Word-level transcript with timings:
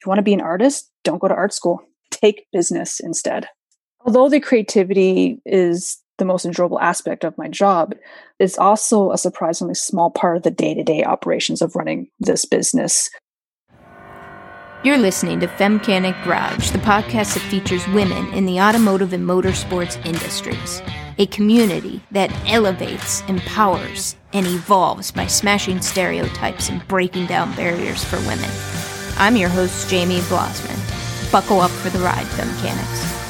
If 0.00 0.06
you 0.06 0.10
want 0.10 0.18
to 0.20 0.22
be 0.22 0.32
an 0.32 0.40
artist, 0.40 0.90
don't 1.04 1.18
go 1.18 1.28
to 1.28 1.34
art 1.34 1.52
school. 1.52 1.82
Take 2.10 2.46
business 2.52 3.00
instead. 3.00 3.48
Although 4.06 4.30
the 4.30 4.40
creativity 4.40 5.42
is 5.44 5.98
the 6.16 6.24
most 6.24 6.46
enjoyable 6.46 6.80
aspect 6.80 7.22
of 7.22 7.36
my 7.36 7.48
job, 7.48 7.94
it's 8.38 8.56
also 8.56 9.12
a 9.12 9.18
surprisingly 9.18 9.74
small 9.74 10.10
part 10.10 10.38
of 10.38 10.42
the 10.42 10.50
day 10.50 10.72
to 10.72 10.82
day 10.82 11.04
operations 11.04 11.60
of 11.60 11.76
running 11.76 12.08
this 12.18 12.46
business. 12.46 13.10
You're 14.84 14.96
listening 14.96 15.40
to 15.40 15.46
Femcanic 15.46 16.24
Garage, 16.24 16.70
the 16.70 16.78
podcast 16.78 17.34
that 17.34 17.46
features 17.50 17.86
women 17.88 18.32
in 18.32 18.46
the 18.46 18.58
automotive 18.58 19.12
and 19.12 19.28
motorsports 19.28 20.02
industries, 20.06 20.80
a 21.18 21.26
community 21.26 22.02
that 22.10 22.32
elevates, 22.46 23.20
empowers, 23.28 24.16
and 24.32 24.46
evolves 24.46 25.10
by 25.10 25.26
smashing 25.26 25.82
stereotypes 25.82 26.70
and 26.70 26.86
breaking 26.88 27.26
down 27.26 27.54
barriers 27.54 28.02
for 28.02 28.16
women. 28.20 28.48
I'm 29.20 29.36
your 29.36 29.50
host, 29.50 29.90
Jamie 29.90 30.20
Blosman. 30.20 31.30
Buckle 31.30 31.60
up 31.60 31.70
for 31.70 31.90
the 31.90 31.98
ride, 31.98 32.24
Femcanics. 32.24 33.20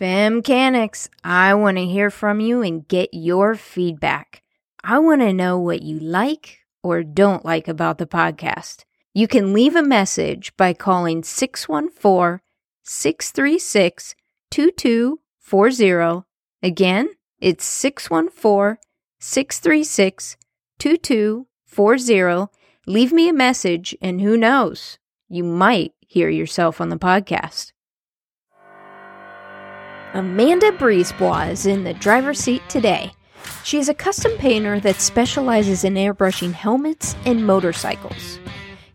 Femcanics, 0.00 1.10
I 1.22 1.52
want 1.52 1.76
to 1.76 1.84
hear 1.84 2.08
from 2.08 2.40
you 2.40 2.62
and 2.62 2.88
get 2.88 3.10
your 3.12 3.54
feedback. 3.54 4.42
I 4.82 4.98
want 4.98 5.20
to 5.20 5.34
know 5.34 5.58
what 5.58 5.82
you 5.82 5.98
like 5.98 6.60
or 6.82 7.02
don't 7.02 7.44
like 7.44 7.68
about 7.68 7.98
the 7.98 8.06
podcast. 8.06 8.84
You 9.12 9.28
can 9.28 9.52
leave 9.52 9.76
a 9.76 9.82
message 9.82 10.56
by 10.56 10.72
calling 10.72 11.22
614 11.22 12.40
636 12.82 14.14
2240. 14.50 16.26
Again, 16.62 17.08
it's 17.40 17.64
614 17.64 18.78
636 19.20 20.36
2240. 20.78 22.52
Leave 22.86 23.12
me 23.12 23.28
a 23.28 23.32
message, 23.32 23.96
and 24.00 24.20
who 24.20 24.36
knows, 24.36 24.98
you 25.28 25.44
might 25.44 25.92
hear 26.06 26.30
yourself 26.30 26.80
on 26.80 26.88
the 26.88 26.96
podcast. 26.96 27.72
Amanda 30.14 30.72
Brisebois 30.72 31.50
is 31.50 31.66
in 31.66 31.84
the 31.84 31.92
driver's 31.94 32.38
seat 32.38 32.62
today. 32.68 33.12
She 33.62 33.78
is 33.78 33.90
a 33.90 33.94
custom 33.94 34.32
painter 34.38 34.80
that 34.80 35.00
specializes 35.00 35.84
in 35.84 35.94
airbrushing 35.94 36.52
helmets 36.52 37.14
and 37.26 37.46
motorcycles. 37.46 38.38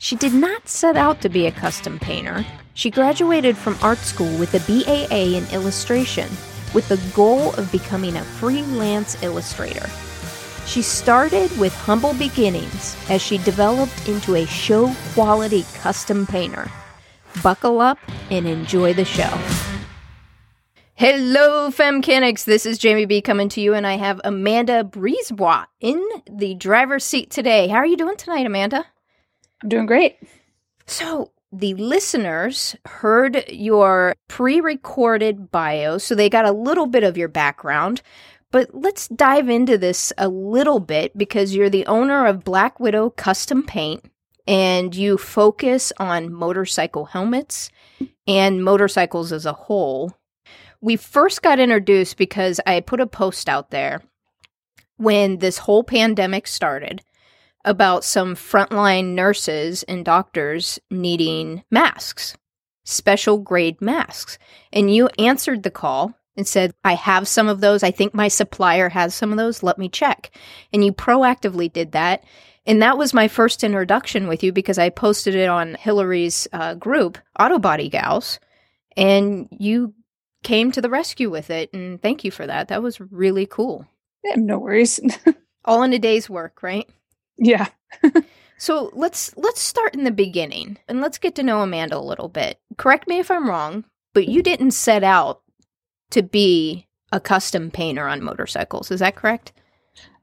She 0.04 0.18
did 0.18 0.34
not 0.34 0.68
set 0.68 0.98
out 0.98 1.22
to 1.22 1.30
be 1.30 1.48
a 1.48 1.52
custom 1.54 1.98
painter. 1.98 2.46
She 2.74 2.92
graduated 2.92 3.56
from 3.56 3.78
art 3.82 4.00
school 4.00 4.38
with 4.38 4.54
a 4.54 4.60
BAA 4.68 5.38
in 5.38 5.50
illustration 5.54 6.30
with 6.74 6.90
the 6.90 7.02
goal 7.16 7.54
of 7.54 7.72
becoming 7.72 8.18
a 8.18 8.22
freelance 8.22 9.24
illustrator. 9.24 9.88
She 10.66 10.82
started 10.82 11.58
with 11.58 11.74
humble 11.74 12.14
beginnings 12.16 12.98
as 13.10 13.22
she 13.22 13.38
developed 13.38 14.10
into 14.10 14.36
a 14.36 14.46
show 14.46 14.94
quality 15.14 15.64
custom 15.76 16.28
painter. 16.28 16.70
Buckle 17.42 17.80
up 17.80 17.98
and 18.30 18.46
enjoy 18.46 18.94
the 18.94 19.06
show. 19.06 19.40
Hello, 20.96 21.70
Femcanics. 21.70 22.44
This 22.44 22.66
is 22.66 22.78
Jamie 22.78 23.06
B 23.06 23.22
coming 23.22 23.48
to 23.48 23.62
you, 23.62 23.74
and 23.74 23.88
I 23.88 23.96
have 23.96 24.20
Amanda 24.26 24.84
Brisebois 24.84 25.66
in 25.80 26.06
the 26.30 26.56
driver's 26.56 27.06
seat 27.06 27.32
today. 27.32 27.70
How 27.70 27.78
are 27.78 27.86
you 27.86 27.96
doing 27.96 28.18
tonight, 28.18 28.46
Amanda? 28.46 28.86
I'm 29.64 29.70
doing 29.70 29.86
great. 29.86 30.18
So, 30.86 31.32
the 31.54 31.74
listeners 31.76 32.76
heard 32.86 33.46
your 33.48 34.14
pre 34.28 34.60
recorded 34.60 35.52
bio, 35.52 35.98
so 35.98 36.16
they 36.16 36.30
got 36.30 36.46
a 36.46 36.52
little 36.52 36.88
bit 36.88 37.04
of 37.04 37.18
your 37.18 37.30
background. 37.30 38.02
But 38.52 38.70
let's 38.74 39.08
dive 39.08 39.50
into 39.50 39.78
this 39.78 40.12
a 40.18 40.28
little 40.28 40.80
bit 40.80 41.18
because 41.18 41.56
you're 41.56 41.70
the 41.70 41.86
owner 41.86 42.26
of 42.26 42.44
Black 42.44 42.80
Widow 42.80 43.10
Custom 43.12 43.64
Paint 43.64 44.04
and 44.46 44.94
you 44.94 45.18
focus 45.18 45.94
on 45.98 46.34
motorcycle 46.34 47.06
helmets 47.06 47.72
and 48.28 48.64
motorcycles 48.64 49.32
as 49.32 49.46
a 49.46 49.54
whole. 49.54 50.14
We 50.82 50.98
first 50.98 51.42
got 51.42 51.60
introduced 51.60 52.18
because 52.18 52.60
I 52.68 52.82
put 52.82 53.00
a 53.00 53.08
post 53.08 53.48
out 53.48 53.72
there 53.72 54.02
when 54.98 55.38
this 55.38 55.60
whole 55.60 55.84
pandemic 55.84 56.46
started 56.46 57.02
about 57.66 58.04
some 58.04 58.36
frontline 58.36 59.14
nurses 59.14 59.84
and 59.84 60.04
doctors 60.04 60.80
needing 60.90 61.64
masks, 61.72 62.36
special 62.84 63.38
grade 63.38 63.82
masks. 63.82 64.38
And 64.72 64.94
you 64.94 65.08
answered 65.18 65.64
the 65.64 65.72
call 65.72 66.14
and 66.36 66.48
said, 66.48 66.74
I 66.84 66.94
have 66.96 67.28
some 67.28 67.48
of 67.48 67.62
those. 67.62 67.84
I 67.84 67.92
think 67.92 68.14
my 68.14 68.28
supplier 68.28 68.90
has 68.90 69.14
some 69.14 69.32
of 69.32 69.38
those. 69.38 69.64
Let 69.64 69.78
me 69.78 69.88
check. 69.88 70.32
And 70.72 70.84
you 70.84 70.92
proactively 70.92 71.72
did 71.72 71.92
that. 71.94 72.24
And 72.66 72.82
that 72.82 72.98
was 72.98 73.14
my 73.14 73.28
first 73.28 73.64
introduction 73.64 74.28
with 74.28 74.44
you 74.44 74.52
because 74.52 74.78
I 74.78 74.90
posted 74.90 75.36
it 75.36 75.50
on 75.50 75.76
Hillary's 75.76 76.48
uh, 76.54 76.76
group, 76.76 77.18
Auto 77.38 77.60
Body 77.60 77.90
Gals, 77.90 78.40
and 78.96 79.48
you 79.52 79.94
came 80.44 80.72
to 80.72 80.82
the 80.82 80.90
rescue 80.90 81.30
with 81.30 81.50
it. 81.50 81.72
And 81.74 82.02
thank 82.02 82.24
you 82.24 82.32
for 82.32 82.48
that. 82.48 82.70
That 82.70 82.82
was 82.82 83.02
really 83.02 83.46
cool. 83.46 83.86
Yeah, 84.24 84.36
no 84.38 84.60
worries. 84.60 85.00
All 85.66 85.84
in 85.84 85.94
a 85.94 86.00
day's 86.00 86.30
work, 86.30 86.64
right? 86.64 86.90
Yeah. 87.38 87.68
so 88.58 88.90
let's 88.94 89.36
let's 89.38 89.62
start 89.62 89.96
in 89.96 90.04
the 90.04 90.12
beginning 90.12 90.78
and 90.88 91.02
let's 91.02 91.18
get 91.18 91.36
to 91.36 91.44
know 91.44 91.62
Amanda 91.62 91.98
a 91.98 92.00
little 92.00 92.30
bit. 92.30 92.60
Correct 92.78 93.08
me 93.08 93.20
if 93.20 93.32
I'm 93.32 93.50
wrong, 93.50 93.86
but 94.14 94.28
you 94.28 94.42
didn't 94.42 94.72
set 94.72 95.04
out 95.04 95.42
to 96.12 96.22
be 96.24 96.88
a 97.12 97.20
custom 97.20 97.72
painter 97.72 98.08
on 98.08 98.24
motorcycles. 98.24 98.92
Is 98.92 99.00
that 99.00 99.16
correct? 99.16 99.52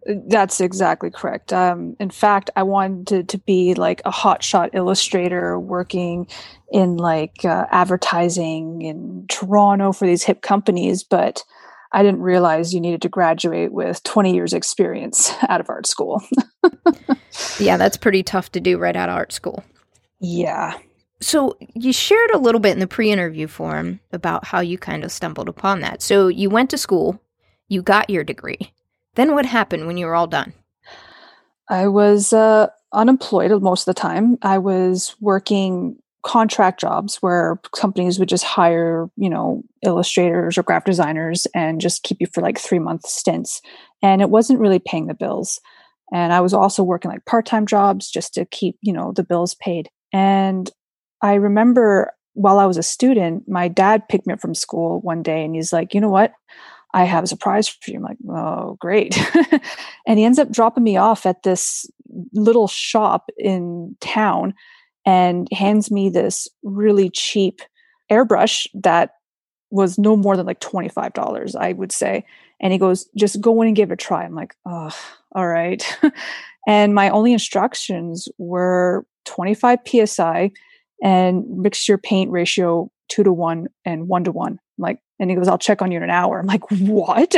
That's 0.06 0.60
exactly 0.60 1.10
correct. 1.10 1.52
Um, 1.52 1.94
in 2.00 2.08
fact, 2.08 2.48
I 2.56 2.62
wanted 2.62 3.28
to 3.28 3.38
be 3.38 3.74
like 3.74 4.00
a 4.06 4.10
hotshot 4.10 4.70
illustrator 4.72 5.58
working 5.60 6.26
in 6.72 6.96
like 6.96 7.44
uh, 7.44 7.66
advertising 7.70 8.80
in 8.80 9.26
Toronto 9.28 9.92
for 9.92 10.06
these 10.06 10.22
hip 10.22 10.40
companies, 10.40 11.04
but 11.04 11.44
I 11.92 12.02
didn't 12.02 12.22
realize 12.22 12.72
you 12.72 12.80
needed 12.80 13.02
to 13.02 13.08
graduate 13.08 13.72
with 13.72 14.02
20 14.04 14.34
years 14.34 14.52
experience 14.52 15.32
out 15.48 15.60
of 15.60 15.68
art 15.68 15.86
school. 15.86 16.22
yeah, 17.58 17.76
that's 17.76 17.96
pretty 17.96 18.22
tough 18.22 18.52
to 18.52 18.60
do 18.60 18.78
right 18.78 18.96
out 18.96 19.08
of 19.08 19.16
art 19.16 19.32
school. 19.32 19.64
Yeah. 20.20 20.78
So 21.20 21.56
you 21.74 21.92
shared 21.92 22.30
a 22.30 22.38
little 22.38 22.60
bit 22.60 22.72
in 22.72 22.78
the 22.78 22.86
pre-interview 22.86 23.46
form 23.46 24.00
about 24.12 24.46
how 24.46 24.60
you 24.60 24.78
kind 24.78 25.04
of 25.04 25.12
stumbled 25.12 25.48
upon 25.48 25.80
that. 25.80 26.02
So 26.02 26.28
you 26.28 26.48
went 26.48 26.70
to 26.70 26.78
school, 26.78 27.20
you 27.68 27.82
got 27.82 28.10
your 28.10 28.24
degree. 28.24 28.72
Then 29.16 29.34
what 29.34 29.44
happened 29.44 29.86
when 29.86 29.96
you 29.96 30.06
were 30.06 30.14
all 30.14 30.26
done? 30.26 30.54
I 31.68 31.88
was 31.88 32.32
uh, 32.32 32.68
unemployed 32.92 33.50
most 33.62 33.86
of 33.86 33.94
the 33.94 34.00
time. 34.00 34.38
I 34.42 34.58
was 34.58 35.14
working 35.20 35.96
contract 36.22 36.80
jobs 36.80 37.16
where 37.16 37.60
companies 37.74 38.18
would 38.18 38.28
just 38.28 38.44
hire, 38.44 39.08
you 39.16 39.30
know, 39.30 39.62
illustrators 39.82 40.58
or 40.58 40.62
graphic 40.62 40.86
designers 40.86 41.46
and 41.54 41.80
just 41.80 42.02
keep 42.02 42.18
you 42.20 42.26
for 42.26 42.40
like 42.40 42.58
three 42.58 42.78
month 42.78 43.06
stints. 43.06 43.60
And 44.02 44.20
it 44.20 44.30
wasn't 44.30 44.60
really 44.60 44.78
paying 44.78 45.06
the 45.06 45.14
bills. 45.14 45.60
And 46.12 46.32
I 46.32 46.40
was 46.40 46.52
also 46.52 46.82
working 46.82 47.10
like 47.10 47.24
part 47.24 47.46
time 47.46 47.66
jobs 47.66 48.10
just 48.10 48.34
to 48.34 48.44
keep, 48.44 48.76
you 48.82 48.92
know, 48.92 49.12
the 49.12 49.22
bills 49.22 49.54
paid. 49.54 49.88
And 50.12 50.70
I 51.22 51.34
remember 51.34 52.12
while 52.34 52.58
I 52.58 52.66
was 52.66 52.76
a 52.76 52.82
student, 52.82 53.48
my 53.48 53.68
dad 53.68 54.08
picked 54.08 54.26
me 54.26 54.32
up 54.32 54.40
from 54.40 54.54
school 54.54 55.00
one 55.00 55.22
day 55.22 55.44
and 55.44 55.54
he's 55.54 55.72
like, 55.72 55.94
you 55.94 56.00
know 56.00 56.08
what? 56.08 56.32
I 56.92 57.04
have 57.04 57.24
a 57.24 57.28
surprise 57.28 57.68
for 57.68 57.90
you. 57.90 57.98
I'm 57.98 58.02
like, 58.02 58.18
oh, 58.28 58.76
great. 58.80 59.16
and 60.06 60.18
he 60.18 60.24
ends 60.24 60.38
up 60.38 60.50
dropping 60.50 60.82
me 60.82 60.96
off 60.96 61.24
at 61.24 61.44
this 61.44 61.88
little 62.32 62.66
shop 62.66 63.30
in 63.38 63.96
town 64.00 64.54
and 65.06 65.48
hands 65.52 65.90
me 65.90 66.08
this 66.08 66.48
really 66.62 67.10
cheap 67.10 67.60
airbrush 68.10 68.66
that 68.74 69.14
was 69.70 69.98
no 69.98 70.16
more 70.16 70.36
than 70.36 70.46
like 70.46 70.60
$25, 70.60 71.54
I 71.56 71.72
would 71.72 71.92
say. 71.92 72.24
And 72.60 72.72
he 72.72 72.78
goes, 72.78 73.08
just 73.16 73.40
go 73.40 73.62
in 73.62 73.68
and 73.68 73.76
give 73.76 73.90
it 73.90 73.94
a 73.94 73.96
try. 73.96 74.24
I'm 74.24 74.34
like, 74.34 74.54
oh, 74.66 74.94
all 75.34 75.46
right. 75.46 75.84
and 76.68 76.94
my 76.94 77.08
only 77.10 77.32
instructions 77.32 78.28
were 78.38 79.06
25 79.26 79.78
psi 80.06 80.50
and 81.02 81.44
mix 81.48 81.88
your 81.88 81.98
paint 81.98 82.30
ratio 82.30 82.90
two 83.08 83.22
to 83.22 83.32
one 83.32 83.68
and 83.84 84.08
one 84.08 84.24
to 84.24 84.32
one. 84.32 84.52
I'm 84.52 84.82
like, 84.82 85.00
and 85.20 85.28
he 85.28 85.36
goes, 85.36 85.48
I'll 85.48 85.58
check 85.58 85.82
on 85.82 85.92
you 85.92 85.98
in 85.98 86.02
an 86.02 86.10
hour. 86.10 86.40
I'm 86.40 86.46
like, 86.46 86.68
what? 86.70 87.36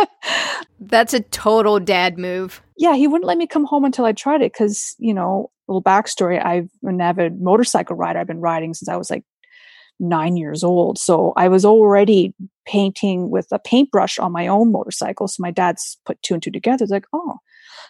That's 0.80 1.14
a 1.14 1.20
total 1.20 1.80
dad 1.80 2.18
move. 2.18 2.62
Yeah, 2.76 2.94
he 2.94 3.08
wouldn't 3.08 3.26
let 3.26 3.38
me 3.38 3.46
come 3.46 3.64
home 3.64 3.86
until 3.86 4.04
I 4.04 4.12
tried 4.12 4.42
it 4.42 4.52
because, 4.52 4.94
you 4.98 5.14
know, 5.14 5.50
little 5.66 5.82
backstory 5.82 6.44
I've 6.44 6.68
an 6.82 7.00
avid 7.00 7.40
motorcycle 7.40 7.96
rider. 7.96 8.18
I've 8.18 8.26
been 8.26 8.42
riding 8.42 8.74
since 8.74 8.90
I 8.90 8.96
was 8.96 9.10
like 9.10 9.24
nine 9.98 10.36
years 10.36 10.62
old. 10.62 10.98
So 10.98 11.32
I 11.34 11.48
was 11.48 11.64
already 11.64 12.34
painting 12.66 13.30
with 13.30 13.46
a 13.52 13.58
paintbrush 13.58 14.18
on 14.18 14.30
my 14.30 14.46
own 14.46 14.70
motorcycle. 14.70 15.28
So 15.28 15.40
my 15.40 15.50
dad's 15.50 15.98
put 16.04 16.22
two 16.22 16.34
and 16.34 16.42
two 16.42 16.50
together. 16.50 16.84
It's 16.84 16.92
like, 16.92 17.06
oh. 17.14 17.38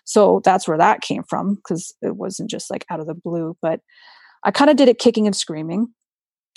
So 0.05 0.41
that's 0.45 0.69
where 0.69 0.79
that 0.79 1.03
came 1.03 1.25
from 1.25 1.57
because 1.57 1.93
it 2.03 2.17
wasn't 2.17 2.51
just 2.51 2.71
like 2.71 2.87
out 2.89 3.01
of 3.01 3.07
the 3.07 3.15
blue. 3.15 3.57
But 3.61 3.81
I 4.45 4.53
kind 4.53 4.71
of 4.71 4.77
did 4.77 4.89
it 4.89 5.01
kicking 5.01 5.27
and 5.27 5.35
screaming. 5.35 5.89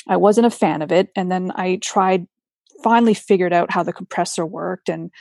I 0.07 0.17
wasn't 0.17 0.47
a 0.47 0.51
fan 0.51 0.83
of 0.83 0.91
it. 0.91 1.09
And 1.15 1.31
then 1.31 1.51
I 1.55 1.79
tried 1.81 2.27
finally 2.83 3.13
figured 3.13 3.53
out 3.53 3.71
how 3.71 3.83
the 3.83 3.93
compressor 3.93 4.45
worked 4.45 4.89
and 4.89 5.11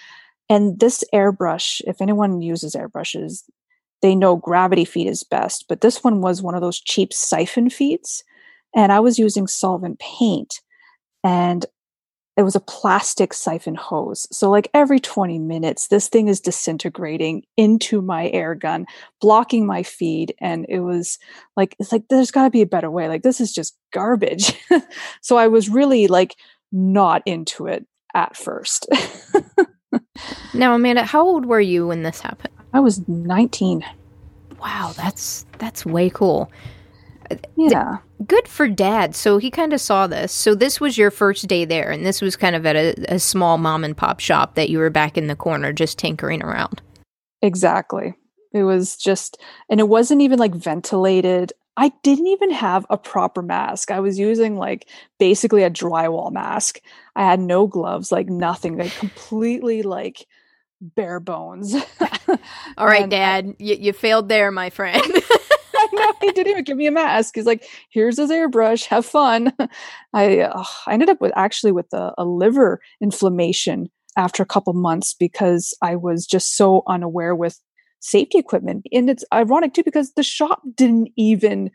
and 0.48 0.80
this 0.80 1.04
airbrush 1.14 1.80
if 1.86 2.00
anyone 2.00 2.40
uses 2.40 2.74
airbrushes 2.74 3.42
they 4.02 4.14
know 4.14 4.36
gravity 4.36 4.84
feed 4.84 5.06
is 5.06 5.24
best 5.24 5.66
but 5.68 5.80
this 5.80 6.02
one 6.02 6.20
was 6.20 6.42
one 6.42 6.54
of 6.54 6.60
those 6.60 6.80
cheap 6.80 7.12
siphon 7.12 7.70
feeds 7.70 8.24
and 8.74 8.92
i 8.92 9.00
was 9.00 9.18
using 9.18 9.46
solvent 9.46 9.98
paint 9.98 10.60
and 11.22 11.66
it 12.40 12.42
was 12.42 12.56
a 12.56 12.60
plastic 12.60 13.34
siphon 13.34 13.74
hose. 13.74 14.26
So, 14.34 14.50
like 14.50 14.70
every 14.72 14.98
20 14.98 15.38
minutes, 15.38 15.88
this 15.88 16.08
thing 16.08 16.28
is 16.28 16.40
disintegrating 16.40 17.42
into 17.58 18.00
my 18.00 18.30
air 18.30 18.54
gun, 18.54 18.86
blocking 19.20 19.66
my 19.66 19.82
feed. 19.82 20.34
And 20.40 20.64
it 20.68 20.80
was 20.80 21.18
like, 21.56 21.76
it's 21.78 21.92
like, 21.92 22.04
there's 22.08 22.30
got 22.30 22.44
to 22.44 22.50
be 22.50 22.62
a 22.62 22.66
better 22.66 22.90
way. 22.90 23.08
Like, 23.08 23.22
this 23.22 23.42
is 23.42 23.52
just 23.52 23.76
garbage. 23.92 24.54
so, 25.20 25.36
I 25.36 25.48
was 25.48 25.68
really 25.68 26.06
like 26.06 26.34
not 26.72 27.22
into 27.26 27.67
it 27.67 27.87
at 28.14 28.37
first. 28.37 28.87
now, 30.55 30.75
Amanda, 30.75 31.05
how 31.05 31.25
old 31.25 31.46
were 31.46 31.61
you 31.61 31.88
when 31.88 32.02
this 32.02 32.20
happened? 32.20 32.55
I 32.72 32.81
was 32.81 33.06
19. 33.08 33.84
Wow, 34.61 34.93
that's 34.96 35.46
that's 35.58 35.87
way 35.87 36.11
cool. 36.11 36.50
Yeah. 37.56 37.99
good 38.26 38.49
for 38.49 38.69
dad. 38.69 39.14
So 39.14 39.38
he 39.38 39.50
kind 39.50 39.72
of 39.72 39.81
saw 39.81 40.06
this. 40.06 40.32
So 40.32 40.55
this 40.55 40.81
was 40.81 40.99
your 40.99 41.11
first 41.11 41.46
day 41.46 41.64
there, 41.64 41.90
and 41.90 42.05
this 42.05 42.20
was 42.20 42.37
kind 42.37 42.56
of 42.56 42.67
at 42.67 42.76
a, 42.76 43.14
a 43.14 43.19
small 43.19 43.56
mom 43.58 43.84
and 43.84 43.96
pop 43.96 44.20
shop 44.20 44.55
that 44.56 44.69
you 44.69 44.78
were 44.78 44.90
back 44.90 45.16
in 45.16 45.28
the 45.28 45.37
corner 45.37 45.73
just 45.73 45.99
tinkering 45.99 46.43
around. 46.43 46.82
Exactly. 47.43 48.14
It 48.52 48.64
was 48.64 48.96
just, 48.96 49.40
and 49.69 49.78
it 49.78 49.88
wasn't 49.88 50.23
even 50.23 50.38
like 50.38 50.55
ventilated. 50.55 51.52
I 51.80 51.92
didn't 52.02 52.26
even 52.26 52.50
have 52.50 52.84
a 52.90 52.98
proper 52.98 53.40
mask. 53.40 53.90
I 53.90 54.00
was 54.00 54.18
using 54.18 54.58
like 54.58 54.86
basically 55.18 55.62
a 55.62 55.70
drywall 55.70 56.30
mask. 56.30 56.78
I 57.16 57.24
had 57.24 57.40
no 57.40 57.66
gloves, 57.66 58.12
like 58.12 58.28
nothing, 58.28 58.76
like 58.76 58.94
completely 58.96 59.82
like 59.82 60.26
bare 60.82 61.20
bones. 61.20 61.74
All 62.76 62.86
right, 62.86 63.08
Dad, 63.08 63.46
I, 63.46 63.54
you, 63.58 63.76
you 63.76 63.92
failed 63.94 64.28
there, 64.28 64.50
my 64.50 64.68
friend. 64.68 65.02
no, 65.94 66.12
he 66.20 66.32
didn't 66.32 66.48
even 66.48 66.64
give 66.64 66.76
me 66.76 66.86
a 66.86 66.90
mask. 66.90 67.36
He's 67.36 67.46
like, 67.46 67.64
"Here's 67.88 68.18
his 68.18 68.30
airbrush. 68.30 68.84
Have 68.84 69.06
fun." 69.06 69.50
I 70.12 70.40
uh, 70.40 70.64
I 70.86 70.92
ended 70.92 71.08
up 71.08 71.22
with 71.22 71.32
actually 71.34 71.72
with 71.72 71.90
a, 71.94 72.12
a 72.18 72.26
liver 72.26 72.82
inflammation 73.00 73.88
after 74.18 74.42
a 74.42 74.46
couple 74.46 74.74
months 74.74 75.14
because 75.18 75.72
I 75.80 75.96
was 75.96 76.26
just 76.26 76.58
so 76.58 76.82
unaware 76.86 77.34
with 77.34 77.58
safety 78.00 78.38
equipment. 78.38 78.87
And 78.93 79.08
it's 79.08 79.25
ironic 79.32 79.75
too 79.75 79.85
because 79.85 80.12
the 80.14 80.23
shop 80.23 80.62
didn't 80.75 81.11
even 81.17 81.70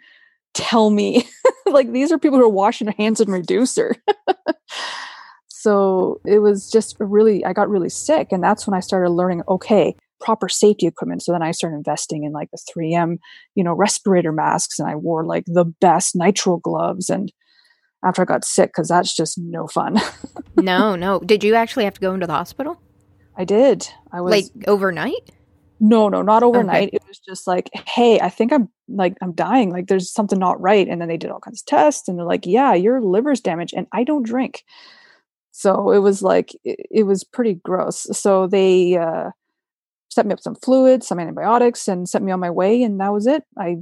tell 0.54 0.90
me 0.90 1.28
like 1.66 1.92
these 1.92 2.12
are 2.12 2.20
people 2.20 2.40
who 2.40 2.46
are 2.46 2.50
washing 2.50 2.86
their 2.86 2.96
hands 2.98 3.22
in 3.22 3.32
reducer. 3.32 3.96
so 5.48 6.20
it 6.26 6.40
was 6.40 6.70
just 6.70 6.98
really 7.00 7.46
I 7.46 7.54
got 7.54 7.70
really 7.70 7.90
sick 7.90 8.30
and 8.32 8.44
that's 8.44 8.68
when 8.68 8.74
I 8.74 8.80
started 8.80 9.10
learning 9.12 9.44
okay, 9.48 9.96
proper 10.20 10.50
safety 10.50 10.88
equipment. 10.88 11.24
So 11.24 11.32
then 11.32 11.44
I 11.44 11.52
started 11.52 11.78
investing 11.78 12.24
in 12.24 12.32
like 12.32 12.50
the 12.52 12.60
3M, 12.76 13.18
you 13.54 13.64
know, 13.64 13.74
respirator 13.74 14.32
masks 14.32 14.80
and 14.80 14.90
I 14.90 14.96
wore 14.96 15.24
like 15.24 15.46
the 15.46 15.66
best 15.66 16.16
nitrile 16.16 16.62
gloves 16.62 17.10
and 17.10 17.32
after 18.04 18.22
I 18.22 18.26
got 18.26 18.46
sick 18.46 18.74
cuz 18.74 18.88
that's 18.88 19.16
just 19.16 19.38
no 19.38 19.68
fun. 19.68 20.00
no, 20.58 20.96
no. 20.96 21.20
Did 21.20 21.44
you 21.44 21.56
actually 21.56 21.84
have 21.86 21.96
to 21.96 22.02
go 22.02 22.14
into 22.14 22.28
the 22.28 22.34
hospital? 22.34 22.80
I 23.38 23.44
did. 23.44 23.90
I 24.12 24.22
was 24.22 24.32
like 24.32 24.68
overnight? 24.68 25.32
No, 25.80 26.08
no, 26.10 26.22
not 26.22 26.44
overnight. 26.44 26.90
Okay. 26.90 26.98
It 26.98 27.04
was 27.08 27.20
just 27.20 27.48
like, 27.48 27.70
hey, 27.88 28.20
I 28.20 28.30
think 28.30 28.54
I'm 28.54 28.70
like 28.88 29.16
I'm 29.22 29.34
dying. 29.34 29.72
Like 29.72 29.88
there's 29.88 30.12
something 30.12 30.40
not 30.40 30.60
right. 30.62 30.88
And 30.88 31.02
then 31.02 31.10
they 31.10 31.18
did 31.18 31.32
all 31.32 31.40
kinds 31.40 31.62
of 31.62 31.66
tests 31.66 32.08
and 32.08 32.18
they're 32.18 32.26
like, 32.26 32.46
yeah, 32.46 32.74
your 32.74 33.02
liver's 33.02 33.42
damaged 33.42 33.74
and 33.76 33.88
I 33.92 34.04
don't 34.04 34.26
drink. 34.26 34.64
So 35.52 35.92
it 35.92 36.00
was 36.00 36.22
like 36.22 36.54
it, 36.64 36.86
it 36.92 37.04
was 37.04 37.24
pretty 37.24 37.56
gross. 37.56 38.08
So 38.18 38.48
they 38.48 38.98
uh 38.98 39.32
set 40.10 40.26
me 40.26 40.34
up 40.34 40.40
some 40.40 40.56
fluids, 40.56 41.08
some 41.08 41.20
antibiotics, 41.20 41.88
and 41.88 42.08
sent 42.08 42.24
me 42.24 42.32
on 42.32 42.40
my 42.40 42.52
way. 42.52 42.82
And 42.82 43.00
that 43.02 43.12
was 43.12 43.28
it. 43.28 43.44
I 43.58 43.78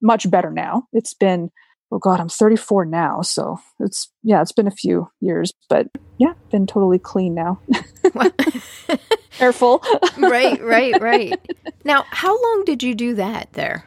much 0.00 0.30
better 0.30 0.50
now. 0.50 0.84
It's 0.92 1.14
been 1.14 1.50
oh 1.90 1.98
god, 1.98 2.20
I'm 2.20 2.28
34 2.28 2.84
now, 2.86 3.22
so 3.22 3.58
it's 3.80 4.10
yeah, 4.22 4.42
it's 4.42 4.52
been 4.52 4.66
a 4.66 4.72
few 4.72 5.10
years, 5.20 5.52
but 5.68 5.88
yeah, 6.18 6.34
been 6.50 6.66
totally 6.66 6.98
clean 6.98 7.34
now. 7.34 7.60
Careful. 9.30 9.82
right, 10.18 10.62
right, 10.62 11.00
right. 11.00 11.40
Now, 11.84 12.04
how 12.10 12.40
long 12.40 12.64
did 12.64 12.82
you 12.82 12.94
do 12.94 13.14
that 13.14 13.52
there? 13.52 13.84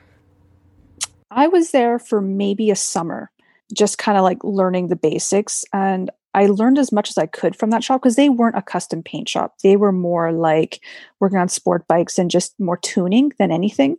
I 1.29 1.47
was 1.47 1.71
there 1.71 2.00
for 2.00 2.21
maybe 2.21 2.71
a 2.71 2.75
summer, 2.75 3.31
just 3.73 3.97
kind 3.97 4.18
of 4.18 4.23
like 4.23 4.44
learning 4.44 4.88
the 4.88 4.95
basics. 4.95 5.65
And 5.73 6.09
I 6.33 6.47
learned 6.47 6.77
as 6.77 6.91
much 6.91 7.09
as 7.09 7.18
I 7.18 7.25
could 7.25 7.56
from 7.56 7.69
that 7.71 7.83
shop 7.83 8.01
because 8.01 8.15
they 8.15 8.29
weren't 8.29 8.57
a 8.57 8.62
custom 8.62 9.03
paint 9.03 9.29
shop. 9.29 9.56
They 9.63 9.75
were 9.75 9.91
more 9.91 10.31
like 10.31 10.83
working 11.19 11.38
on 11.38 11.50
sport 11.50 11.88
bikes 11.88 12.18
and 12.18 12.31
just 12.31 12.59
more 12.59 12.77
tuning 12.77 13.31
than 13.39 13.51
anything. 13.51 13.97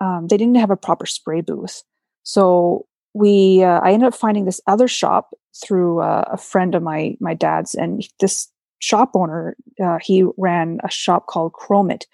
Um, 0.00 0.26
they 0.28 0.36
didn't 0.36 0.56
have 0.56 0.70
a 0.70 0.76
proper 0.76 1.06
spray 1.06 1.40
booth. 1.40 1.82
So 2.22 2.86
we, 3.14 3.62
uh, 3.62 3.80
I 3.80 3.92
ended 3.92 4.08
up 4.08 4.14
finding 4.14 4.44
this 4.44 4.60
other 4.66 4.88
shop 4.88 5.34
through 5.54 6.00
uh, 6.00 6.24
a 6.32 6.36
friend 6.36 6.74
of 6.74 6.82
my 6.82 7.16
my 7.20 7.34
dad's, 7.34 7.74
and 7.74 8.06
this 8.20 8.48
shop 8.80 9.12
owner, 9.14 9.56
uh, 9.82 9.98
he 10.02 10.24
ran 10.36 10.78
a 10.82 10.90
shop 10.90 11.26
called 11.26 11.52
Chromit, 11.52 12.04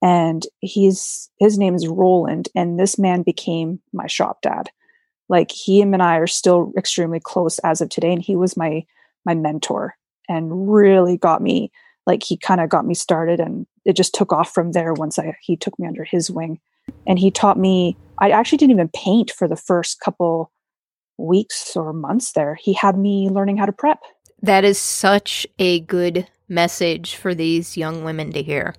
and 0.00 0.46
he's 0.60 1.28
his 1.38 1.58
name 1.58 1.74
is 1.74 1.88
Roland, 1.88 2.48
and 2.54 2.78
this 2.78 2.98
man 2.98 3.22
became 3.22 3.80
my 3.92 4.06
shop 4.06 4.40
dad. 4.42 4.70
Like 5.28 5.50
he 5.50 5.80
and 5.80 6.02
I 6.02 6.16
are 6.16 6.26
still 6.26 6.72
extremely 6.76 7.20
close 7.20 7.58
as 7.60 7.80
of 7.80 7.88
today 7.88 8.12
and 8.12 8.22
he 8.22 8.36
was 8.36 8.56
my 8.56 8.84
my 9.24 9.34
mentor 9.34 9.96
and 10.28 10.70
really 10.72 11.16
got 11.16 11.42
me 11.42 11.72
like 12.06 12.22
he 12.22 12.36
kind 12.36 12.60
of 12.60 12.68
got 12.68 12.86
me 12.86 12.94
started 12.94 13.40
and 13.40 13.66
it 13.84 13.94
just 13.94 14.14
took 14.14 14.32
off 14.32 14.52
from 14.52 14.72
there 14.72 14.92
once 14.92 15.18
I 15.18 15.36
he 15.40 15.56
took 15.56 15.78
me 15.78 15.86
under 15.86 16.04
his 16.04 16.30
wing. 16.30 16.60
And 17.06 17.18
he 17.18 17.30
taught 17.30 17.58
me 17.58 17.96
I 18.18 18.30
actually 18.30 18.58
didn't 18.58 18.72
even 18.72 18.90
paint 18.94 19.30
for 19.30 19.48
the 19.48 19.56
first 19.56 20.00
couple 20.00 20.52
weeks 21.16 21.74
or 21.76 21.92
months 21.92 22.32
there. 22.32 22.56
He 22.56 22.74
had 22.74 22.98
me 22.98 23.30
learning 23.30 23.56
how 23.56 23.66
to 23.66 23.72
prep 23.72 24.00
that 24.44 24.64
is 24.64 24.78
such 24.78 25.46
a 25.58 25.80
good 25.80 26.28
message 26.48 27.16
for 27.16 27.34
these 27.34 27.76
young 27.76 28.04
women 28.04 28.30
to 28.32 28.42
hear 28.42 28.74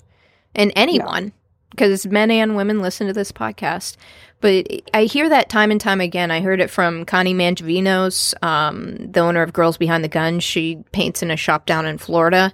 and 0.54 0.72
anyone 0.76 1.34
because 1.72 2.06
men 2.06 2.30
and 2.30 2.56
women 2.56 2.80
listen 2.80 3.08
to 3.08 3.14
this 3.14 3.32
podcast. 3.32 3.98
But 4.42 4.68
I 4.94 5.06
hear 5.06 5.28
that 5.28 5.50
time 5.50 5.72
and 5.72 5.82
time 5.82 6.02
again. 6.02 6.30
I 6.30 6.42
heard 6.42 6.62
it 6.62 6.70
from 6.70 7.04
Connie 7.06 7.34
Mangiavinos, 7.34 8.36
um, 8.44 9.12
the 9.12 9.22
owner 9.22 9.42
of 9.42 9.54
Girls 9.54 9.78
Behind 9.78 10.04
the 10.04 10.10
Gun. 10.10 10.40
She 10.40 10.84
paints 10.92 11.24
in 11.24 11.32
a 11.32 11.38
shop 11.38 11.66
down 11.66 11.88
in 11.88 11.98
Florida, 11.98 12.54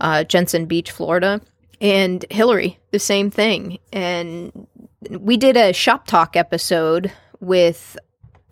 uh, 0.00 0.24
Jensen 0.24 0.64
Beach, 0.64 0.90
Florida. 0.90 1.40
And 1.78 2.24
Hillary, 2.30 2.78
the 2.90 2.98
same 2.98 3.30
thing. 3.30 3.78
And 3.92 4.66
we 5.10 5.36
did 5.36 5.58
a 5.58 5.74
shop 5.74 6.06
talk 6.06 6.34
episode 6.34 7.12
with 7.38 7.98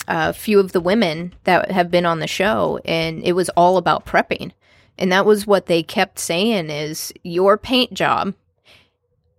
a 0.09 0.33
few 0.33 0.61
of 0.61 0.73
the 0.73 0.81
women 0.81 1.35
that 1.45 1.71
have 1.71 1.91
been 1.91 2.07
on 2.07 2.21
the 2.21 2.27
show, 2.27 2.81
and 2.85 3.23
it 3.23 3.33
was 3.33 3.49
all 3.51 3.77
about 3.77 4.07
prepping. 4.07 4.53
And 4.99 5.11
that 5.13 5.27
was 5.27 5.47
what 5.47 5.67
they 5.67 5.83
kept 5.83 6.19
saying 6.19 6.71
is 6.71 7.13
your 7.23 7.59
paint 7.59 7.95
job 7.95 8.35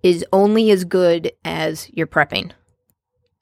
is 0.03 0.25
only 0.33 0.69
as 0.71 0.83
good 0.83 1.31
as 1.43 1.89
your 1.93 2.07
prepping. 2.07 2.51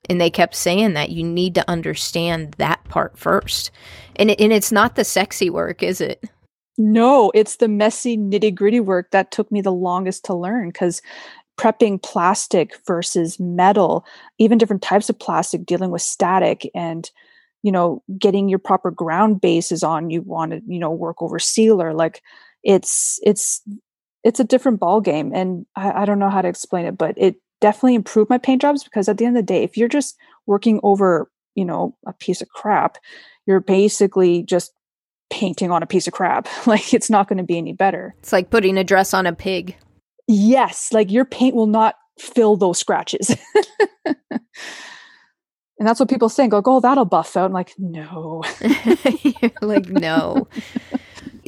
And 0.08 0.20
they 0.20 0.30
kept 0.30 0.54
saying 0.54 0.94
that 0.94 1.10
you 1.10 1.24
need 1.24 1.54
to 1.56 1.68
understand 1.68 2.52
that 2.58 2.84
part 2.84 3.18
first. 3.18 3.70
And, 4.16 4.30
it, 4.30 4.40
and 4.40 4.52
it's 4.52 4.70
not 4.70 4.96
the 4.96 5.04
sexy 5.04 5.50
work, 5.50 5.82
is 5.82 6.00
it? 6.00 6.22
No, 6.76 7.30
it's 7.34 7.56
the 7.56 7.68
messy, 7.68 8.16
nitty 8.16 8.54
gritty 8.54 8.80
work 8.80 9.10
that 9.12 9.30
took 9.30 9.50
me 9.52 9.60
the 9.60 9.72
longest 9.72 10.24
to 10.26 10.34
learn 10.34 10.68
because 10.68 11.02
prepping 11.58 12.02
plastic 12.02 12.74
versus 12.86 13.38
metal, 13.38 14.04
even 14.38 14.58
different 14.58 14.82
types 14.82 15.08
of 15.08 15.18
plastic, 15.18 15.64
dealing 15.66 15.90
with 15.90 16.02
static 16.02 16.70
and 16.74 17.10
you 17.62 17.72
know 17.72 18.02
getting 18.18 18.48
your 18.48 18.58
proper 18.58 18.90
ground 18.90 19.40
bases 19.40 19.82
on 19.82 20.10
you 20.10 20.20
want 20.22 20.52
to 20.52 20.60
you 20.66 20.78
know 20.78 20.90
work 20.90 21.22
over 21.22 21.38
sealer 21.38 21.94
like 21.94 22.22
it's 22.62 23.18
it's 23.22 23.62
it's 24.22 24.38
a 24.38 24.44
different 24.44 24.80
ball 24.80 25.00
game 25.00 25.32
and 25.34 25.64
I, 25.74 26.02
I, 26.02 26.04
don't 26.04 26.18
know 26.18 26.28
how 26.28 26.42
to 26.42 26.48
explain 26.48 26.84
it 26.84 26.98
but 26.98 27.14
it 27.16 27.36
definitely 27.62 27.94
improved 27.94 28.28
my 28.28 28.36
paint 28.36 28.60
jobs 28.60 28.84
because 28.84 29.08
at 29.08 29.16
the 29.16 29.24
end 29.24 29.38
of 29.38 29.46
the 29.46 29.50
day 29.50 29.62
if 29.62 29.78
you're 29.78 29.88
just 29.88 30.14
working 30.44 30.78
over 30.82 31.30
you 31.54 31.64
know 31.64 31.96
a 32.06 32.12
piece 32.12 32.42
of 32.42 32.50
crap 32.50 32.98
you're 33.46 33.60
basically 33.60 34.42
just 34.42 34.74
painting 35.30 35.70
on 35.70 35.82
a 35.82 35.86
piece 35.86 36.06
of 36.06 36.12
crap. 36.12 36.48
Like 36.66 36.94
it's 36.94 37.10
not 37.10 37.28
going 37.28 37.36
to 37.36 37.44
be 37.44 37.58
any 37.58 37.72
better. 37.72 38.14
It's 38.20 38.32
like 38.32 38.50
putting 38.50 38.78
a 38.78 38.84
dress 38.84 39.12
on 39.12 39.26
a 39.26 39.34
pig 39.34 39.76
yes 40.26 40.92
like 40.92 41.10
your 41.10 41.24
paint 41.24 41.54
will 41.54 41.66
not 41.66 41.96
fill 42.18 42.56
those 42.56 42.78
scratches. 42.78 43.34
And 45.78 45.88
that's 45.88 45.98
what 45.98 46.08
people 46.08 46.28
think 46.28 46.52
like 46.52 46.68
oh 46.68 46.80
that'll 46.80 47.04
buff 47.04 47.36
out. 47.36 47.46
I'm 47.46 47.52
like 47.52 47.72
no. 47.78 48.42
Like 49.60 49.88
no. 49.88 50.48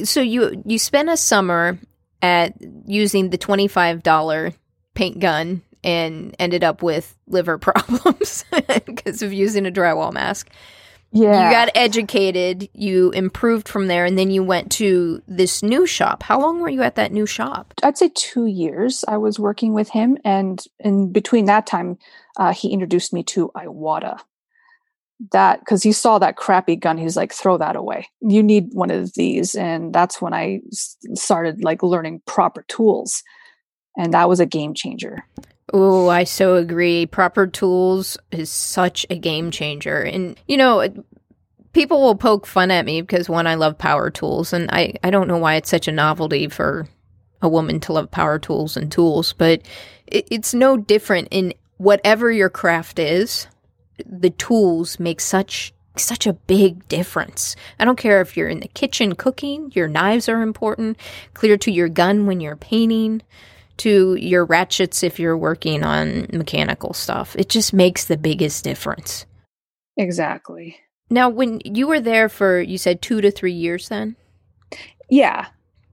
So 0.03 0.21
you 0.21 0.61
you 0.65 0.77
spent 0.77 1.09
a 1.09 1.17
summer 1.17 1.79
at 2.21 2.53
using 2.85 3.29
the 3.29 3.37
$25 3.37 4.53
paint 4.95 5.19
gun 5.19 5.61
and 5.83 6.35
ended 6.39 6.63
up 6.63 6.81
with 6.81 7.15
liver 7.27 7.57
problems 7.59 8.43
because 8.85 9.21
of 9.21 9.31
using 9.33 9.65
a 9.65 9.71
drywall 9.71 10.11
mask. 10.13 10.49
Yeah. 11.11 11.47
You 11.47 11.55
got 11.55 11.69
educated, 11.73 12.69
you 12.73 13.11
improved 13.11 13.67
from 13.67 13.87
there, 13.87 14.05
and 14.05 14.17
then 14.17 14.29
you 14.29 14.43
went 14.43 14.71
to 14.73 15.21
this 15.27 15.63
new 15.63 15.85
shop. 15.85 16.23
How 16.23 16.39
long 16.39 16.59
were 16.59 16.69
you 16.69 16.83
at 16.83 16.95
that 16.95 17.11
new 17.11 17.25
shop? 17.25 17.73
I'd 17.81 17.97
say 17.97 18.11
two 18.13 18.45
years 18.45 19.05
I 19.07 19.17
was 19.17 19.39
working 19.39 19.73
with 19.73 19.89
him. 19.89 20.17
And 20.25 20.63
in 20.79 21.11
between 21.11 21.45
that 21.45 21.65
time, 21.65 21.97
uh, 22.37 22.53
he 22.53 22.71
introduced 22.71 23.13
me 23.13 23.23
to 23.23 23.51
Iwata. 23.55 24.19
That 25.31 25.61
because 25.61 25.81
he 25.81 25.93
saw 25.93 26.19
that 26.19 26.35
crappy 26.35 26.75
gun, 26.75 26.97
he's 26.99 27.17
like, 27.17 27.33
throw 27.33 27.57
that 27.57 27.75
away. 27.75 28.07
You 28.21 28.43
need 28.43 28.69
one 28.73 28.91
of 28.91 29.13
these. 29.15 29.55
And 29.55 29.91
that's 29.91 30.21
when 30.21 30.33
I 30.33 30.59
started 31.15 31.63
like 31.63 31.81
learning 31.81 32.21
proper 32.27 32.63
tools. 32.67 33.23
And 33.97 34.13
that 34.13 34.29
was 34.29 34.39
a 34.39 34.45
game 34.45 34.75
changer. 34.75 35.25
Oh, 35.73 36.07
I 36.07 36.23
so 36.23 36.55
agree. 36.55 37.05
Proper 37.05 37.45
tools 37.45 38.17
is 38.31 38.49
such 38.49 39.05
a 39.09 39.17
game 39.17 39.51
changer. 39.51 40.01
And, 40.01 40.39
you 40.47 40.55
know, 40.55 40.87
people 41.73 42.01
will 42.01 42.15
poke 42.15 42.45
fun 42.47 42.71
at 42.71 42.85
me 42.85 43.01
because, 43.01 43.27
one, 43.27 43.47
I 43.47 43.55
love 43.55 43.77
power 43.77 44.09
tools. 44.09 44.53
And 44.53 44.69
I, 44.71 44.93
I 45.03 45.09
don't 45.09 45.27
know 45.27 45.37
why 45.37 45.55
it's 45.55 45.69
such 45.69 45.87
a 45.87 45.91
novelty 45.91 46.47
for 46.47 46.87
a 47.41 47.49
woman 47.49 47.79
to 47.81 47.93
love 47.93 48.09
power 48.11 48.39
tools 48.39 48.77
and 48.77 48.91
tools, 48.91 49.33
but 49.33 49.61
it, 50.07 50.27
it's 50.31 50.53
no 50.53 50.77
different 50.77 51.27
in 51.31 51.53
whatever 51.77 52.31
your 52.31 52.49
craft 52.49 52.97
is. 52.97 53.47
The 54.05 54.31
tools 54.31 54.99
make 54.99 55.21
such 55.21 55.73
such 55.97 56.27
a 56.27 56.33
big 56.33 56.87
difference. 56.87 57.55
I 57.79 57.85
don't 57.85 57.97
care 57.97 58.21
if 58.21 58.37
you're 58.37 58.49
in 58.49 58.59
the 58.59 58.67
kitchen 58.67 59.15
cooking, 59.15 59.71
your 59.73 59.87
knives 59.87 60.29
are 60.29 60.43
important, 60.43 60.97
clear 61.33 61.57
to 61.57 61.71
your 61.71 61.89
gun 61.89 62.27
when 62.27 62.39
you're 62.39 62.55
painting 62.55 63.23
to 63.77 64.15
your 64.15 64.45
ratchets 64.45 65.03
if 65.03 65.19
you're 65.19 65.37
working 65.37 65.83
on 65.83 66.27
mechanical 66.33 66.93
stuff. 66.93 67.35
It 67.37 67.49
just 67.49 67.73
makes 67.73 68.05
the 68.05 68.17
biggest 68.17 68.63
difference. 68.63 69.25
Exactly. 69.97 70.77
Now, 71.09 71.29
when 71.29 71.61
you 71.63 71.87
were 71.87 71.99
there 71.99 72.29
for, 72.29 72.59
you 72.59 72.77
said 72.77 73.01
two 73.01 73.21
to 73.21 73.31
three 73.31 73.53
years 73.53 73.89
then? 73.89 74.15
Yeah. 75.09 75.47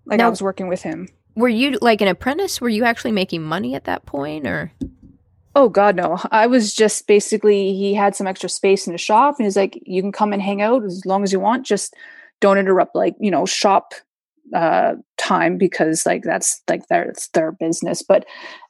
Like 0.07 0.19
Now- 0.19 0.27
I 0.27 0.31
was 0.31 0.43
working 0.43 0.69
with 0.69 0.83
him. 0.83 1.09
Were 1.37 1.49
you 1.49 1.79
like 1.81 2.01
an 2.01 2.07
apprentice? 2.09 2.61
Were 2.61 2.69
you 2.69 2.85
actually 2.85 3.11
making 3.11 3.43
money 3.43 3.75
at 3.75 3.85
that 3.85 4.07
point 4.07 4.47
or? 4.47 4.71
Oh 5.57 5.69
God, 5.69 5.97
no! 5.97 6.19
I 6.31 6.47
was 6.47 6.73
just 6.75 7.07
basically 7.09 7.75
he 7.75 7.95
had 7.95 8.15
some 8.15 8.27
extra 8.27 8.49
space 8.49 8.87
in 8.87 8.93
the 8.93 8.99
shop, 8.99 9.37
and 9.39 9.47
he's 9.47 9.57
like, 9.57 9.81
"You 9.85 10.01
can 10.03 10.11
come 10.13 10.33
and 10.33 10.43
hang 10.43 10.63
out 10.63 10.85
as 10.85 11.05
long 11.07 11.23
as 11.25 11.33
you 11.33 11.39
want. 11.41 11.65
Just 11.67 11.95
don't 12.41 12.59
interrupt, 12.59 12.95
like 12.95 13.15
you 13.21 13.31
know, 13.33 13.47
shop 13.47 13.95
uh, 14.55 14.95
time 15.17 15.59
because 15.59 16.05
like 16.07 16.23
that's 16.23 16.61
like 16.69 16.87
their 16.89 17.13
their 17.33 17.53
business." 17.53 18.03
But 18.03 18.27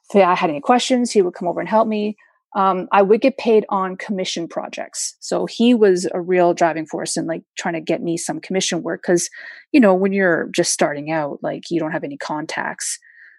if 0.09 0.15
I 0.15 0.35
had 0.35 0.49
any 0.49 0.61
questions, 0.61 1.11
he 1.11 1.21
would 1.21 1.33
come 1.33 1.47
over 1.47 1.59
and 1.59 1.69
help 1.69 1.87
me. 1.87 2.17
Um, 2.55 2.87
I 2.93 3.01
would 3.01 3.19
get 3.19 3.37
paid 3.37 3.65
on 3.69 3.97
commission 3.97 4.47
projects, 4.47 5.15
so 5.19 5.45
he 5.45 5.73
was 5.73 6.07
a 6.13 6.21
real 6.21 6.53
driving 6.53 6.85
force 6.85 7.17
in 7.17 7.27
like 7.27 7.41
trying 7.57 7.73
to 7.73 7.81
get 7.81 8.01
me 8.01 8.15
some 8.15 8.39
commission 8.39 8.81
work 8.81 9.01
because 9.01 9.29
you 9.71 9.79
know 9.79 9.93
when 9.93 10.13
you're 10.13 10.49
just 10.55 10.71
starting 10.71 11.11
out, 11.11 11.39
like 11.41 11.63
you 11.69 11.79
don't 11.79 11.91
have 11.91 12.03
any 12.03 12.17
contacts. 12.17 12.97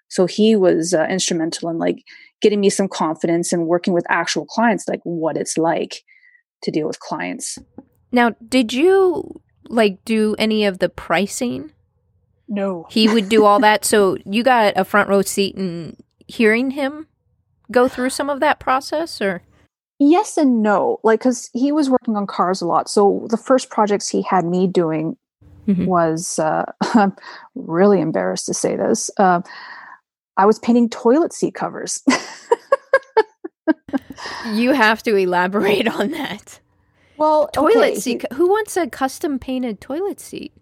So 0.09 0.27
he 0.27 0.55
was 0.55 0.95
uh, 0.95 1.07
instrumental 1.11 1.69
in 1.69 1.79
like 1.79 2.05
getting 2.41 2.61
me 2.61 2.71
some 2.71 2.89
confidence 2.89 3.53
and 3.53 3.67
working 3.67 3.93
with 3.93 4.07
actual 4.09 4.47
clients, 4.47 4.87
like 4.87 5.01
what 5.03 5.37
it's 5.37 5.59
like 5.59 6.03
to 6.63 6.71
deal 6.71 6.87
with 6.87 7.01
clients. 7.01 7.59
Now, 8.13 8.35
did 8.49 8.73
you 8.73 9.41
like 9.69 10.05
do 10.05 10.37
any 10.39 10.65
of 10.65 10.79
the 10.79 10.89
pricing? 10.89 11.73
No. 12.49 12.87
He 12.91 13.09
would 13.09 13.29
do 13.29 13.45
all 13.45 13.59
that. 13.61 13.85
So 13.85 14.17
you 14.25 14.43
got 14.43 14.75
a 14.77 14.85
front 14.85 15.09
row 15.09 15.23
seat 15.23 15.57
in 15.57 15.97
hearing 16.29 16.71
him 16.73 17.07
go 17.73 17.89
through 17.89 18.11
some 18.11 18.31
of 18.31 18.41
that 18.41 18.61
process 18.61 19.21
or? 19.21 19.43
Yes 19.99 20.37
and 20.37 20.63
no. 20.63 21.01
Like, 21.03 21.21
because 21.21 21.51
he 21.53 21.73
was 21.73 21.91
working 21.91 22.17
on 22.17 22.27
cars 22.27 22.61
a 22.61 22.67
lot. 22.67 22.89
So 22.89 23.27
the 23.31 23.37
first 23.37 23.71
projects 23.71 24.09
he 24.09 24.23
had 24.23 24.45
me 24.45 24.67
doing 24.69 25.17
Mhm. 25.67 25.87
was, 25.87 26.39
uh, 26.39 26.65
I'm 26.95 27.17
really 27.57 28.01
embarrassed 28.01 28.47
to 28.47 28.55
say 28.55 28.77
this. 28.77 29.11
Uh, 29.17 29.41
I 30.37 30.47
was 30.47 30.59
painting 30.61 30.89
toilet 30.91 31.33
seat 31.33 31.55
covers. 31.55 32.03
You 34.53 34.73
have 34.73 35.03
to 35.05 35.17
elaborate 35.17 35.89
on 35.89 36.13
that. 36.13 36.61
well, 37.17 37.49
Toilet 37.49 37.93
okay, 37.93 37.95
seat. 38.01 38.25
Who 38.35 38.49
wants 38.49 38.77
a 38.77 38.87
custom 38.89 39.39
painted 39.39 39.81
toilet 39.81 40.21
seat? 40.21 40.53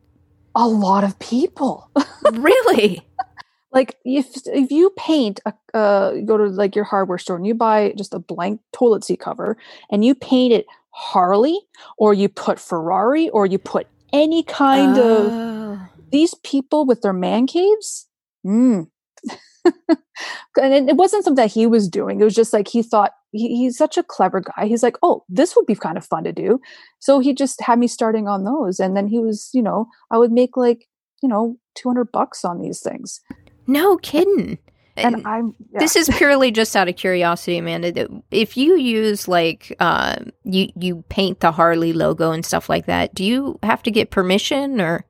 A 0.54 0.68
lot 0.68 1.04
of 1.04 1.18
people. 1.18 1.90
really? 2.32 3.00
like 3.74 3.96
if 4.04 4.26
if 4.46 4.70
you 4.70 4.90
paint 4.96 5.40
a 5.44 5.52
uh 5.74 6.12
go 6.24 6.38
to 6.38 6.44
like 6.44 6.74
your 6.74 6.84
hardware 6.84 7.18
store 7.18 7.36
and 7.36 7.46
you 7.46 7.54
buy 7.54 7.92
just 7.96 8.14
a 8.14 8.18
blank 8.18 8.60
toilet 8.72 9.04
seat 9.04 9.20
cover 9.20 9.56
and 9.90 10.04
you 10.04 10.14
paint 10.14 10.52
it 10.52 10.64
Harley 10.90 11.58
or 11.98 12.14
you 12.14 12.28
put 12.28 12.60
Ferrari 12.60 13.28
or 13.30 13.44
you 13.44 13.58
put 13.58 13.88
any 14.12 14.42
kind 14.44 14.96
of 14.96 15.32
Oh. 15.32 15.80
these 16.12 16.34
people 16.44 16.86
with 16.86 17.02
their 17.02 17.12
man 17.12 17.46
caves 17.48 18.06
mm. 18.46 18.86
And 19.64 20.74
it, 20.74 20.88
it 20.90 20.96
wasn't 20.96 21.24
something 21.24 21.42
that 21.42 21.50
he 21.52 21.66
was 21.66 21.88
doing 21.88 22.20
it 22.20 22.24
was 22.24 22.34
just 22.34 22.52
like 22.52 22.68
he 22.68 22.82
thought 22.82 23.12
he, 23.32 23.56
he's 23.56 23.76
such 23.76 23.96
a 23.96 24.02
clever 24.02 24.40
guy 24.40 24.66
he's 24.66 24.82
like 24.82 24.96
oh 25.02 25.24
this 25.28 25.56
would 25.56 25.66
be 25.66 25.74
kind 25.74 25.96
of 25.96 26.04
fun 26.06 26.24
to 26.24 26.32
do 26.32 26.60
so 27.00 27.18
he 27.18 27.34
just 27.34 27.60
had 27.60 27.78
me 27.78 27.86
starting 27.86 28.28
on 28.28 28.44
those 28.44 28.78
and 28.78 28.96
then 28.96 29.06
he 29.08 29.18
was 29.18 29.50
you 29.52 29.62
know 29.62 29.86
i 30.10 30.18
would 30.18 30.32
make 30.32 30.56
like 30.56 30.86
you 31.22 31.28
know 31.28 31.56
200 31.76 32.10
bucks 32.12 32.44
on 32.44 32.60
these 32.60 32.80
things 32.80 33.20
No 33.66 33.96
kidding. 33.96 34.58
and 34.96 35.16
And 35.16 35.26
i'm 35.26 35.54
yeah. 35.72 35.80
This 35.80 35.96
is 35.96 36.08
purely 36.16 36.52
just 36.52 36.76
out 36.76 36.88
of 36.88 36.96
curiosity, 36.96 37.58
Amanda. 37.58 38.08
If 38.30 38.56
you 38.56 38.76
use 38.76 39.26
like 39.26 39.74
uh, 39.80 40.16
you 40.44 40.68
you 40.76 41.02
paint 41.08 41.40
the 41.40 41.50
Harley 41.50 41.92
logo 41.92 42.30
and 42.30 42.44
stuff 42.46 42.68
like 42.68 42.86
that, 42.86 43.12
do 43.14 43.24
you 43.24 43.58
have 43.62 43.82
to 43.84 43.90
get 43.90 44.10
permission 44.10 44.80
or? 44.80 45.04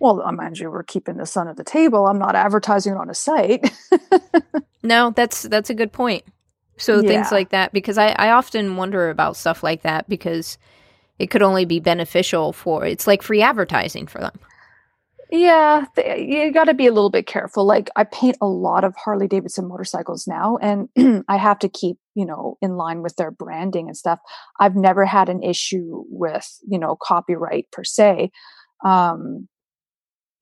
Well 0.00 0.22
mind 0.32 0.58
you 0.58 0.70
we're 0.70 0.82
keeping 0.82 1.16
this 1.16 1.36
under 1.36 1.54
the 1.54 1.64
table 1.64 2.06
i'm 2.06 2.18
not 2.18 2.34
advertising 2.34 2.94
on 2.94 3.10
a 3.10 3.14
site 3.14 3.70
No, 4.82 5.10
that's 5.10 5.42
that's 5.42 5.70
a 5.70 5.74
good 5.74 5.92
point. 5.92 6.24
So 6.76 7.02
things 7.02 7.32
like 7.32 7.48
that, 7.50 7.72
because 7.72 7.98
I, 7.98 8.10
I 8.10 8.30
often 8.30 8.76
wonder 8.76 9.10
about 9.10 9.36
stuff 9.36 9.64
like 9.64 9.82
that 9.82 10.08
because 10.08 10.58
it 11.18 11.26
could 11.26 11.42
only 11.42 11.64
be 11.64 11.80
beneficial 11.80 12.52
for 12.52 12.86
it's 12.86 13.06
like 13.06 13.20
free 13.20 13.42
advertising 13.42 14.06
for 14.06 14.20
them. 14.20 14.38
Yeah, 15.30 15.86
th- 15.96 16.26
you 16.26 16.52
got 16.52 16.64
to 16.64 16.74
be 16.74 16.86
a 16.86 16.92
little 16.92 17.10
bit 17.10 17.26
careful. 17.26 17.66
Like 17.66 17.90
I 17.96 18.04
paint 18.04 18.38
a 18.40 18.46
lot 18.46 18.84
of 18.84 18.94
Harley 18.94 19.26
Davidson 19.26 19.68
motorcycles 19.68 20.28
now 20.28 20.56
and 20.62 20.88
I 21.28 21.36
have 21.36 21.58
to 21.58 21.68
keep, 21.68 21.98
you 22.14 22.24
know, 22.24 22.56
in 22.62 22.76
line 22.76 23.02
with 23.02 23.16
their 23.16 23.32
branding 23.32 23.88
and 23.88 23.96
stuff. 23.96 24.20
I've 24.60 24.76
never 24.76 25.04
had 25.04 25.28
an 25.28 25.42
issue 25.42 26.04
with, 26.08 26.48
you 26.66 26.78
know, 26.78 26.96
copyright 27.02 27.70
per 27.72 27.82
se. 27.82 28.30
Um 28.84 29.48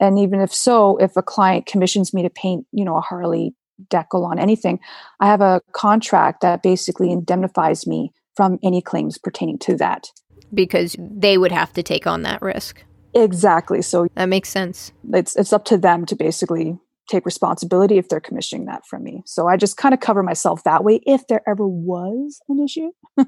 and 0.01 0.19
even 0.19 0.41
if 0.41 0.53
so, 0.55 0.97
if 0.99 1.17
a 1.17 1.23
client 1.23 1.67
commissions 1.67 2.13
me 2.15 2.23
to 2.23 2.31
paint, 2.31 2.67
you 2.73 2.85
know, 2.85 2.97
a 2.97 3.01
Harley 3.01 3.55
decal 3.89 4.25
on 4.25 4.39
anything, 4.39 4.79
I 5.21 5.27
have 5.27 5.41
a 5.41 5.61
contract 5.73 6.41
that 6.43 6.63
basically 6.63 7.11
indemnifies 7.13 7.87
me 7.87 8.13
from 8.37 8.59
any 8.63 8.81
claims 8.83 9.19
pertaining 9.19 9.59
to 9.61 9.77
that. 9.77 10.09
because 10.55 10.97
they 10.99 11.37
would 11.39 11.53
have 11.53 11.73
to 11.75 11.83
take 11.83 12.07
on 12.07 12.23
that 12.23 12.41
risk. 12.43 12.85
Exactly. 13.15 13.83
So 13.83 14.07
That 14.15 14.29
makes 14.29 14.49
sense. 14.51 14.93
it's 15.13 15.35
it's 15.37 15.53
up 15.53 15.65
to 15.67 15.79
them 15.79 16.05
to 16.07 16.15
basically 16.17 16.79
take 17.09 17.25
responsibility 17.25 17.99
if 17.99 18.09
they're 18.09 18.21
commissioning 18.21 18.67
that 18.67 18.85
from 18.85 19.03
me. 19.05 19.23
So 19.27 19.47
I 19.47 19.57
just 19.57 19.77
kind 19.77 19.95
of 19.95 20.01
cover 20.01 20.23
myself 20.25 20.65
that 20.65 20.83
way 20.85 21.01
if 21.07 21.27
there 21.29 21.41
ever 21.49 21.67
was 21.67 22.41
an 22.49 22.63
issue. 22.63 22.91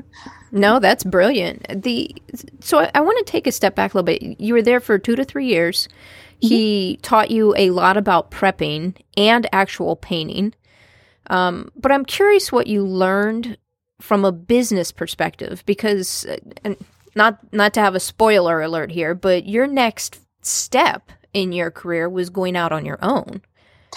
No, 0.51 0.79
that's 0.79 1.05
brilliant. 1.05 1.67
The 1.83 2.15
so 2.61 2.79
I, 2.79 2.91
I 2.95 3.01
want 3.01 3.19
to 3.25 3.31
take 3.31 3.47
a 3.47 3.53
step 3.53 3.75
back 3.75 3.93
a 3.95 3.99
little 3.99 4.07
bit. 4.07 4.41
You 4.41 4.55
were 4.55 4.63
there 4.63 4.81
for 4.81 4.99
two 4.99 5.15
to 5.17 5.25
three 5.25 5.47
years. 5.47 5.89
He 6.41 6.99
taught 7.03 7.31
you 7.31 7.55
a 7.57 7.71
lot 7.71 7.97
about 7.97 8.31
prepping 8.31 8.97
and 9.17 9.49
actual 9.53 9.97
painting. 9.97 10.55
Um, 11.31 11.71
but 11.77 11.93
I'm 11.93 12.05
curious 12.05 12.51
what 12.53 12.67
you 12.67 12.85
learned 12.85 13.59
from 14.01 14.25
a 14.25 14.33
business 14.33 14.93
perspective 14.93 15.63
because, 15.67 16.25
uh, 16.27 16.37
and 16.65 16.77
not 17.15 17.39
not 17.53 17.75
to 17.75 17.81
have 17.81 17.95
a 17.95 18.01
spoiler 18.01 18.63
alert 18.63 18.91
here, 18.93 19.15
but 19.15 19.47
your 19.47 19.67
next 19.67 20.21
step 20.43 21.11
in 21.35 21.53
your 21.53 21.71
career 21.71 22.09
was 22.09 22.31
going 22.31 22.57
out 22.57 22.73
on 22.73 22.87
your 22.87 22.99
own. 23.03 23.43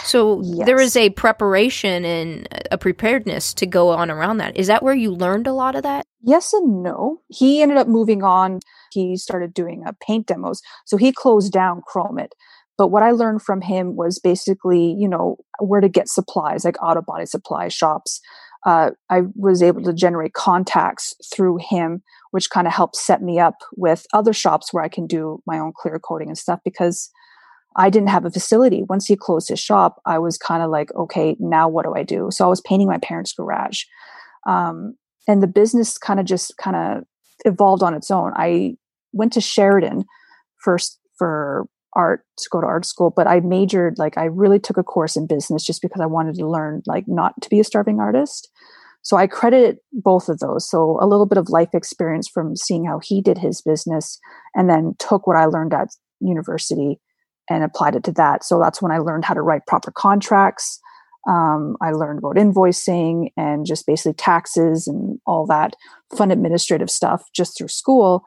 So 0.03 0.41
there 0.65 0.79
Yes. 0.79 0.89
is 0.89 0.97
a 0.97 1.09
preparation 1.11 2.03
and 2.03 2.47
a 2.71 2.77
preparedness 2.77 3.53
to 3.55 3.65
go 3.65 3.89
on 3.89 4.09
around 4.09 4.37
that. 4.37 4.57
Is 4.57 4.67
that 4.67 4.83
where 4.83 4.95
you 4.95 5.11
learned 5.11 5.47
a 5.47 5.53
lot 5.53 5.75
of 5.75 5.83
that? 5.83 6.05
Yes 6.23 6.53
and 6.53 6.83
no. 6.83 7.21
He 7.29 7.61
ended 7.61 7.77
up 7.77 7.87
moving 7.87 8.23
on. 8.23 8.59
He 8.91 9.17
started 9.17 9.53
doing 9.53 9.83
uh, 9.85 9.93
paint 10.05 10.27
demos. 10.27 10.61
So 10.85 10.97
he 10.97 11.11
closed 11.11 11.51
down 11.51 11.81
Chromit. 11.87 12.31
But 12.77 12.87
what 12.87 13.03
I 13.03 13.11
learned 13.11 13.41
from 13.41 13.61
him 13.61 13.95
was 13.95 14.19
basically, 14.19 14.95
you 14.97 15.07
know, 15.07 15.37
where 15.59 15.81
to 15.81 15.89
get 15.89 16.09
supplies, 16.09 16.65
like 16.65 16.81
auto 16.81 17.01
body 17.01 17.25
supply 17.25 17.67
shops. 17.67 18.21
Uh, 18.65 18.91
I 19.09 19.21
was 19.35 19.61
able 19.63 19.83
to 19.83 19.93
generate 19.93 20.33
contacts 20.33 21.15
through 21.33 21.59
him, 21.61 22.03
which 22.31 22.49
kind 22.49 22.67
of 22.67 22.73
helped 22.73 22.95
set 22.95 23.21
me 23.21 23.39
up 23.39 23.55
with 23.75 24.05
other 24.13 24.33
shops 24.33 24.71
where 24.73 24.83
I 24.83 24.87
can 24.89 25.07
do 25.07 25.41
my 25.45 25.59
own 25.59 25.73
clear 25.75 25.99
coating 25.99 26.27
and 26.27 26.37
stuff 26.37 26.59
because 26.63 27.09
I 27.75 27.89
didn't 27.89 28.09
have 28.09 28.25
a 28.25 28.31
facility. 28.31 28.83
Once 28.83 29.05
he 29.05 29.15
closed 29.15 29.49
his 29.49 29.59
shop, 29.59 30.01
I 30.05 30.19
was 30.19 30.37
kind 30.37 30.61
of 30.61 30.69
like, 30.69 30.93
okay, 30.93 31.35
now 31.39 31.67
what 31.67 31.85
do 31.85 31.93
I 31.95 32.03
do? 32.03 32.29
So 32.31 32.45
I 32.45 32.49
was 32.49 32.61
painting 32.61 32.87
my 32.87 32.97
parents' 32.97 33.33
garage. 33.33 33.83
Um, 34.47 34.95
and 35.27 35.41
the 35.41 35.47
business 35.47 35.97
kind 35.97 36.19
of 36.19 36.25
just 36.25 36.57
kind 36.57 36.75
of 36.75 37.03
evolved 37.45 37.83
on 37.83 37.93
its 37.93 38.11
own. 38.11 38.33
I 38.35 38.75
went 39.13 39.33
to 39.33 39.41
Sheridan 39.41 40.05
first 40.57 40.99
for 41.17 41.65
art 41.93 42.25
to 42.37 42.49
go 42.49 42.61
to 42.61 42.67
art 42.67 42.85
school, 42.85 43.11
but 43.15 43.27
I 43.27 43.41
majored 43.41 43.97
like 43.97 44.17
I 44.17 44.25
really 44.25 44.59
took 44.59 44.77
a 44.77 44.83
course 44.83 45.15
in 45.15 45.27
business 45.27 45.63
just 45.63 45.81
because 45.81 46.01
I 46.01 46.05
wanted 46.05 46.35
to 46.35 46.47
learn 46.47 46.81
like 46.85 47.05
not 47.07 47.33
to 47.41 47.49
be 47.49 47.59
a 47.59 47.63
starving 47.63 47.99
artist. 47.99 48.49
So 49.03 49.17
I 49.17 49.27
credit 49.27 49.79
both 49.91 50.29
of 50.29 50.39
those. 50.39 50.69
So 50.69 50.97
a 51.01 51.07
little 51.07 51.25
bit 51.25 51.37
of 51.37 51.49
life 51.49 51.69
experience 51.73 52.27
from 52.27 52.55
seeing 52.55 52.85
how 52.85 52.99
he 53.03 53.21
did 53.21 53.37
his 53.37 53.61
business 53.61 54.19
and 54.55 54.69
then 54.69 54.93
took 54.99 55.25
what 55.25 55.37
I 55.37 55.45
learned 55.45 55.73
at 55.73 55.89
university 56.19 56.99
and 57.49 57.63
applied 57.63 57.95
it 57.95 58.03
to 58.05 58.11
that. 58.13 58.43
So 58.43 58.59
that's 58.59 58.81
when 58.81 58.91
I 58.91 58.99
learned 58.99 59.25
how 59.25 59.33
to 59.33 59.41
write 59.41 59.65
proper 59.67 59.91
contracts. 59.91 60.79
Um, 61.27 61.77
I 61.81 61.91
learned 61.91 62.19
about 62.19 62.35
invoicing 62.35 63.31
and 63.37 63.65
just 63.65 63.85
basically 63.85 64.13
taxes 64.13 64.87
and 64.87 65.19
all 65.25 65.45
that 65.47 65.75
fun 66.15 66.31
administrative 66.31 66.89
stuff 66.89 67.23
just 67.33 67.57
through 67.57 67.67
school. 67.67 68.23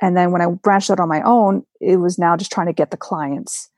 And 0.00 0.16
then 0.16 0.32
when 0.32 0.42
I 0.42 0.46
branched 0.46 0.90
out 0.90 1.00
on 1.00 1.08
my 1.08 1.22
own, 1.22 1.64
it 1.80 1.96
was 1.96 2.18
now 2.18 2.36
just 2.36 2.50
trying 2.50 2.66
to 2.66 2.72
get 2.72 2.90
the 2.90 2.96
clients. 2.96 3.68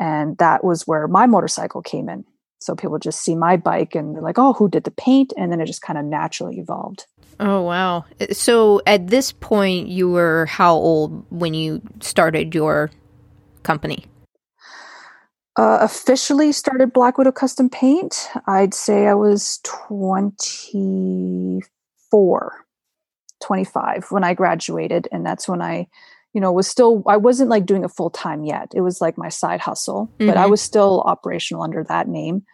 And 0.00 0.36
that 0.38 0.64
was 0.64 0.86
where 0.86 1.06
my 1.06 1.26
motorcycle 1.26 1.82
came 1.82 2.08
in. 2.08 2.24
So 2.60 2.76
people 2.76 2.98
just 2.98 3.20
see 3.20 3.34
my 3.34 3.56
bike 3.56 3.94
and 3.94 4.14
they're 4.14 4.22
like, 4.22 4.38
oh, 4.38 4.52
who 4.52 4.68
did 4.68 4.84
the 4.84 4.90
paint? 4.92 5.32
And 5.36 5.50
then 5.50 5.60
it 5.60 5.66
just 5.66 5.82
kind 5.82 5.98
of 5.98 6.04
naturally 6.04 6.58
evolved. 6.58 7.06
Oh, 7.40 7.62
wow. 7.62 8.04
So 8.30 8.80
at 8.86 9.08
this 9.08 9.32
point, 9.32 9.88
you 9.88 10.10
were 10.10 10.46
how 10.46 10.74
old 10.74 11.24
when 11.30 11.54
you 11.54 11.82
started 12.00 12.54
your 12.54 12.90
company? 13.64 14.06
Uh, 15.56 15.76
officially 15.82 16.50
started 16.50 16.94
Black 16.94 17.18
Widow 17.18 17.32
Custom 17.32 17.68
Paint, 17.68 18.30
I'd 18.46 18.72
say 18.72 19.06
I 19.06 19.12
was 19.12 19.60
24, 19.64 22.64
25 23.42 24.06
when 24.10 24.24
I 24.24 24.32
graduated. 24.32 25.08
And 25.12 25.26
that's 25.26 25.46
when 25.46 25.60
I, 25.60 25.88
you 26.32 26.40
know, 26.40 26.50
was 26.52 26.66
still, 26.66 27.02
I 27.06 27.18
wasn't 27.18 27.50
like 27.50 27.66
doing 27.66 27.84
it 27.84 27.90
full 27.90 28.08
time 28.08 28.44
yet. 28.44 28.72
It 28.74 28.80
was 28.80 29.02
like 29.02 29.18
my 29.18 29.28
side 29.28 29.60
hustle, 29.60 30.06
mm-hmm. 30.06 30.26
but 30.26 30.38
I 30.38 30.42
mm-hmm. 30.42 30.52
was 30.52 30.62
still 30.62 31.02
operational 31.02 31.62
under 31.62 31.84
that 31.84 32.08
name 32.08 32.44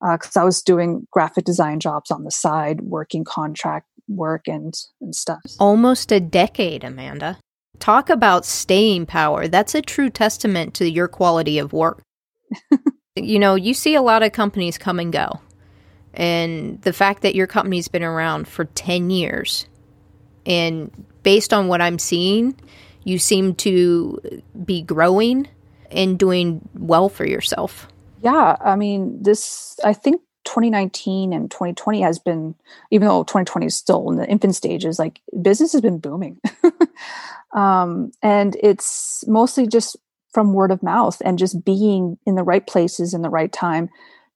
because 0.00 0.34
uh, 0.34 0.40
I 0.40 0.44
was 0.44 0.62
doing 0.62 1.06
graphic 1.10 1.44
design 1.44 1.78
jobs 1.78 2.10
on 2.10 2.24
the 2.24 2.30
side, 2.30 2.80
working 2.80 3.22
contract 3.22 3.86
work 4.08 4.48
and, 4.48 4.74
and 5.02 5.14
stuff. 5.14 5.42
Almost 5.58 6.10
a 6.10 6.20
decade, 6.20 6.84
Amanda. 6.84 7.38
Talk 7.78 8.08
about 8.08 8.46
staying 8.46 9.06
power. 9.06 9.46
That's 9.46 9.74
a 9.74 9.82
true 9.82 10.10
testament 10.10 10.74
to 10.74 10.90
your 10.90 11.08
quality 11.08 11.58
of 11.58 11.72
work. 11.72 12.02
You 13.16 13.38
know, 13.38 13.54
you 13.54 13.74
see 13.74 13.94
a 13.94 14.02
lot 14.02 14.22
of 14.22 14.32
companies 14.32 14.78
come 14.78 14.98
and 14.98 15.12
go. 15.12 15.40
And 16.14 16.80
the 16.82 16.92
fact 16.92 17.22
that 17.22 17.34
your 17.34 17.46
company's 17.46 17.88
been 17.88 18.02
around 18.02 18.48
for 18.48 18.64
10 18.64 19.10
years, 19.10 19.66
and 20.44 20.90
based 21.22 21.52
on 21.52 21.68
what 21.68 21.80
I'm 21.80 21.98
seeing, 21.98 22.54
you 23.04 23.18
seem 23.18 23.54
to 23.56 24.42
be 24.64 24.82
growing 24.82 25.48
and 25.90 26.18
doing 26.18 26.68
well 26.74 27.08
for 27.08 27.26
yourself. 27.26 27.88
Yeah. 28.22 28.56
I 28.60 28.76
mean, 28.76 29.22
this, 29.22 29.78
I 29.84 29.92
think 29.92 30.20
2019 30.44 31.32
and 31.32 31.50
2020 31.50 32.00
has 32.02 32.18
been, 32.18 32.54
even 32.90 33.08
though 33.08 33.22
2020 33.22 33.66
is 33.66 33.76
still 33.76 34.10
in 34.10 34.16
the 34.16 34.26
infant 34.26 34.54
stages, 34.54 34.98
like 34.98 35.20
business 35.40 35.72
has 35.72 35.80
been 35.80 35.98
booming. 35.98 36.40
um, 37.52 38.12
and 38.22 38.56
it's 38.60 39.24
mostly 39.26 39.66
just 39.66 39.96
from 40.32 40.52
word 40.52 40.70
of 40.70 40.82
mouth 40.82 41.20
and 41.24 41.38
just 41.38 41.64
being 41.64 42.16
in 42.26 42.34
the 42.34 42.42
right 42.42 42.66
places 42.66 43.14
in 43.14 43.22
the 43.22 43.30
right 43.30 43.52
time 43.52 43.88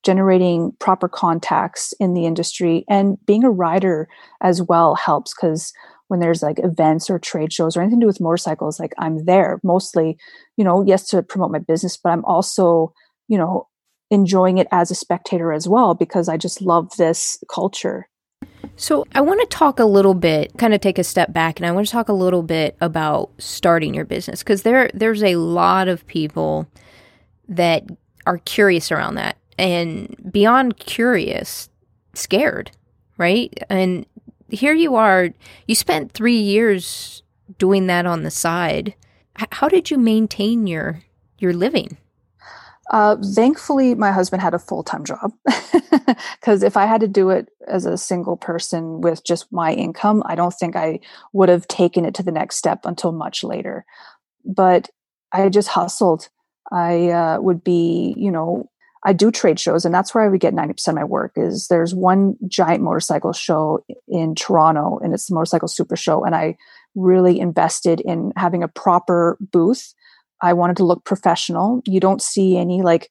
generating 0.05 0.73
proper 0.81 1.09
contacts 1.09 1.95
in 1.99 2.13
the 2.15 2.27
industry 2.27 2.85
and 2.89 3.17
being 3.27 3.43
a 3.43 3.51
rider 3.51 4.07
as 4.43 4.61
well 4.63 4.95
helps 4.95 5.35
because 5.35 5.73
when 6.09 6.21
there's 6.21 6.43
like 6.43 6.59
events 6.59 7.09
or 7.09 7.19
trade 7.19 7.53
shows 7.53 7.77
or 7.77 7.81
anything 7.81 8.01
to 8.01 8.05
do 8.05 8.07
with 8.07 8.21
motorcycles 8.21 8.79
like 8.79 8.93
i'm 8.99 9.25
there. 9.25 9.61
Mostly 9.65 10.19
you 10.57 10.65
know 10.65 10.85
yes 10.85 11.09
to 11.09 11.23
promote 11.23 11.51
my 11.51 11.59
business 11.59 11.97
but 11.97 12.11
i'm 12.11 12.25
also 12.25 12.93
you 13.29 13.39
know 13.39 13.69
enjoying 14.11 14.59
it 14.59 14.69
as 14.71 14.91
a 14.91 14.95
spectator 14.95 15.53
as 15.53 15.67
well 15.67 15.95
because 15.95 16.29
i 16.29 16.37
just 16.37 16.61
love 16.61 16.91
this 16.99 17.43
culture 17.51 18.09
so, 18.77 19.05
I 19.15 19.21
want 19.21 19.41
to 19.41 19.47
talk 19.57 19.79
a 19.79 19.85
little 19.85 20.15
bit, 20.15 20.57
kind 20.59 20.75
of 20.75 20.81
take 20.81 20.99
a 20.99 21.05
step 21.05 21.33
back, 21.33 21.59
and 21.59 21.67
I 21.67 21.73
want 21.73 21.87
to 21.87 21.93
talk 21.93 22.09
a 22.09 22.13
little 22.13 22.43
bit 22.43 22.77
about 22.81 23.31
starting 23.39 23.95
your 23.95 24.05
business 24.05 24.43
because 24.43 24.63
there 24.63 24.91
there's 24.95 25.23
a 25.23 25.37
lot 25.37 25.89
of 25.89 26.07
people 26.07 26.67
that 27.49 27.85
are 28.27 28.39
curious 28.39 28.91
around 28.91 29.15
that 29.17 29.37
and 29.59 30.17
beyond 30.33 30.79
curious, 30.79 31.69
scared, 32.15 32.71
right? 33.19 33.53
And 33.71 34.07
here 34.49 34.75
you 34.75 34.97
are, 34.97 35.31
you 35.67 35.75
spent 35.75 36.13
3 36.13 36.37
years 36.37 37.23
doing 37.59 37.87
that 37.87 38.07
on 38.07 38.23
the 38.23 38.31
side. 38.31 38.95
How 39.53 39.69
did 39.69 39.91
you 39.91 39.99
maintain 39.99 40.67
your 40.67 41.03
your 41.39 41.53
living? 41.53 41.99
Uh, 42.91 43.17
thankfully, 43.35 43.95
my 43.95 44.13
husband 44.13 44.43
had 44.43 44.55
a 44.55 44.59
full 44.59 44.83
time 44.83 45.05
job 45.05 45.33
because 46.41 46.63
if 46.63 46.77
I 46.77 46.87
had 46.87 47.01
to 47.01 47.09
do 47.09 47.31
it 47.31 47.49
as 47.67 47.87
a 47.87 47.97
single 47.97 48.37
person 48.37 49.01
with 49.01 49.25
just 49.25 49.51
my 49.53 49.73
income, 49.73 50.23
I 50.27 50.35
don't 50.35 50.53
think 50.53 50.77
I 50.77 51.01
would 51.33 51.49
have 51.49 51.67
taken 51.67 52.05
it 52.05 52.15
to 52.15 52.23
the 52.23 52.33
next 52.33 52.57
step 52.57 52.81
until 52.85 53.13
much 53.13 53.43
later. 53.43 53.85
But 54.45 54.91
I 55.33 55.49
just 55.49 55.69
hustled. 55.69 56.29
I 56.71 57.11
uh, 57.11 57.41
would 57.41 57.65
be, 57.65 58.15
you 58.17 58.31
know, 58.31 58.71
I 59.05 59.13
do 59.13 59.31
trade 59.31 59.61
shows, 59.61 59.85
and 59.85 59.95
that's 59.95 60.15
where 60.15 60.25
I 60.25 60.29
would 60.29 60.41
get 60.41 60.55
90% 60.55 60.89
of 60.89 60.95
my 60.95 61.05
work. 61.05 61.33
Is 61.37 61.69
there's 61.69 61.95
one 61.95 62.37
giant 62.49 62.83
motorcycle 62.83 63.33
show 63.33 63.85
in 64.09 64.35
Toronto, 64.35 64.99
and 65.03 65.13
it's 65.13 65.27
the 65.27 65.35
Motorcycle 65.35 65.69
Super 65.69 65.97
Show, 65.97 66.25
and 66.25 66.35
I 66.35 66.57
really 66.95 67.39
invested 67.39 68.01
in 68.01 68.33
having 68.37 68.63
a 68.63 68.69
proper 68.69 69.37
booth 69.41 69.95
I 70.45 70.53
wanted 70.53 70.77
to 70.77 70.85
look 70.85 71.05
professional. 71.05 71.83
You 71.87 72.01
don't 72.01 72.21
see 72.21 72.57
any 72.57 72.83
like, 72.83 73.09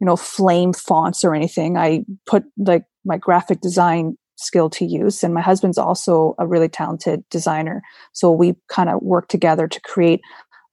you 0.00 0.06
know, 0.06 0.16
flame 0.16 0.72
fonts 0.72 1.24
or 1.24 1.34
anything. 1.34 1.78
I 1.78 2.04
put 2.26 2.44
like 2.58 2.84
my 3.04 3.16
graphic 3.16 3.60
design 3.60 4.18
skill 4.36 4.68
to 4.68 4.84
use. 4.84 5.24
And 5.24 5.32
my 5.32 5.40
husband's 5.40 5.78
also 5.78 6.34
a 6.38 6.46
really 6.46 6.68
talented 6.68 7.24
designer. 7.30 7.82
So 8.12 8.30
we 8.30 8.54
kind 8.68 8.90
of 8.90 9.00
work 9.02 9.28
together 9.28 9.66
to 9.66 9.80
create 9.80 10.20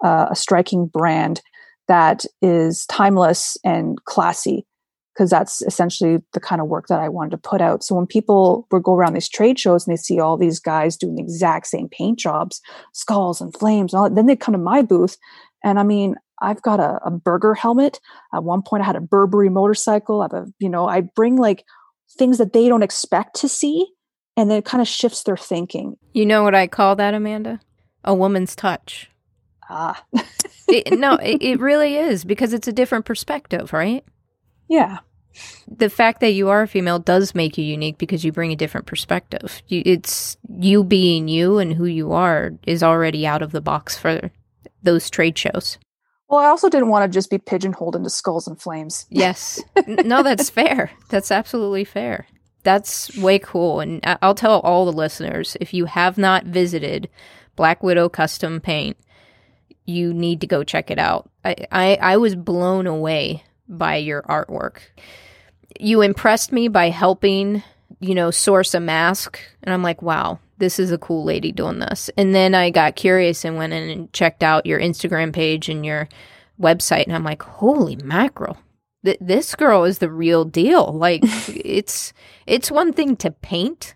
uh, 0.04 0.28
a 0.32 0.36
striking 0.36 0.88
brand 0.88 1.42
that 1.88 2.26
is 2.42 2.86
timeless 2.88 3.58
and 3.64 4.04
classy 4.06 4.66
because 5.14 5.30
that's 5.30 5.62
essentially 5.64 6.20
the 6.34 6.40
kind 6.40 6.62
of 6.62 6.68
work 6.68 6.88
that 6.88 7.00
I 7.00 7.10
wanted 7.10 7.32
to 7.32 7.38
put 7.38 7.62
out. 7.62 7.84
So 7.84 7.96
when 7.96 8.08
people 8.08 8.68
would 8.72 8.84
go 8.84 8.96
around 8.96 9.14
these 9.14 9.30
trade 9.30 9.60
shows 9.60 9.86
and 9.86 9.94
they 9.94 9.98
see 9.98 10.20
all 10.20 10.38
these 10.38 10.60
guys 10.60 10.98
doing 10.98 11.16
the 11.16 11.22
exact 11.22 11.68
same 11.68 11.90
paint 11.90 12.18
jobs, 12.18 12.62
skulls 12.94 13.42
and 13.42 13.54
flames, 13.54 13.94
and 13.94 14.02
all 14.02 14.10
then 14.10 14.26
they 14.26 14.36
come 14.36 14.54
to 14.54 14.58
my 14.58 14.82
booth 14.82 15.18
and 15.64 15.80
I 15.80 15.84
mean, 15.84 16.16
I've 16.42 16.62
got 16.62 16.80
a, 16.80 17.00
a 17.06 17.12
burger 17.12 17.54
helmet. 17.54 18.00
At 18.34 18.44
one 18.44 18.64
point, 18.64 18.84
I 18.84 18.88
had 18.88 18.96
a 18.96 19.02
Burberry 19.02 19.50
motorcycle. 19.50 20.22
I 20.22 20.26
have 20.26 20.34
a, 20.34 20.48
you 20.60 20.70
know, 20.70 20.88
I 20.88 21.02
bring 21.02 21.38
like 21.38 21.64
things 22.18 22.40
that 22.40 22.54
they 22.54 22.68
don't 22.68 22.84
expect 22.84 23.36
to 23.38 23.50
see, 23.50 23.88
and 24.36 24.50
then 24.50 24.58
it 24.58 24.66
kind 24.66 24.82
of 24.82 24.88
shifts 24.88 25.24
their 25.24 25.38
thinking. 25.38 25.98
You 26.14 26.26
know 26.26 26.44
what 26.44 26.56
I 26.56 26.68
call 26.68 26.96
that, 26.96 27.14
Amanda? 27.14 27.60
A 28.04 28.16
woman's 28.16 28.56
touch. 28.56 29.10
Ah. 29.70 30.04
it, 30.68 31.00
no, 31.00 31.14
it, 31.24 31.42
it 31.42 31.60
really 31.60 31.96
is 31.96 32.26
because 32.26 32.54
it's 32.54 32.68
a 32.68 32.74
different 32.74 33.06
perspective, 33.06 33.72
right? 33.72 34.04
Yeah. 34.68 35.00
The 35.68 35.90
fact 35.90 36.20
that 36.20 36.32
you 36.32 36.50
are 36.50 36.64
a 36.64 36.68
female 36.68 37.00
does 37.00 37.34
make 37.34 37.58
you 37.58 37.64
unique 37.64 37.98
because 37.98 38.26
you 38.26 38.34
bring 38.34 38.52
a 38.52 38.56
different 38.58 38.86
perspective. 38.86 39.62
You, 39.68 39.82
it's 39.86 40.36
you 40.60 40.84
being 40.84 41.30
you 41.30 41.58
and 41.58 41.74
who 41.74 41.86
you 41.86 42.12
are 42.12 42.52
is 42.68 42.84
already 42.84 43.26
out 43.26 43.42
of 43.42 43.54
the 43.54 43.62
box 43.62 43.98
for 43.98 44.30
those 44.84 45.10
trade 45.10 45.38
shows. 45.38 45.78
Well, 46.32 46.40
I 46.40 46.46
also 46.46 46.70
didn't 46.70 46.90
want 46.90 47.12
to 47.12 47.14
just 47.14 47.30
be 47.30 47.38
pigeonholed 47.38 47.96
into 47.96 48.10
skulls 48.10 48.48
and 48.48 48.60
flames. 48.60 49.06
Yes. 49.10 49.62
no, 49.88 50.24
that's 50.24 50.50
fair. 50.50 50.92
That's 51.10 51.30
absolutely 51.30 51.84
fair. 51.84 52.26
That's 52.64 53.16
way 53.18 53.38
cool. 53.38 53.82
And 53.82 54.00
I'll 54.22 54.36
tell 54.36 54.62
all 54.62 54.86
the 54.86 54.94
listeners 54.94 55.58
if 55.60 55.74
you 55.74 55.86
have 55.86 56.18
not 56.18 56.46
visited 56.46 57.10
Black 57.58 57.84
Widow 57.84 58.08
Custom 58.08 58.62
Paint, 58.62 58.98
you 59.86 60.14
need 60.14 60.40
to 60.42 60.48
go 60.48 60.64
check 60.64 60.90
it 60.90 61.00
out. 61.00 61.30
I, 61.44 61.56
I, 61.72 61.96
I 62.02 62.18
was 62.18 62.36
blown 62.36 62.88
away 62.88 63.44
by 63.68 63.98
your 63.98 64.22
artwork. 64.24 64.78
You 65.80 66.02
impressed 66.02 66.52
me 66.52 66.70
by 66.70 66.90
helping, 66.92 67.64
you 68.00 68.16
know, 68.16 68.32
source 68.32 68.74
a 68.74 68.80
mask. 68.80 69.40
And 69.64 69.74
I'm 69.74 69.84
like, 69.84 70.02
wow, 70.02 70.40
this 70.62 70.80
is 70.80 70.92
a 70.92 70.98
cool 70.98 71.26
lady 71.26 71.52
doing 71.52 71.80
this. 71.80 72.10
And 72.16 72.34
then 72.34 72.56
I 72.56 72.70
got 72.70 72.96
curious 72.96 73.44
and 73.44 73.58
went 73.58 73.74
in 73.74 73.90
and 73.90 74.14
checked 74.14 74.44
out 74.44 74.66
your 74.66 74.80
Instagram 74.80 75.34
page 75.34 75.68
and 75.68 75.84
your 75.84 76.08
website. 76.62 77.06
And 77.06 77.16
I'm 77.16 77.24
like, 77.24 77.42
holy 77.42 77.96
mackerel. 77.98 78.58
Th- 79.04 79.18
this 79.20 79.56
girl 79.56 79.84
is 79.84 79.98
the 79.98 80.12
real 80.12 80.46
deal. 80.46 80.94
Like 80.94 81.22
it's 81.50 82.14
it's 82.46 82.70
one 82.72 82.94
thing 82.94 83.18
to 83.18 83.32
paint, 83.32 83.96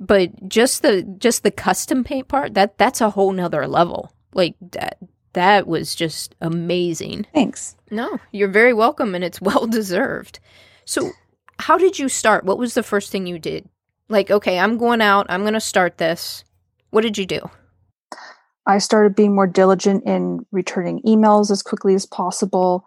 but 0.00 0.48
just 0.48 0.80
the 0.82 1.02
just 1.18 1.42
the 1.42 1.50
custom 1.50 2.02
paint 2.02 2.28
part 2.28 2.54
that 2.54 2.78
that's 2.78 3.02
a 3.02 3.10
whole 3.10 3.32
nother 3.32 3.68
level. 3.68 4.10
Like 4.32 4.56
that 4.72 4.96
that 5.34 5.66
was 5.66 5.94
just 5.94 6.34
amazing. 6.40 7.26
Thanks. 7.34 7.76
No, 7.90 8.18
you're 8.32 8.48
very 8.48 8.72
welcome, 8.72 9.14
and 9.14 9.22
it's 9.22 9.40
well 9.42 9.66
deserved. 9.66 10.40
So, 10.86 11.10
how 11.58 11.76
did 11.76 11.98
you 11.98 12.08
start? 12.08 12.44
What 12.44 12.58
was 12.58 12.72
the 12.72 12.82
first 12.82 13.12
thing 13.12 13.26
you 13.26 13.38
did? 13.38 13.68
Like, 14.08 14.30
okay, 14.30 14.58
I'm 14.58 14.78
going 14.78 15.00
out, 15.00 15.26
I'm 15.28 15.42
going 15.42 15.54
to 15.54 15.60
start 15.60 15.98
this. 15.98 16.44
What 16.90 17.02
did 17.02 17.18
you 17.18 17.26
do? 17.26 17.40
I 18.66 18.78
started 18.78 19.14
being 19.14 19.34
more 19.34 19.46
diligent 19.46 20.04
in 20.04 20.46
returning 20.52 21.02
emails 21.02 21.50
as 21.50 21.62
quickly 21.62 21.94
as 21.94 22.06
possible. 22.06 22.84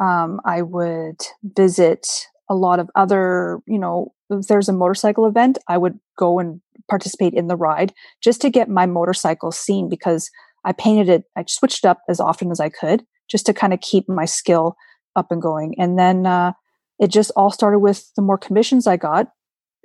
Um, 0.00 0.40
I 0.44 0.62
would 0.62 1.20
visit 1.42 2.06
a 2.48 2.54
lot 2.54 2.78
of 2.78 2.90
other, 2.94 3.60
you 3.66 3.78
know, 3.78 4.12
if 4.30 4.46
there's 4.48 4.68
a 4.68 4.72
motorcycle 4.72 5.26
event, 5.26 5.58
I 5.68 5.78
would 5.78 5.98
go 6.18 6.38
and 6.38 6.60
participate 6.88 7.34
in 7.34 7.46
the 7.46 7.56
ride 7.56 7.92
just 8.22 8.40
to 8.42 8.50
get 8.50 8.68
my 8.68 8.86
motorcycle 8.86 9.52
seen 9.52 9.88
because 9.88 10.30
I 10.64 10.72
painted 10.72 11.08
it, 11.08 11.24
I 11.36 11.44
switched 11.48 11.84
up 11.84 12.00
as 12.08 12.20
often 12.20 12.50
as 12.50 12.60
I 12.60 12.68
could 12.68 13.04
just 13.28 13.46
to 13.46 13.54
kind 13.54 13.72
of 13.72 13.80
keep 13.80 14.08
my 14.08 14.24
skill 14.24 14.76
up 15.16 15.30
and 15.30 15.40
going. 15.40 15.74
And 15.78 15.98
then 15.98 16.26
uh, 16.26 16.52
it 16.98 17.08
just 17.08 17.30
all 17.36 17.50
started 17.50 17.78
with 17.78 18.10
the 18.16 18.22
more 18.22 18.38
commissions 18.38 18.86
I 18.86 18.96
got 18.96 19.28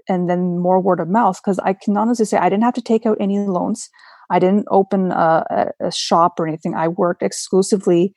and 0.09 0.29
then 0.29 0.59
more 0.59 0.81
word 0.81 0.99
of 0.99 1.07
mouth 1.07 1.39
because 1.41 1.59
I 1.59 1.73
can 1.73 1.95
honestly 1.95 2.25
say 2.25 2.37
I 2.37 2.49
didn't 2.49 2.63
have 2.63 2.73
to 2.73 2.81
take 2.81 3.05
out 3.05 3.17
any 3.19 3.39
loans. 3.39 3.89
I 4.29 4.39
didn't 4.39 4.67
open 4.69 5.11
a, 5.11 5.71
a 5.79 5.91
shop 5.91 6.39
or 6.39 6.47
anything. 6.47 6.75
I 6.75 6.87
worked 6.87 7.23
exclusively 7.23 8.13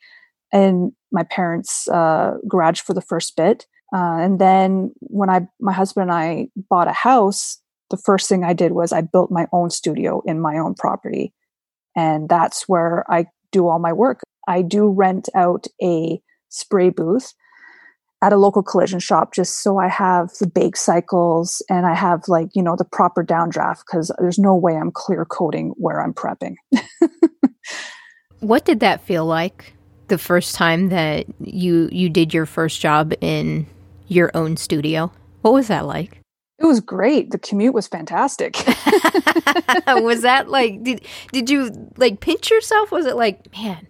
in 0.51 0.91
my 1.11 1.23
parents' 1.23 1.87
uh, 1.87 2.35
garage 2.47 2.81
for 2.81 2.93
the 2.93 3.01
first 3.01 3.35
bit. 3.35 3.65
Uh, 3.95 4.17
and 4.17 4.39
then 4.39 4.91
when 4.99 5.29
I, 5.29 5.47
my 5.59 5.71
husband 5.73 6.09
and 6.09 6.17
I 6.17 6.47
bought 6.69 6.87
a 6.87 6.93
house, 6.93 7.59
the 7.89 7.97
first 7.97 8.27
thing 8.27 8.43
I 8.43 8.53
did 8.53 8.71
was 8.71 8.91
I 8.91 9.01
built 9.01 9.31
my 9.31 9.47
own 9.53 9.69
studio 9.69 10.21
in 10.25 10.39
my 10.39 10.57
own 10.57 10.73
property. 10.73 11.33
And 11.95 12.27
that's 12.27 12.67
where 12.67 13.05
I 13.09 13.27
do 13.51 13.67
all 13.67 13.79
my 13.79 13.93
work. 13.93 14.21
I 14.47 14.63
do 14.63 14.89
rent 14.89 15.29
out 15.35 15.67
a 15.81 16.19
spray 16.49 16.89
booth 16.89 17.33
at 18.23 18.31
a 18.31 18.37
local 18.37 18.63
collision 18.63 18.99
shop 18.99 19.33
just 19.33 19.61
so 19.61 19.77
I 19.77 19.89
have 19.89 20.31
the 20.39 20.47
bake 20.47 20.77
cycles 20.77 21.61
and 21.69 21.85
I 21.85 21.93
have 21.93 22.29
like, 22.29 22.47
you 22.53 22.63
know, 22.63 22.77
the 22.77 22.85
proper 22.85 23.21
downdraft 23.21 23.79
because 23.85 24.11
there's 24.17 24.39
no 24.39 24.55
way 24.55 24.77
I'm 24.77 24.91
clear 24.91 25.25
coating 25.25 25.73
where 25.75 26.01
I'm 26.01 26.13
prepping. 26.13 26.55
what 28.39 28.63
did 28.63 28.79
that 28.79 29.01
feel 29.01 29.25
like 29.25 29.73
the 30.07 30.17
first 30.17 30.55
time 30.55 30.87
that 30.87 31.25
you 31.41 31.89
you 31.91 32.09
did 32.09 32.33
your 32.33 32.45
first 32.45 32.79
job 32.79 33.13
in 33.19 33.67
your 34.07 34.31
own 34.33 34.55
studio? 34.55 35.11
What 35.41 35.53
was 35.53 35.67
that 35.67 35.85
like? 35.85 36.21
It 36.59 36.65
was 36.65 36.79
great. 36.79 37.31
The 37.31 37.39
commute 37.39 37.73
was 37.73 37.87
fantastic. 37.89 38.55
was 39.87 40.21
that 40.21 40.45
like 40.47 40.81
did 40.81 41.05
did 41.33 41.49
you 41.49 41.91
like 41.97 42.21
pinch 42.21 42.49
yourself? 42.49 42.89
Was 42.89 43.05
it 43.05 43.17
like, 43.17 43.51
man, 43.51 43.85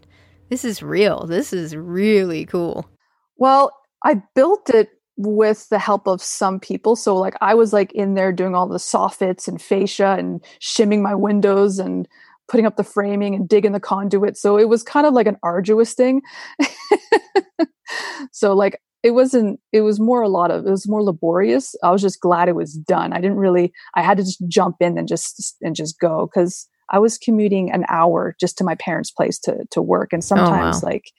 this 0.50 0.66
is 0.66 0.82
real. 0.82 1.28
This 1.28 1.54
is 1.54 1.76
really 1.76 2.48
cool. 2.48 2.90
Well, 3.38 3.72
I 4.04 4.22
built 4.36 4.70
it 4.70 4.90
with 5.16 5.70
the 5.70 5.80
help 5.80 6.08
of 6.08 6.22
some 6.22 6.60
people. 6.60 6.96
So 6.96 7.16
like 7.16 7.36
I 7.42 7.54
was 7.54 7.72
like 7.72 7.92
in 7.94 8.16
there 8.16 8.32
doing 8.32 8.56
all 8.56 8.68
the 8.68 8.78
soffits 8.78 9.48
and 9.48 9.62
fascia 9.62 10.16
and 10.18 10.44
shimming 10.60 11.02
my 11.02 11.14
windows 11.14 11.80
and 11.80 12.08
putting 12.48 12.66
up 12.66 12.78
the 12.78 12.84
framing 12.84 13.36
and 13.36 13.48
digging 13.48 13.72
the 13.72 13.80
conduit. 13.80 14.38
So 14.38 14.58
it 14.58 14.68
was 14.68 14.84
kind 14.84 15.06
of 15.06 15.14
like 15.14 15.28
an 15.28 15.38
arduous 15.44 15.94
thing. 15.94 16.22
so 18.32 18.54
like 18.54 18.82
it 19.04 19.12
wasn't 19.12 19.60
it 19.72 19.82
was 19.82 20.00
more 20.00 20.22
a 20.22 20.30
lot 20.30 20.50
of 20.50 20.66
it 20.66 20.70
was 20.70 20.88
more 20.88 21.04
laborious 21.04 21.76
i 21.84 21.92
was 21.92 22.02
just 22.02 22.22
glad 22.22 22.48
it 22.48 22.56
was 22.56 22.74
done 22.74 23.14
i 23.14 23.20
didn't 23.20 23.38
really 23.38 23.72
i 23.96 24.02
had 24.02 24.18
to 24.18 24.24
just 24.24 24.42
jump 24.48 24.78
in 24.80 24.98
and 24.98 25.08
just 25.08 25.56
and 25.62 25.76
just 25.76 26.00
go 26.00 26.28
because 26.28 26.68
i 26.90 26.98
was 26.98 27.18
commuting 27.18 27.72
an 27.72 27.86
hour 27.90 28.36
just 28.40 28.58
to 28.58 28.64
my 28.64 28.76
parents 28.76 29.12
place 29.12 29.38
to 29.38 29.66
to 29.70 29.82
work 29.82 30.14
and 30.14 30.24
oh, 30.24 30.26
sometimes 30.26 30.82
oh, 30.82 30.88
wow. 30.88 30.92
like 30.94 31.12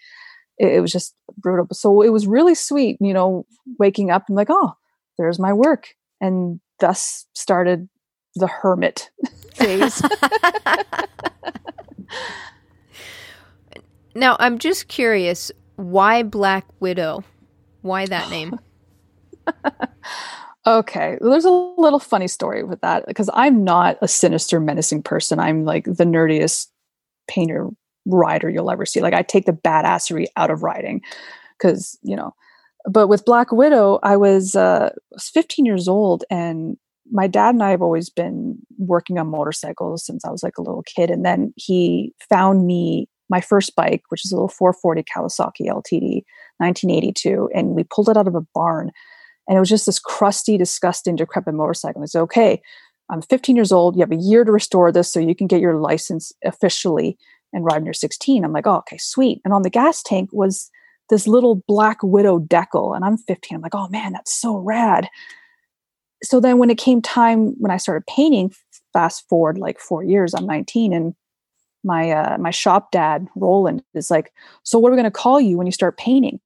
it, 0.58 0.74
it, 0.74 0.80
was 0.80 0.92
just 0.92 1.14
brutal 1.36 1.66
so 1.72 2.02
it 2.02 2.10
was 2.10 2.26
really 2.26 2.54
sweet 2.54 2.96
you 3.00 3.12
know 3.12 3.46
waking 3.78 4.10
up 4.10 4.24
and 4.28 4.36
like 4.36 4.48
oh 4.50 4.72
there's 5.18 5.38
my 5.38 5.52
work 5.52 5.88
and 6.20 6.60
thus 6.80 7.26
started 7.34 7.88
the 8.36 8.46
hermit 8.46 9.10
phase 9.54 10.02
now 14.14 14.36
i'm 14.40 14.58
just 14.58 14.88
curious 14.88 15.50
why 15.76 16.22
black 16.22 16.64
widow 16.80 17.24
why 17.84 18.06
that 18.06 18.30
name? 18.30 18.58
okay. 20.66 21.18
Well, 21.20 21.30
there's 21.30 21.44
a 21.44 21.50
little 21.50 21.98
funny 21.98 22.28
story 22.28 22.64
with 22.64 22.80
that 22.80 23.06
because 23.06 23.28
I'm 23.34 23.62
not 23.62 23.98
a 24.00 24.08
sinister, 24.08 24.58
menacing 24.58 25.02
person. 25.02 25.38
I'm 25.38 25.66
like 25.66 25.84
the 25.84 26.04
nerdiest 26.04 26.68
painter 27.28 27.68
rider 28.06 28.50
you'll 28.50 28.70
ever 28.70 28.86
see. 28.86 29.00
Like 29.00 29.14
I 29.14 29.22
take 29.22 29.46
the 29.46 29.52
badassery 29.52 30.26
out 30.36 30.50
of 30.50 30.62
riding 30.62 31.02
because, 31.58 31.98
you 32.02 32.16
know, 32.16 32.34
but 32.88 33.08
with 33.08 33.24
Black 33.24 33.50
Widow, 33.50 33.98
I 34.02 34.16
was, 34.16 34.54
uh, 34.54 34.90
was 35.10 35.28
15 35.28 35.64
years 35.64 35.88
old 35.88 36.24
and 36.30 36.76
my 37.10 37.26
dad 37.26 37.54
and 37.54 37.62
I 37.62 37.70
have 37.70 37.82
always 37.82 38.10
been 38.10 38.58
working 38.78 39.18
on 39.18 39.28
motorcycles 39.28 40.04
since 40.04 40.24
I 40.24 40.30
was 40.30 40.42
like 40.42 40.58
a 40.58 40.62
little 40.62 40.82
kid. 40.82 41.10
And 41.10 41.24
then 41.24 41.52
he 41.56 42.12
found 42.28 42.66
me 42.66 43.08
my 43.28 43.40
first 43.40 43.74
bike, 43.76 44.02
which 44.08 44.24
is 44.24 44.32
a 44.32 44.36
little 44.36 44.48
440 44.48 45.02
Kawasaki 45.02 45.66
LTD, 45.68 46.22
1982, 46.58 47.50
and 47.54 47.68
we 47.70 47.84
pulled 47.84 48.08
it 48.08 48.16
out 48.16 48.28
of 48.28 48.34
a 48.34 48.46
barn. 48.54 48.90
And 49.48 49.56
it 49.56 49.60
was 49.60 49.68
just 49.68 49.86
this 49.86 49.98
crusty, 49.98 50.56
disgusting, 50.56 51.16
decrepit 51.16 51.54
motorcycle. 51.54 52.00
And 52.00 52.04
I 52.04 52.06
said, 52.06 52.22
okay, 52.22 52.62
I'm 53.10 53.22
15 53.22 53.56
years 53.56 53.72
old. 53.72 53.96
You 53.96 54.00
have 54.00 54.12
a 54.12 54.16
year 54.16 54.44
to 54.44 54.52
restore 54.52 54.90
this 54.90 55.12
so 55.12 55.20
you 55.20 55.34
can 55.34 55.46
get 55.46 55.60
your 55.60 55.78
license 55.78 56.32
officially 56.44 57.18
and 57.54 57.64
ride 57.64 57.84
you're 57.84 57.94
16. 57.94 58.44
I'm 58.44 58.52
like, 58.52 58.66
oh, 58.66 58.76
okay, 58.78 58.98
sweet. 58.98 59.40
And 59.44 59.54
on 59.54 59.62
the 59.62 59.70
gas 59.70 60.02
tank 60.02 60.30
was 60.32 60.70
this 61.10 61.26
little 61.26 61.62
black 61.66 61.98
widow 62.02 62.40
decal. 62.40 62.94
And 62.94 63.04
I'm 63.04 63.16
15. 63.16 63.56
I'm 63.56 63.62
like, 63.62 63.74
oh 63.74 63.88
man, 63.88 64.12
that's 64.12 64.34
so 64.34 64.56
rad. 64.56 65.08
So 66.22 66.40
then 66.40 66.58
when 66.58 66.70
it 66.70 66.78
came 66.78 67.00
time 67.00 67.54
when 67.58 67.70
I 67.70 67.76
started 67.76 68.06
painting, 68.06 68.52
fast 68.92 69.28
forward 69.28 69.58
like 69.58 69.78
four 69.78 70.02
years, 70.02 70.34
I'm 70.34 70.46
19 70.46 70.92
and 70.92 71.14
my 71.84 72.10
uh, 72.10 72.38
my 72.38 72.50
shop 72.50 72.90
dad 72.90 73.28
Roland 73.36 73.82
is 73.94 74.10
like, 74.10 74.32
so 74.62 74.78
what 74.78 74.88
are 74.88 74.92
we 74.92 74.96
going 74.96 75.04
to 75.04 75.10
call 75.10 75.40
you 75.40 75.56
when 75.58 75.66
you 75.66 75.72
start 75.72 75.98
painting? 75.98 76.40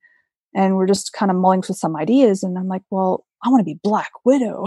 And 0.55 0.77
we're 0.77 0.87
just 0.87 1.13
kind 1.13 1.31
of 1.31 1.37
mulling 1.37 1.63
with 1.69 1.77
some 1.77 1.95
ideas, 1.95 2.43
and 2.43 2.59
I'm 2.59 2.69
like, 2.69 2.83
well, 2.91 3.25
I 3.45 3.49
want 3.51 3.61
to 3.61 3.65
be 3.65 3.79
Black 3.83 4.11
Widow. 4.25 4.65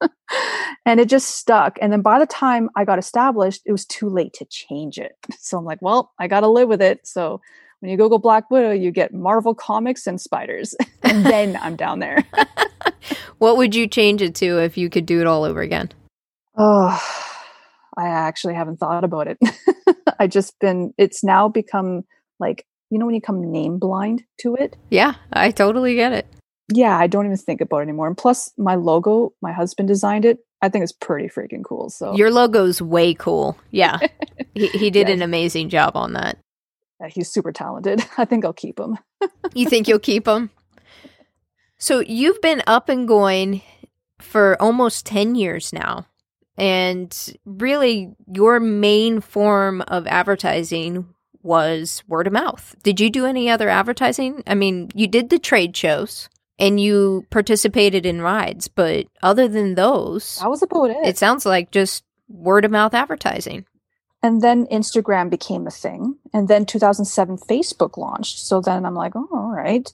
and 0.84 1.00
it 1.00 1.08
just 1.08 1.36
stuck. 1.36 1.78
And 1.80 1.92
then 1.92 2.02
by 2.02 2.18
the 2.18 2.26
time 2.26 2.70
I 2.76 2.84
got 2.84 2.98
established, 2.98 3.62
it 3.64 3.72
was 3.72 3.86
too 3.86 4.08
late 4.08 4.32
to 4.34 4.44
change 4.44 4.98
it. 4.98 5.12
So 5.38 5.58
I'm 5.58 5.64
like, 5.64 5.82
well, 5.82 6.12
I 6.18 6.28
got 6.28 6.40
to 6.40 6.48
live 6.48 6.68
with 6.68 6.80
it. 6.80 7.06
So 7.06 7.40
when 7.80 7.90
you 7.90 7.96
Google 7.96 8.18
Black 8.18 8.50
Widow, 8.50 8.70
you 8.70 8.90
get 8.90 9.12
Marvel 9.12 9.54
comics 9.54 10.06
and 10.06 10.20
spiders, 10.20 10.74
and 11.02 11.26
then 11.26 11.56
I'm 11.60 11.76
down 11.76 11.98
there. 11.98 12.24
what 13.38 13.56
would 13.56 13.74
you 13.74 13.86
change 13.86 14.22
it 14.22 14.34
to 14.36 14.60
if 14.60 14.78
you 14.78 14.88
could 14.88 15.04
do 15.04 15.20
it 15.20 15.26
all 15.26 15.44
over 15.44 15.60
again? 15.60 15.90
Oh, 16.56 17.02
I 17.96 18.06
actually 18.06 18.54
haven't 18.54 18.78
thought 18.78 19.04
about 19.04 19.26
it. 19.26 19.38
I 20.18 20.26
just 20.26 20.58
been, 20.60 20.94
it's 20.96 21.24
now 21.24 21.48
become 21.48 22.04
like, 22.38 22.64
you 22.90 22.98
know, 22.98 23.06
when 23.06 23.14
you 23.14 23.20
come 23.20 23.50
name 23.50 23.78
blind 23.78 24.22
to 24.40 24.54
it? 24.54 24.76
Yeah, 24.90 25.14
I 25.32 25.50
totally 25.50 25.94
get 25.94 26.12
it. 26.12 26.26
Yeah, 26.72 26.96
I 26.96 27.06
don't 27.06 27.26
even 27.26 27.36
think 27.36 27.60
about 27.60 27.78
it 27.78 27.82
anymore. 27.82 28.06
And 28.06 28.16
plus, 28.16 28.52
my 28.56 28.76
logo, 28.76 29.32
my 29.42 29.52
husband 29.52 29.88
designed 29.88 30.24
it. 30.24 30.38
I 30.62 30.68
think 30.68 30.84
it's 30.84 30.92
pretty 30.92 31.28
freaking 31.28 31.64
cool. 31.64 31.90
So 31.90 32.14
your 32.14 32.30
logo's 32.30 32.80
way 32.80 33.14
cool. 33.14 33.58
Yeah, 33.72 33.98
he, 34.54 34.68
he 34.68 34.90
did 34.90 35.08
yeah. 35.08 35.14
an 35.14 35.22
amazing 35.22 35.68
job 35.68 35.96
on 35.96 36.12
that. 36.14 36.38
Yeah, 37.00 37.08
he's 37.08 37.30
super 37.30 37.52
talented. 37.52 38.00
I 38.16 38.24
think 38.24 38.44
I'll 38.44 38.52
keep 38.52 38.78
him. 38.78 38.96
you 39.54 39.68
think 39.68 39.88
you'll 39.88 39.98
keep 39.98 40.26
him? 40.26 40.50
So 41.78 42.00
you've 42.00 42.40
been 42.40 42.62
up 42.66 42.88
and 42.88 43.08
going 43.08 43.62
for 44.20 44.60
almost 44.62 45.04
10 45.06 45.34
years 45.34 45.72
now. 45.72 46.06
And 46.56 47.36
really, 47.44 48.14
your 48.32 48.60
main 48.60 49.20
form 49.20 49.80
of 49.88 50.06
advertising 50.06 51.12
was 51.42 52.04
word 52.06 52.28
of 52.28 52.32
mouth. 52.32 52.76
Did 52.84 53.00
you 53.00 53.10
do 53.10 53.26
any 53.26 53.50
other 53.50 53.68
advertising? 53.68 54.44
I 54.46 54.54
mean, 54.54 54.90
you 54.94 55.08
did 55.08 55.30
the 55.30 55.40
trade 55.40 55.76
shows 55.76 56.28
and 56.62 56.78
you 56.78 57.26
participated 57.30 58.06
in 58.06 58.22
rides, 58.22 58.68
but 58.68 59.06
other 59.20 59.48
than 59.48 59.74
those, 59.74 60.36
that 60.36 60.48
was 60.48 60.62
about 60.62 60.90
it. 60.90 61.04
It 61.04 61.18
sounds 61.18 61.44
like 61.44 61.72
just 61.72 62.04
word 62.28 62.64
of 62.64 62.70
mouth 62.70 62.94
advertising. 62.94 63.66
And 64.22 64.40
then 64.40 64.66
Instagram 64.66 65.28
became 65.28 65.66
a 65.66 65.72
thing. 65.72 66.16
And 66.32 66.46
then 66.46 66.64
2007, 66.64 67.38
Facebook 67.38 67.96
launched. 67.96 68.38
So 68.38 68.60
then 68.60 68.86
I'm 68.86 68.94
like, 68.94 69.16
oh, 69.16 69.28
all 69.32 69.50
right. 69.50 69.92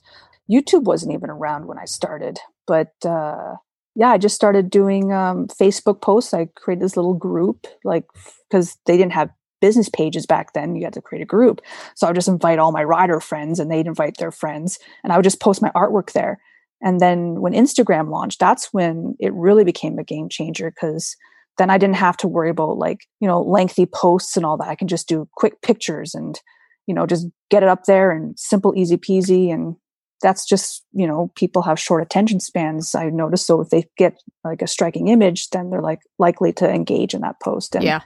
YouTube 0.49 0.83
wasn't 0.83 1.13
even 1.13 1.31
around 1.31 1.65
when 1.65 1.79
I 1.79 1.85
started. 1.85 2.37
But 2.67 2.93
uh, 3.03 3.55
yeah, 3.95 4.09
I 4.09 4.19
just 4.19 4.35
started 4.35 4.69
doing 4.69 5.11
um, 5.11 5.47
Facebook 5.47 6.01
posts. 6.01 6.35
I 6.35 6.45
created 6.55 6.83
this 6.83 6.95
little 6.95 7.15
group, 7.15 7.65
like 7.83 8.05
because 8.47 8.77
they 8.85 8.95
didn't 8.95 9.13
have 9.13 9.31
business 9.59 9.89
pages 9.89 10.27
back 10.27 10.53
then. 10.53 10.75
You 10.75 10.83
had 10.83 10.93
to 10.93 11.01
create 11.01 11.23
a 11.23 11.25
group, 11.25 11.61
so 11.95 12.05
I 12.05 12.11
would 12.11 12.15
just 12.15 12.27
invite 12.27 12.59
all 12.59 12.71
my 12.71 12.83
rider 12.83 13.19
friends, 13.19 13.59
and 13.59 13.69
they'd 13.69 13.87
invite 13.87 14.17
their 14.17 14.31
friends, 14.31 14.77
and 15.03 15.11
I 15.11 15.17
would 15.17 15.23
just 15.23 15.41
post 15.41 15.61
my 15.61 15.71
artwork 15.71 16.11
there. 16.13 16.39
And 16.81 16.99
then 16.99 17.41
when 17.41 17.53
Instagram 17.53 18.09
launched, 18.09 18.39
that's 18.39 18.69
when 18.71 19.15
it 19.19 19.33
really 19.33 19.63
became 19.63 19.99
a 19.99 20.03
game 20.03 20.29
changer 20.29 20.71
because 20.71 21.15
then 21.57 21.69
I 21.69 21.77
didn't 21.77 21.97
have 21.97 22.15
to 22.17 22.27
worry 22.27 22.49
about 22.49 22.77
like 22.77 22.99
you 23.19 23.27
know 23.27 23.41
lengthy 23.41 23.85
posts 23.85 24.37
and 24.37 24.45
all 24.45 24.57
that. 24.57 24.69
I 24.69 24.75
can 24.75 24.87
just 24.87 25.07
do 25.07 25.27
quick 25.35 25.61
pictures 25.61 26.15
and 26.15 26.39
you 26.87 26.95
know 26.95 27.05
just 27.05 27.27
get 27.49 27.63
it 27.63 27.69
up 27.69 27.83
there 27.85 28.11
and 28.11 28.37
simple, 28.39 28.73
easy 28.77 28.97
peasy, 28.97 29.53
and 29.53 29.75
that's 30.21 30.45
just 30.45 30.85
you 30.93 31.05
know 31.07 31.31
people 31.35 31.61
have 31.61 31.79
short 31.79 32.01
attention 32.01 32.39
spans 32.39 32.95
I 32.95 33.09
noticed. 33.09 33.45
so 33.45 33.61
if 33.61 33.69
they 33.69 33.85
get 33.97 34.15
like 34.43 34.61
a 34.61 34.67
striking 34.67 35.07
image 35.07 35.49
then 35.49 35.69
they're 35.69 35.81
like 35.81 36.01
likely 36.17 36.51
to 36.53 36.69
engage 36.69 37.13
in 37.13 37.21
that 37.21 37.39
post 37.41 37.73
and 37.75 37.85
yeah 37.85 38.01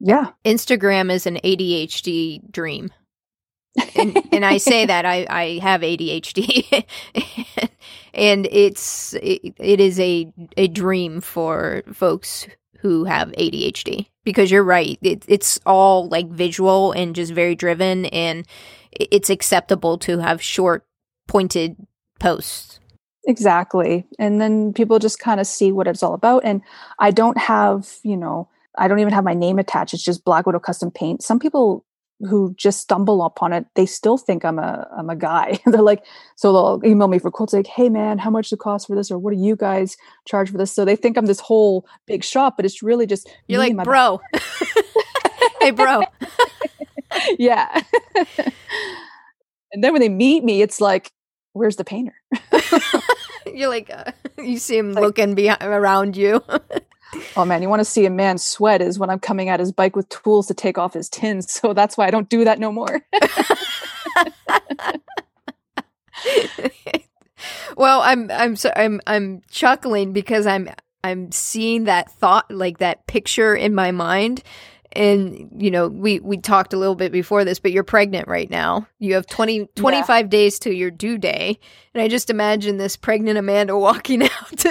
Yeah. 0.00 0.30
Instagram 0.44 1.10
is 1.10 1.26
an 1.26 1.36
ADHD 1.44 2.50
dream. 2.50 2.90
And, 3.94 4.22
and 4.32 4.44
I 4.44 4.56
say 4.58 4.86
that 4.86 5.04
I, 5.04 5.26
I 5.28 5.58
have 5.62 5.80
ADHD 5.80 6.84
and 8.14 8.46
it's 8.50 9.14
it, 9.14 9.54
it 9.58 9.80
is 9.80 10.00
a 10.00 10.32
a 10.56 10.68
dream 10.68 11.20
for 11.20 11.82
folks 11.92 12.46
who 12.78 13.04
have 13.04 13.28
ADHD 13.32 14.06
because 14.24 14.50
you're 14.50 14.64
right 14.64 14.98
it, 15.02 15.24
it's 15.28 15.60
all 15.66 16.08
like 16.08 16.28
visual 16.28 16.92
and 16.92 17.14
just 17.14 17.32
very 17.32 17.54
driven 17.54 18.06
and 18.06 18.46
it's 18.92 19.30
acceptable 19.30 19.98
to 19.98 20.18
have 20.18 20.42
short 20.42 20.86
pointed 21.28 21.76
posts. 22.18 22.80
Exactly. 23.28 24.06
And 24.18 24.40
then 24.40 24.72
people 24.72 24.98
just 24.98 25.18
kind 25.18 25.40
of 25.40 25.46
see 25.46 25.72
what 25.72 25.88
it's 25.88 26.02
all 26.02 26.14
about. 26.14 26.44
And 26.44 26.62
I 26.98 27.10
don't 27.10 27.38
have 27.38 27.96
you 28.02 28.16
know 28.16 28.48
I 28.78 28.88
don't 28.88 29.00
even 29.00 29.12
have 29.12 29.24
my 29.24 29.34
name 29.34 29.58
attached. 29.58 29.94
It's 29.94 30.02
just 30.02 30.24
Black 30.24 30.46
Widow 30.46 30.60
custom 30.60 30.90
paint. 30.90 31.22
Some 31.22 31.38
people 31.38 31.84
who 32.20 32.54
just 32.56 32.80
stumble 32.80 33.22
upon 33.24 33.52
it, 33.52 33.66
they 33.74 33.86
still 33.86 34.16
think 34.16 34.44
I'm 34.44 34.58
a 34.58 34.88
I'm 34.96 35.10
a 35.10 35.16
guy. 35.16 35.58
They're 35.66 35.82
like, 35.82 36.04
so 36.36 36.52
they'll 36.52 36.90
email 36.90 37.08
me 37.08 37.18
for 37.18 37.30
quotes 37.30 37.52
like, 37.52 37.66
"Hey 37.66 37.88
man, 37.88 38.18
how 38.18 38.30
much 38.30 38.46
does 38.46 38.54
it 38.54 38.60
cost 38.60 38.86
for 38.86 38.96
this?" 38.96 39.10
or 39.10 39.18
"What 39.18 39.32
do 39.32 39.38
you 39.38 39.56
guys 39.56 39.96
charge 40.26 40.50
for 40.50 40.58
this?" 40.58 40.72
So 40.72 40.84
they 40.84 40.96
think 40.96 41.16
I'm 41.16 41.26
this 41.26 41.40
whole 41.40 41.86
big 42.06 42.24
shop, 42.24 42.56
but 42.56 42.64
it's 42.64 42.82
really 42.82 43.06
just 43.06 43.28
you're 43.48 43.58
like, 43.58 43.76
bro. 43.84 44.20
hey, 45.60 45.70
bro. 45.70 46.02
yeah. 47.38 47.82
and 49.72 49.84
then 49.84 49.92
when 49.92 50.00
they 50.00 50.08
meet 50.08 50.42
me, 50.44 50.62
it's 50.62 50.80
like, 50.80 51.12
"Where's 51.52 51.76
the 51.76 51.84
painter?" 51.84 52.14
you're 53.46 53.68
like, 53.68 53.90
uh, 53.90 54.12
you 54.38 54.58
see 54.58 54.78
him 54.78 54.92
like, 54.92 55.02
looking 55.02 55.34
behind, 55.34 55.62
around 55.62 56.16
you. 56.16 56.42
Oh 57.36 57.44
man, 57.44 57.60
you 57.60 57.68
want 57.68 57.80
to 57.80 57.84
see 57.84 58.06
a 58.06 58.10
man 58.10 58.38
sweat 58.38 58.80
is 58.80 58.98
when 58.98 59.10
I'm 59.10 59.18
coming 59.18 59.50
at 59.50 59.60
his 59.60 59.70
bike 59.70 59.94
with 59.94 60.08
tools 60.08 60.46
to 60.46 60.54
take 60.54 60.78
off 60.78 60.94
his 60.94 61.08
tins. 61.08 61.46
So 61.56 61.72
that's 61.72 61.96
why 61.96 62.06
I 62.06 62.10
don't 62.10 62.28
do 62.28 62.44
that 62.44 62.58
no 62.58 62.70
more. 62.70 63.00
well, 67.76 68.02
I'm 68.02 68.30
I'm 68.30 68.56
so, 68.56 68.70
I'm 68.76 69.00
I'm 69.06 69.42
chuckling 69.50 70.12
because 70.12 70.46
I'm 70.46 70.68
I'm 71.02 71.32
seeing 71.32 71.84
that 71.84 72.10
thought 72.10 72.50
like 72.50 72.78
that 72.78 73.06
picture 73.06 73.56
in 73.56 73.74
my 73.74 73.90
mind 73.90 74.42
and 74.92 75.50
you 75.58 75.70
know 75.70 75.88
we 75.88 76.20
we 76.20 76.38
talked 76.38 76.72
a 76.72 76.76
little 76.76 76.94
bit 76.94 77.12
before 77.12 77.44
this 77.44 77.58
but 77.58 77.70
you're 77.72 77.84
pregnant 77.84 78.26
right 78.28 78.50
now 78.50 78.86
you 78.98 79.14
have 79.14 79.26
20 79.26 79.66
25 79.76 80.08
yeah. 80.08 80.28
days 80.28 80.58
to 80.58 80.72
your 80.72 80.90
due 80.90 81.18
day 81.18 81.58
and 81.92 82.02
i 82.02 82.08
just 82.08 82.30
imagine 82.30 82.78
this 82.78 82.96
pregnant 82.96 83.38
amanda 83.38 83.76
walking 83.76 84.22
out 84.40 84.64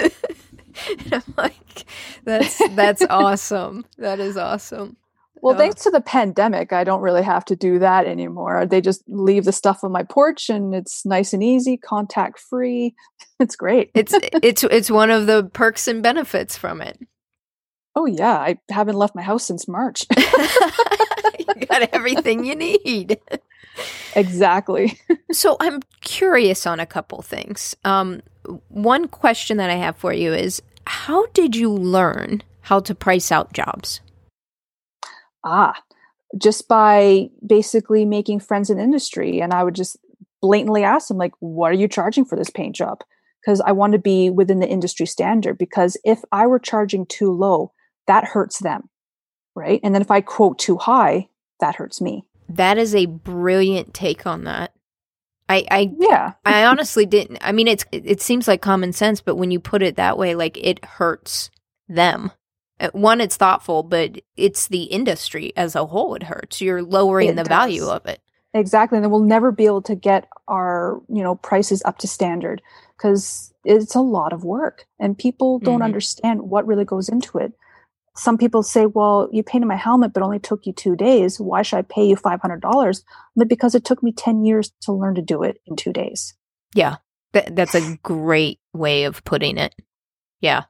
and 0.98 1.14
I'm 1.14 1.34
like, 1.36 1.84
that's 2.24 2.60
that's 2.74 3.02
awesome. 3.10 3.84
That 3.98 4.20
is 4.20 4.36
awesome. 4.36 4.96
Well, 5.42 5.54
oh. 5.54 5.58
thanks 5.58 5.82
to 5.84 5.90
the 5.90 6.00
pandemic, 6.00 6.72
I 6.72 6.82
don't 6.82 7.02
really 7.02 7.22
have 7.22 7.44
to 7.46 7.56
do 7.56 7.78
that 7.78 8.06
anymore. 8.06 8.66
They 8.66 8.80
just 8.80 9.02
leave 9.06 9.44
the 9.44 9.52
stuff 9.52 9.84
on 9.84 9.92
my 9.92 10.02
porch 10.02 10.48
and 10.48 10.74
it's 10.74 11.04
nice 11.04 11.32
and 11.32 11.42
easy, 11.42 11.76
contact 11.76 12.40
free. 12.40 12.94
It's 13.38 13.54
great. 13.54 13.90
it's 13.94 14.14
it's 14.42 14.64
it's 14.64 14.90
one 14.90 15.10
of 15.10 15.26
the 15.26 15.50
perks 15.52 15.88
and 15.88 16.02
benefits 16.02 16.56
from 16.56 16.80
it. 16.80 16.98
Oh 17.94 18.06
yeah, 18.06 18.32
I 18.32 18.58
haven't 18.70 18.96
left 18.96 19.14
my 19.14 19.20
house 19.20 19.44
since 19.44 19.68
March. 19.68 20.06
you 21.38 21.66
got 21.66 21.90
everything 21.92 22.46
you 22.46 22.54
need. 22.54 23.18
Exactly. 24.14 24.98
so 25.32 25.56
I'm 25.60 25.80
curious 26.00 26.66
on 26.66 26.80
a 26.80 26.86
couple 26.86 27.22
things. 27.22 27.76
Um, 27.84 28.22
one 28.68 29.08
question 29.08 29.56
that 29.58 29.70
I 29.70 29.74
have 29.74 29.96
for 29.96 30.12
you 30.12 30.32
is 30.32 30.62
how 30.86 31.26
did 31.26 31.56
you 31.56 31.70
learn 31.72 32.42
how 32.62 32.80
to 32.80 32.94
price 32.94 33.30
out 33.30 33.52
jobs? 33.52 34.00
Ah, 35.44 35.80
just 36.36 36.68
by 36.68 37.28
basically 37.46 38.04
making 38.04 38.40
friends 38.40 38.70
in 38.70 38.78
industry. 38.78 39.40
And 39.40 39.52
I 39.52 39.62
would 39.62 39.74
just 39.74 39.96
blatantly 40.42 40.84
ask 40.84 41.08
them, 41.08 41.18
like, 41.18 41.32
what 41.40 41.70
are 41.70 41.76
you 41.76 41.88
charging 41.88 42.24
for 42.24 42.36
this 42.36 42.50
paint 42.50 42.74
job? 42.74 43.02
Because 43.40 43.60
I 43.60 43.72
want 43.72 43.92
to 43.92 43.98
be 43.98 44.30
within 44.30 44.60
the 44.60 44.68
industry 44.68 45.06
standard. 45.06 45.58
Because 45.58 45.96
if 46.04 46.22
I 46.32 46.46
were 46.46 46.58
charging 46.58 47.06
too 47.06 47.32
low, 47.32 47.72
that 48.06 48.24
hurts 48.24 48.58
them. 48.58 48.88
Right. 49.54 49.80
And 49.82 49.94
then 49.94 50.02
if 50.02 50.10
I 50.10 50.20
quote 50.20 50.58
too 50.58 50.76
high, 50.76 51.28
that 51.60 51.76
hurts 51.76 52.00
me. 52.00 52.24
That 52.48 52.78
is 52.78 52.94
a 52.94 53.06
brilliant 53.06 53.94
take 53.94 54.26
on 54.26 54.44
that. 54.44 54.72
I, 55.48 55.64
I 55.70 55.94
yeah. 55.98 56.32
I 56.44 56.64
honestly 56.64 57.06
didn't. 57.06 57.38
I 57.40 57.52
mean, 57.52 57.68
it's 57.68 57.84
it 57.92 58.20
seems 58.20 58.48
like 58.48 58.60
common 58.60 58.92
sense, 58.92 59.20
but 59.20 59.36
when 59.36 59.50
you 59.50 59.60
put 59.60 59.82
it 59.82 59.96
that 59.96 60.18
way, 60.18 60.34
like 60.34 60.56
it 60.58 60.84
hurts 60.84 61.50
them. 61.88 62.32
Uh, 62.78 62.90
one, 62.92 63.20
it's 63.20 63.36
thoughtful, 63.36 63.82
but 63.82 64.20
it's 64.36 64.68
the 64.68 64.84
industry 64.84 65.52
as 65.56 65.74
a 65.74 65.86
whole. 65.86 66.14
It 66.14 66.24
hurts. 66.24 66.60
You're 66.60 66.82
lowering 66.82 67.28
it 67.30 67.36
the 67.36 67.44
does. 67.44 67.48
value 67.48 67.86
of 67.86 68.06
it. 68.06 68.20
Exactly, 68.54 68.96
and 68.96 69.04
then 69.04 69.10
we'll 69.10 69.20
never 69.20 69.52
be 69.52 69.66
able 69.66 69.82
to 69.82 69.94
get 69.94 70.28
our 70.48 71.00
you 71.08 71.22
know 71.22 71.36
prices 71.36 71.82
up 71.84 71.98
to 71.98 72.08
standard 72.08 72.60
because 72.96 73.52
it's 73.64 73.94
a 73.94 74.00
lot 74.00 74.32
of 74.32 74.44
work, 74.44 74.86
and 74.98 75.16
people 75.16 75.58
don't 75.58 75.76
mm-hmm. 75.76 75.82
understand 75.82 76.42
what 76.42 76.66
really 76.66 76.84
goes 76.84 77.08
into 77.08 77.38
it 77.38 77.52
some 78.16 78.38
people 78.38 78.62
say, 78.62 78.86
well, 78.86 79.28
you 79.32 79.42
painted 79.42 79.66
my 79.66 79.76
helmet, 79.76 80.12
but 80.12 80.22
only 80.22 80.38
took 80.38 80.66
you 80.66 80.72
two 80.72 80.96
days. 80.96 81.38
Why 81.38 81.62
should 81.62 81.78
I 81.78 81.82
pay 81.82 82.06
you 82.06 82.16
$500? 82.16 83.02
But 83.36 83.48
because 83.48 83.74
it 83.74 83.84
took 83.84 84.02
me 84.02 84.12
10 84.12 84.44
years 84.44 84.72
to 84.82 84.92
learn 84.92 85.14
to 85.16 85.22
do 85.22 85.42
it 85.42 85.60
in 85.66 85.76
two 85.76 85.92
days. 85.92 86.34
Yeah. 86.74 86.96
Th- 87.32 87.48
that's 87.50 87.74
a 87.74 87.98
great 88.02 88.58
way 88.72 89.04
of 89.04 89.22
putting 89.24 89.58
it. 89.58 89.74
Yeah. 90.40 90.64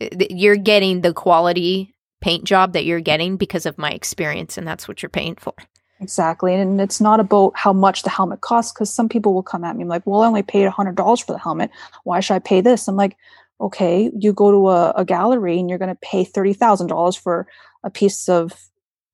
You're 0.00 0.56
getting 0.56 1.00
the 1.00 1.12
quality 1.12 1.94
paint 2.20 2.44
job 2.44 2.74
that 2.74 2.84
you're 2.84 3.00
getting 3.00 3.36
because 3.36 3.66
of 3.66 3.78
my 3.78 3.90
experience, 3.90 4.56
and 4.56 4.66
that's 4.66 4.86
what 4.86 5.02
you're 5.02 5.10
paying 5.10 5.36
for. 5.36 5.54
Exactly. 6.02 6.54
And 6.54 6.80
it's 6.80 7.00
not 7.00 7.20
about 7.20 7.52
how 7.56 7.72
much 7.72 8.02
the 8.02 8.10
helmet 8.10 8.40
costs 8.40 8.72
because 8.72 8.92
some 8.92 9.08
people 9.08 9.34
will 9.34 9.42
come 9.42 9.62
at 9.62 9.76
me 9.76 9.84
like, 9.84 10.02
well, 10.04 10.22
I 10.22 10.26
only 10.26 10.42
paid 10.42 10.68
$100 10.68 11.24
for 11.24 11.32
the 11.32 11.38
helmet. 11.38 11.70
Why 12.02 12.18
should 12.18 12.34
I 12.34 12.38
pay 12.40 12.60
this? 12.60 12.88
I'm 12.88 12.96
like, 12.96 13.16
okay, 13.62 14.10
you 14.18 14.32
go 14.32 14.50
to 14.50 14.68
a, 14.68 14.90
a 14.96 15.04
gallery 15.04 15.58
and 15.58 15.70
you're 15.70 15.78
going 15.78 15.88
to 15.88 16.00
pay 16.02 16.24
$30,000 16.24 17.18
for 17.18 17.46
a 17.84 17.90
piece 17.90 18.28
of 18.28 18.52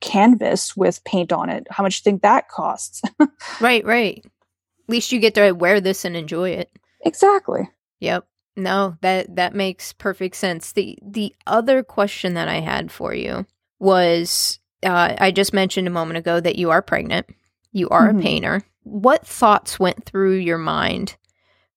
canvas 0.00 0.76
with 0.76 1.04
paint 1.04 1.32
on 1.32 1.50
it. 1.50 1.66
How 1.70 1.82
much 1.82 2.02
do 2.02 2.08
you 2.08 2.12
think 2.12 2.22
that 2.22 2.48
costs? 2.48 3.02
right, 3.60 3.84
right. 3.84 4.22
At 4.24 4.88
least 4.88 5.12
you 5.12 5.20
get 5.20 5.34
to 5.34 5.52
wear 5.52 5.80
this 5.80 6.04
and 6.04 6.16
enjoy 6.16 6.50
it. 6.50 6.70
Exactly. 7.04 7.68
Yep. 8.00 8.26
No, 8.56 8.96
that 9.02 9.36
that 9.36 9.54
makes 9.54 9.92
perfect 9.92 10.34
sense. 10.34 10.72
The 10.72 10.98
the 11.00 11.32
other 11.46 11.84
question 11.84 12.34
that 12.34 12.48
I 12.48 12.58
had 12.58 12.90
for 12.90 13.14
you 13.14 13.46
was 13.78 14.58
uh, 14.82 15.14
I 15.16 15.30
just 15.30 15.52
mentioned 15.52 15.86
a 15.86 15.92
moment 15.92 16.18
ago 16.18 16.40
that 16.40 16.56
you 16.56 16.70
are 16.70 16.82
pregnant. 16.82 17.26
You 17.70 17.88
are 17.90 18.08
mm-hmm. 18.08 18.18
a 18.18 18.22
painter. 18.22 18.62
What 18.82 19.24
thoughts 19.24 19.78
went 19.78 20.04
through 20.04 20.34
your 20.34 20.58
mind 20.58 21.16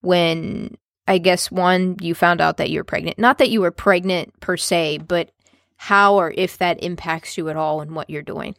when 0.01 0.75
I 1.07 1.17
guess 1.17 1.51
one, 1.51 1.97
you 2.01 2.13
found 2.13 2.41
out 2.41 2.57
that 2.57 2.69
you're 2.69 2.83
pregnant. 2.83 3.19
Not 3.19 3.37
that 3.39 3.49
you 3.49 3.61
were 3.61 3.71
pregnant 3.71 4.39
per 4.39 4.57
se, 4.57 4.99
but 4.99 5.31
how 5.77 6.15
or 6.15 6.31
if 6.37 6.57
that 6.59 6.83
impacts 6.83 7.37
you 7.37 7.49
at 7.49 7.55
all 7.55 7.81
and 7.81 7.95
what 7.95 8.09
you're 8.09 8.21
doing. 8.21 8.55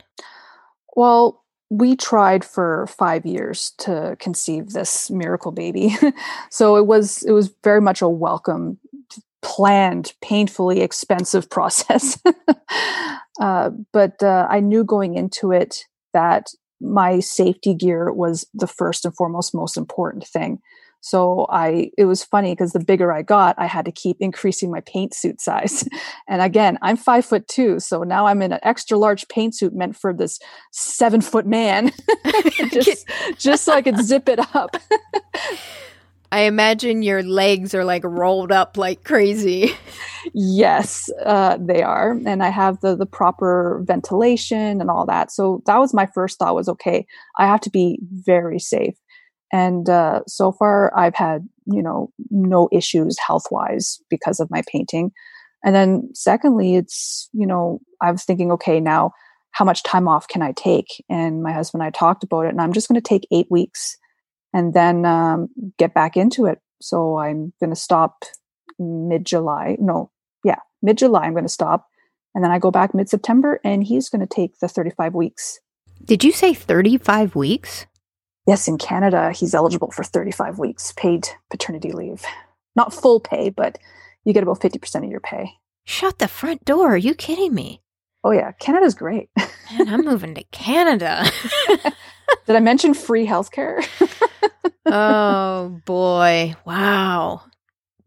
Well, 0.96 1.42
we 1.70 1.96
tried 1.96 2.44
for 2.44 2.86
five 2.86 3.24
years 3.24 3.72
to 3.78 4.16
conceive 4.18 4.70
this 4.70 5.10
miracle 5.10 5.52
baby. 5.52 5.96
so 6.50 6.76
it 6.76 6.86
was 6.86 7.22
it 7.22 7.32
was 7.32 7.54
very 7.64 7.80
much 7.80 8.02
a 8.02 8.08
welcome, 8.08 8.78
planned, 9.40 10.12
painfully 10.20 10.82
expensive 10.82 11.48
process. 11.50 12.18
uh, 13.40 13.70
but 13.92 14.22
uh, 14.22 14.46
I 14.50 14.60
knew 14.60 14.84
going 14.84 15.14
into 15.14 15.52
it 15.52 15.84
that 16.12 16.48
my 16.80 17.20
safety 17.20 17.74
gear 17.74 18.12
was 18.12 18.44
the 18.52 18.66
first 18.66 19.04
and 19.04 19.14
foremost 19.14 19.54
most 19.54 19.76
important 19.76 20.26
thing. 20.26 20.58
So 21.02 21.46
I, 21.50 21.90
it 21.98 22.04
was 22.04 22.22
funny 22.22 22.52
because 22.52 22.72
the 22.72 22.80
bigger 22.80 23.12
I 23.12 23.22
got, 23.22 23.56
I 23.58 23.66
had 23.66 23.84
to 23.86 23.92
keep 23.92 24.16
increasing 24.20 24.70
my 24.70 24.80
paint 24.80 25.14
suit 25.14 25.40
size. 25.40 25.86
And 26.28 26.40
again, 26.40 26.78
I'm 26.80 26.96
five 26.96 27.26
foot 27.26 27.46
two. 27.48 27.78
So 27.80 28.04
now 28.04 28.26
I'm 28.26 28.40
in 28.40 28.52
an 28.52 28.60
extra 28.62 28.96
large 28.96 29.26
paint 29.28 29.54
suit 29.54 29.74
meant 29.74 29.96
for 29.96 30.14
this 30.14 30.38
seven 30.70 31.20
foot 31.20 31.46
man, 31.46 31.92
just, 32.72 33.06
just 33.36 33.64
so 33.64 33.72
I 33.74 33.82
could 33.82 33.98
zip 33.98 34.28
it 34.28 34.38
up. 34.54 34.76
I 36.32 36.40
imagine 36.40 37.02
your 37.02 37.22
legs 37.22 37.74
are 37.74 37.84
like 37.84 38.04
rolled 38.04 38.52
up 38.52 38.78
like 38.78 39.04
crazy. 39.04 39.72
yes, 40.32 41.10
uh, 41.26 41.58
they 41.60 41.82
are, 41.82 42.18
and 42.24 42.42
I 42.42 42.48
have 42.48 42.80
the 42.80 42.96
the 42.96 43.04
proper 43.04 43.82
ventilation 43.84 44.80
and 44.80 44.88
all 44.88 45.04
that. 45.06 45.30
So 45.30 45.62
that 45.66 45.76
was 45.76 45.92
my 45.92 46.06
first 46.06 46.38
thought 46.38 46.54
was 46.54 46.70
okay. 46.70 47.06
I 47.36 47.46
have 47.46 47.60
to 47.62 47.70
be 47.70 47.98
very 48.02 48.58
safe. 48.58 48.94
And 49.52 49.88
uh, 49.88 50.22
so 50.26 50.50
far, 50.50 50.96
I've 50.98 51.14
had, 51.14 51.46
you 51.66 51.82
know, 51.82 52.10
no 52.30 52.68
issues 52.72 53.18
health 53.18 53.44
wise 53.50 54.00
because 54.08 54.40
of 54.40 54.50
my 54.50 54.62
painting. 54.66 55.12
And 55.64 55.74
then, 55.74 56.08
secondly, 56.14 56.74
it's, 56.74 57.28
you 57.32 57.46
know, 57.46 57.80
I 58.00 58.10
was 58.10 58.24
thinking, 58.24 58.50
okay, 58.52 58.80
now 58.80 59.12
how 59.52 59.64
much 59.64 59.82
time 59.82 60.08
off 60.08 60.26
can 60.26 60.42
I 60.42 60.52
take? 60.52 60.86
And 61.08 61.42
my 61.42 61.52
husband 61.52 61.82
and 61.82 61.86
I 61.86 61.90
talked 61.90 62.24
about 62.24 62.46
it, 62.46 62.48
and 62.48 62.60
I'm 62.60 62.72
just 62.72 62.88
going 62.88 63.00
to 63.00 63.06
take 63.06 63.28
eight 63.30 63.46
weeks 63.50 63.96
and 64.52 64.74
then 64.74 65.04
um, 65.04 65.48
get 65.78 65.94
back 65.94 66.16
into 66.16 66.46
it. 66.46 66.58
So 66.80 67.18
I'm 67.18 67.52
going 67.60 67.70
to 67.70 67.76
stop 67.76 68.24
mid 68.78 69.24
July. 69.24 69.76
No, 69.78 70.10
yeah, 70.44 70.58
mid 70.82 70.98
July, 70.98 71.22
I'm 71.22 71.32
going 71.32 71.44
to 71.44 71.48
stop. 71.48 71.86
And 72.34 72.42
then 72.42 72.50
I 72.50 72.58
go 72.58 72.70
back 72.70 72.94
mid 72.94 73.08
September 73.08 73.60
and 73.62 73.84
he's 73.84 74.08
going 74.08 74.20
to 74.20 74.26
take 74.26 74.58
the 74.58 74.68
35 74.68 75.14
weeks. 75.14 75.60
Did 76.04 76.24
you 76.24 76.32
say 76.32 76.54
35 76.54 77.36
weeks? 77.36 77.86
Yes, 78.46 78.66
in 78.68 78.76
Canada, 78.78 79.30
he's 79.32 79.54
eligible 79.54 79.90
for 79.90 80.02
35 80.02 80.58
weeks 80.58 80.92
paid 80.96 81.28
paternity 81.50 81.92
leave. 81.92 82.24
Not 82.74 82.92
full 82.92 83.20
pay, 83.20 83.50
but 83.50 83.78
you 84.24 84.32
get 84.32 84.42
about 84.42 84.60
50% 84.60 85.04
of 85.04 85.10
your 85.10 85.20
pay. 85.20 85.52
Shut 85.84 86.18
the 86.18 86.28
front 86.28 86.64
door. 86.64 86.94
Are 86.94 86.96
you 86.96 87.14
kidding 87.14 87.54
me? 87.54 87.82
Oh, 88.24 88.30
yeah. 88.32 88.52
Canada's 88.52 88.94
great. 88.94 89.30
Man, 89.78 89.88
I'm 89.88 90.04
moving 90.04 90.34
to 90.36 90.44
Canada. 90.52 91.24
Did 92.46 92.56
I 92.56 92.60
mention 92.60 92.94
free 92.94 93.26
healthcare? 93.26 93.84
oh, 94.86 95.80
boy. 95.84 96.54
Wow. 96.64 97.42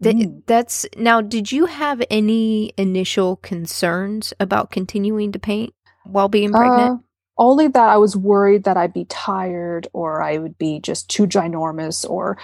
Th- 0.03 0.15
Mm. 0.15 0.41
That's 0.45 0.85
now, 0.97 1.21
did 1.21 1.51
you 1.51 1.65
have 1.65 2.03
any 2.09 2.73
initial 2.77 3.37
concerns 3.37 4.33
about 4.39 4.69
continuing 4.69 5.31
to 5.31 5.39
paint 5.39 5.73
while 6.05 6.27
being 6.27 6.51
pregnant? 6.51 6.99
Uh, 6.99 7.04
only 7.37 7.67
that 7.67 7.89
I 7.89 7.97
was 7.97 8.15
worried 8.15 8.63
that 8.63 8.77
I'd 8.77 8.93
be 8.93 9.05
tired 9.05 9.87
or 9.93 10.21
I 10.21 10.37
would 10.37 10.57
be 10.57 10.79
just 10.79 11.09
too 11.09 11.27
ginormous 11.27 12.09
or 12.09 12.37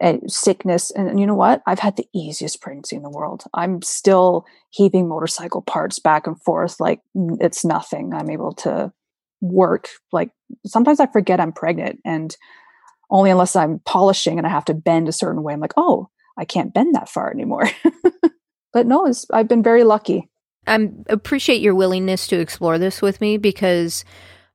uh, 0.00 0.18
sickness. 0.26 0.90
And 0.90 1.18
you 1.18 1.26
know 1.26 1.34
what? 1.34 1.62
I've 1.66 1.78
had 1.78 1.96
the 1.96 2.08
easiest 2.14 2.60
pregnancy 2.60 2.96
in 2.96 3.02
the 3.02 3.10
world. 3.10 3.44
I'm 3.54 3.80
still 3.82 4.44
heaving 4.70 5.08
motorcycle 5.08 5.62
parts 5.62 5.98
back 5.98 6.26
and 6.26 6.40
forth 6.42 6.80
like 6.80 7.00
it's 7.14 7.64
nothing. 7.64 8.12
I'm 8.12 8.30
able 8.30 8.52
to 8.54 8.92
work. 9.40 9.88
Like 10.12 10.30
sometimes 10.66 11.00
I 11.00 11.06
forget 11.06 11.40
I'm 11.40 11.52
pregnant 11.52 12.00
and 12.04 12.36
only 13.10 13.30
unless 13.30 13.56
I'm 13.56 13.78
polishing 13.80 14.38
and 14.38 14.46
I 14.46 14.50
have 14.50 14.64
to 14.66 14.74
bend 14.74 15.08
a 15.08 15.12
certain 15.12 15.42
way, 15.42 15.52
I'm 15.52 15.60
like, 15.60 15.74
oh, 15.76 16.10
I 16.36 16.44
can't 16.44 16.74
bend 16.74 16.94
that 16.94 17.08
far 17.08 17.30
anymore. 17.30 17.70
but 18.72 18.86
no, 18.86 19.10
I've 19.32 19.48
been 19.48 19.62
very 19.62 19.84
lucky. 19.84 20.28
I 20.66 20.88
appreciate 21.08 21.60
your 21.60 21.74
willingness 21.74 22.26
to 22.28 22.40
explore 22.40 22.78
this 22.78 23.00
with 23.00 23.20
me 23.20 23.38
because 23.38 24.04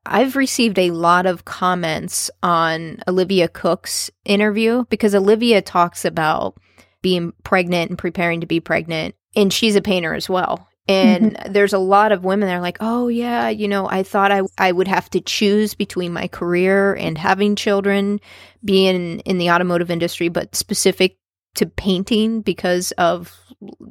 I've 0.06 0.36
received 0.36 0.80
a 0.80 0.91
lot 0.91 1.26
of 1.26 1.45
comments 1.45 2.32
on 2.41 3.02
Olivia 3.08 3.47
Cook's 3.47 4.10
interview 4.26 4.86
because 4.89 5.13
Olivia 5.13 5.62
talks 5.62 6.06
about 6.06 6.58
being 7.02 7.34
pregnant 7.43 7.89
and 7.89 7.97
preparing 7.97 8.41
to 8.41 8.47
be 8.47 8.60
pregnant, 8.60 9.15
and 9.36 9.52
she's 9.54 9.76
a 9.76 9.82
painter 9.82 10.13
as 10.13 10.30
well. 10.30 10.67
And 10.88 11.34
mm-hmm. 11.34 11.54
there's 11.54 11.74
a 11.74 11.80
lot 11.80 12.12
of 12.12 12.26
women 12.26 12.47
that 12.47 12.56
are 12.56 12.62
like, 12.62 12.78
oh, 12.80 13.08
yeah, 13.08 13.50
you 13.50 13.67
know, 13.67 13.88
I 13.88 14.04
thought 14.04 14.32
I, 14.32 14.41
I 14.58 14.71
would 14.71 14.88
have 14.88 15.10
to 15.12 15.21
choose 15.21 15.74
between 15.74 16.12
my 16.12 16.28
career 16.28 16.95
and 16.95 17.17
having 17.17 17.56
children, 17.56 18.19
being 18.65 19.19
in 19.19 19.38
the 19.38 19.52
automotive 19.52 19.91
industry, 19.91 20.28
but 20.30 20.56
specific 20.56 21.17
to 21.56 21.65
painting 21.65 22.41
because 22.41 22.91
of 22.93 23.38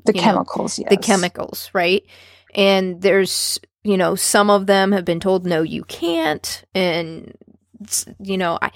the 0.05 0.13
chemicals, 0.13 0.79
know, 0.79 0.87
yes. 0.91 0.97
the 0.97 1.03
chemicals, 1.03 1.71
right? 1.73 2.03
And 2.55 3.01
there's, 3.01 3.61
you 3.85 3.97
know, 3.97 4.15
some 4.15 4.51
of 4.51 4.67
them 4.67 4.93
have 4.93 5.05
been 5.05 5.21
told, 5.21 5.47
no, 5.47 5.63
you 5.63 5.85
can't. 5.85 6.65
And, 6.75 7.33
you 8.19 8.37
know, 8.37 8.59
I, 8.61 8.71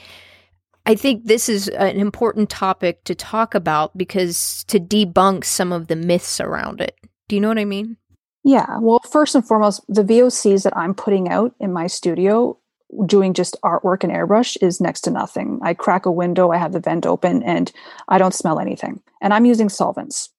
I 0.86 0.94
think 0.94 1.24
this 1.24 1.48
is 1.48 1.68
an 1.68 1.98
important 1.98 2.50
topic 2.50 3.04
to 3.04 3.14
talk 3.14 3.54
about 3.54 3.96
because 3.96 4.64
to 4.68 4.78
debunk 4.78 5.44
some 5.44 5.72
of 5.72 5.88
the 5.88 5.96
myths 5.96 6.40
around 6.40 6.80
it. 6.80 6.96
Do 7.28 7.36
you 7.36 7.40
know 7.40 7.48
what 7.48 7.58
I 7.58 7.64
mean? 7.64 7.96
Yeah. 8.44 8.78
Well, 8.80 9.00
first 9.10 9.34
and 9.34 9.46
foremost, 9.46 9.82
the 9.88 10.04
VOCs 10.04 10.64
that 10.64 10.76
I'm 10.76 10.94
putting 10.94 11.30
out 11.30 11.54
in 11.58 11.72
my 11.72 11.86
studio 11.86 12.58
doing 13.06 13.32
just 13.34 13.56
artwork 13.64 14.04
and 14.04 14.12
airbrush 14.12 14.56
is 14.60 14.80
next 14.80 15.02
to 15.02 15.10
nothing. 15.10 15.58
I 15.62 15.74
crack 15.74 16.06
a 16.06 16.12
window, 16.12 16.50
I 16.50 16.58
have 16.58 16.72
the 16.72 16.80
vent 16.80 17.06
open, 17.06 17.42
and 17.42 17.72
I 18.08 18.18
don't 18.18 18.34
smell 18.34 18.60
anything. 18.60 19.00
And 19.20 19.32
I'm 19.32 19.46
using 19.46 19.68
solvents, 19.68 20.30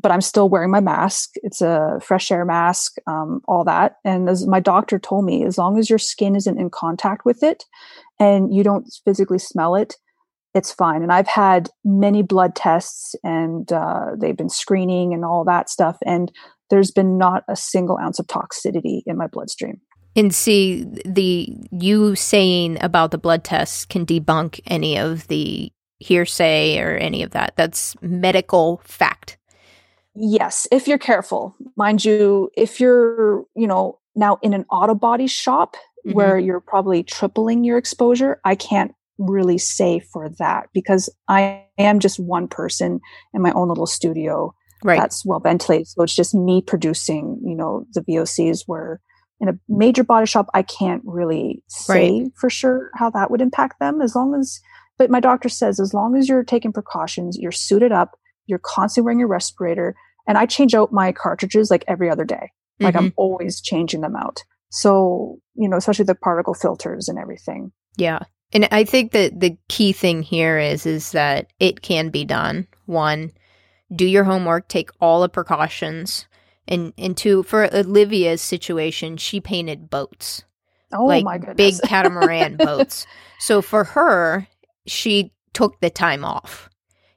but 0.00 0.12
I'm 0.12 0.20
still 0.20 0.48
wearing 0.48 0.70
my 0.70 0.80
mask. 0.80 1.30
It's 1.42 1.60
a 1.60 1.98
fresh 2.02 2.30
air 2.30 2.44
mask, 2.44 2.96
um, 3.06 3.40
all 3.48 3.64
that. 3.64 3.96
And 4.04 4.28
as 4.28 4.46
my 4.46 4.60
doctor 4.60 4.98
told 4.98 5.24
me, 5.24 5.44
as 5.44 5.58
long 5.58 5.78
as 5.78 5.90
your 5.90 5.98
skin 5.98 6.36
isn't 6.36 6.58
in 6.58 6.70
contact 6.70 7.24
with 7.24 7.42
it 7.42 7.64
and 8.20 8.54
you 8.54 8.62
don't 8.62 8.86
physically 9.04 9.38
smell 9.38 9.74
it, 9.74 9.96
it's 10.54 10.72
fine. 10.72 11.02
And 11.02 11.12
I've 11.12 11.28
had 11.28 11.68
many 11.84 12.22
blood 12.22 12.54
tests 12.54 13.14
and 13.22 13.70
uh, 13.72 14.12
they've 14.18 14.36
been 14.36 14.48
screening 14.48 15.12
and 15.12 15.24
all 15.24 15.44
that 15.44 15.68
stuff. 15.68 15.98
And 16.06 16.32
there's 16.70 16.90
been 16.90 17.18
not 17.18 17.42
a 17.48 17.56
single 17.56 17.98
ounce 17.98 18.18
of 18.18 18.26
toxicity 18.26 19.02
in 19.06 19.16
my 19.16 19.26
bloodstream. 19.26 19.80
And 20.16 20.34
see, 20.34 20.84
the 21.04 21.54
you 21.70 22.16
saying 22.16 22.78
about 22.80 23.10
the 23.10 23.18
blood 23.18 23.44
tests 23.44 23.84
can 23.84 24.04
debunk 24.04 24.60
any 24.66 24.98
of 24.98 25.28
the 25.28 25.70
hearsay 25.98 26.78
or 26.80 26.96
any 26.96 27.22
of 27.22 27.30
that. 27.30 27.54
That's 27.56 27.94
medical 28.00 28.80
fact. 28.84 29.37
Yes, 30.14 30.66
if 30.72 30.88
you're 30.88 30.98
careful. 30.98 31.54
Mind 31.76 32.04
you, 32.04 32.50
if 32.56 32.80
you're, 32.80 33.44
you 33.54 33.66
know, 33.66 33.98
now 34.16 34.38
in 34.42 34.52
an 34.52 34.64
auto 34.70 34.94
body 34.94 35.26
shop 35.26 35.76
mm-hmm. 36.06 36.12
where 36.12 36.38
you're 36.38 36.60
probably 36.60 37.02
tripling 37.02 37.64
your 37.64 37.78
exposure, 37.78 38.40
I 38.44 38.54
can't 38.54 38.92
really 39.18 39.58
say 39.58 40.00
for 40.00 40.28
that 40.38 40.68
because 40.72 41.08
I 41.28 41.64
am 41.76 41.98
just 41.98 42.20
one 42.20 42.48
person 42.48 43.00
in 43.34 43.42
my 43.42 43.52
own 43.52 43.68
little 43.68 43.86
studio 43.86 44.54
right. 44.84 44.98
that's 44.98 45.24
well 45.24 45.40
ventilated. 45.40 45.88
So 45.88 46.02
it's 46.02 46.14
just 46.14 46.34
me 46.34 46.62
producing, 46.62 47.40
you 47.44 47.54
know, 47.54 47.84
the 47.92 48.02
VOCs 48.02 48.62
where 48.66 49.00
in 49.40 49.48
a 49.48 49.58
major 49.68 50.04
body 50.04 50.26
shop, 50.26 50.48
I 50.54 50.62
can't 50.62 51.02
really 51.04 51.62
say 51.68 52.22
right. 52.22 52.32
for 52.36 52.50
sure 52.50 52.90
how 52.94 53.10
that 53.10 53.30
would 53.30 53.40
impact 53.40 53.78
them 53.80 54.00
as 54.02 54.14
long 54.14 54.34
as, 54.34 54.60
but 54.98 55.10
my 55.10 55.20
doctor 55.20 55.48
says 55.48 55.78
as 55.78 55.94
long 55.94 56.16
as 56.16 56.28
you're 56.28 56.44
taking 56.44 56.72
precautions, 56.72 57.38
you're 57.38 57.52
suited 57.52 57.92
up, 57.92 58.18
you're 58.48 58.58
constantly 58.58 59.04
wearing 59.06 59.20
your 59.20 59.28
respirator. 59.28 59.94
And 60.26 60.36
I 60.36 60.46
change 60.46 60.74
out 60.74 60.92
my 60.92 61.12
cartridges 61.12 61.70
like 61.70 61.84
every 61.86 62.10
other 62.10 62.24
day. 62.24 62.50
Like 62.80 62.94
mm-hmm. 62.94 63.06
I'm 63.06 63.12
always 63.16 63.60
changing 63.60 64.00
them 64.00 64.16
out. 64.16 64.42
So, 64.70 65.38
you 65.54 65.68
know, 65.68 65.76
especially 65.76 66.04
the 66.04 66.14
particle 66.14 66.54
filters 66.54 67.08
and 67.08 67.18
everything. 67.18 67.72
Yeah. 67.96 68.20
And 68.52 68.68
I 68.72 68.84
think 68.84 69.12
that 69.12 69.38
the 69.38 69.56
key 69.68 69.92
thing 69.92 70.22
here 70.22 70.58
is 70.58 70.86
is 70.86 71.12
that 71.12 71.52
it 71.60 71.82
can 71.82 72.10
be 72.10 72.24
done. 72.24 72.66
One, 72.86 73.32
do 73.94 74.06
your 74.06 74.24
homework, 74.24 74.68
take 74.68 74.90
all 75.00 75.20
the 75.20 75.28
precautions 75.28 76.26
and 76.68 76.92
and 76.98 77.16
two 77.16 77.42
for 77.42 77.74
Olivia's 77.74 78.42
situation, 78.42 79.16
she 79.16 79.40
painted 79.40 79.90
boats. 79.90 80.44
Oh 80.92 81.06
like 81.06 81.24
my 81.24 81.38
goodness. 81.38 81.80
big 81.80 81.88
catamaran 81.88 82.56
boats. 82.58 83.06
So 83.40 83.62
for 83.62 83.84
her, 83.84 84.46
she 84.86 85.32
took 85.52 85.80
the 85.80 85.90
time 85.90 86.24
off. 86.24 86.68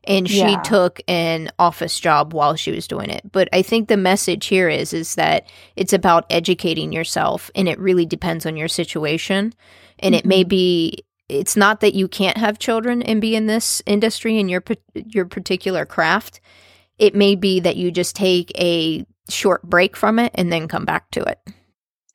And 0.06 0.28
she 0.28 0.40
yeah. 0.40 0.62
took 0.62 1.00
an 1.08 1.52
office 1.60 2.00
job 2.00 2.34
while 2.34 2.56
she 2.56 2.72
was 2.72 2.88
doing 2.88 3.10
it. 3.10 3.32
But 3.32 3.50
I 3.54 3.62
think 3.62 3.88
the 3.88 3.98
message 3.98 4.48
here 4.48 4.68
is 4.68 4.94
is 4.94 5.16
that 5.16 5.48
it's 5.76 5.94
about 5.94 6.26
educating 6.30 6.92
yourself 6.92 7.52
and 7.54 7.70
it 7.70 7.80
really 7.80 8.06
depends 8.06 8.46
on 8.46 8.58
your 8.58 8.68
situation. 8.68 9.54
And 10.00 10.16
mm-hmm. 10.16 10.20
it 10.20 10.26
may 10.26 10.44
be 10.44 11.06
it's 11.30 11.56
not 11.56 11.80
that 11.80 11.94
you 11.94 12.08
can't 12.08 12.38
have 12.38 12.60
children 12.60 13.02
and 13.02 13.22
be 13.22 13.36
in 13.36 13.46
this 13.46 13.82
industry 13.86 14.40
in 14.40 14.50
your 14.50 14.64
your 14.94 15.26
particular 15.26 15.86
craft. 15.86 16.42
It 16.98 17.16
may 17.16 17.36
be 17.36 17.60
that 17.62 17.78
you 17.78 17.92
just 17.92 18.16
take 18.16 18.52
a 18.60 19.06
short 19.30 19.64
break 19.64 19.96
from 19.96 20.20
it 20.20 20.32
and 20.36 20.52
then 20.52 20.68
come 20.68 20.86
back 20.86 21.10
to 21.12 21.22
it. 21.22 21.40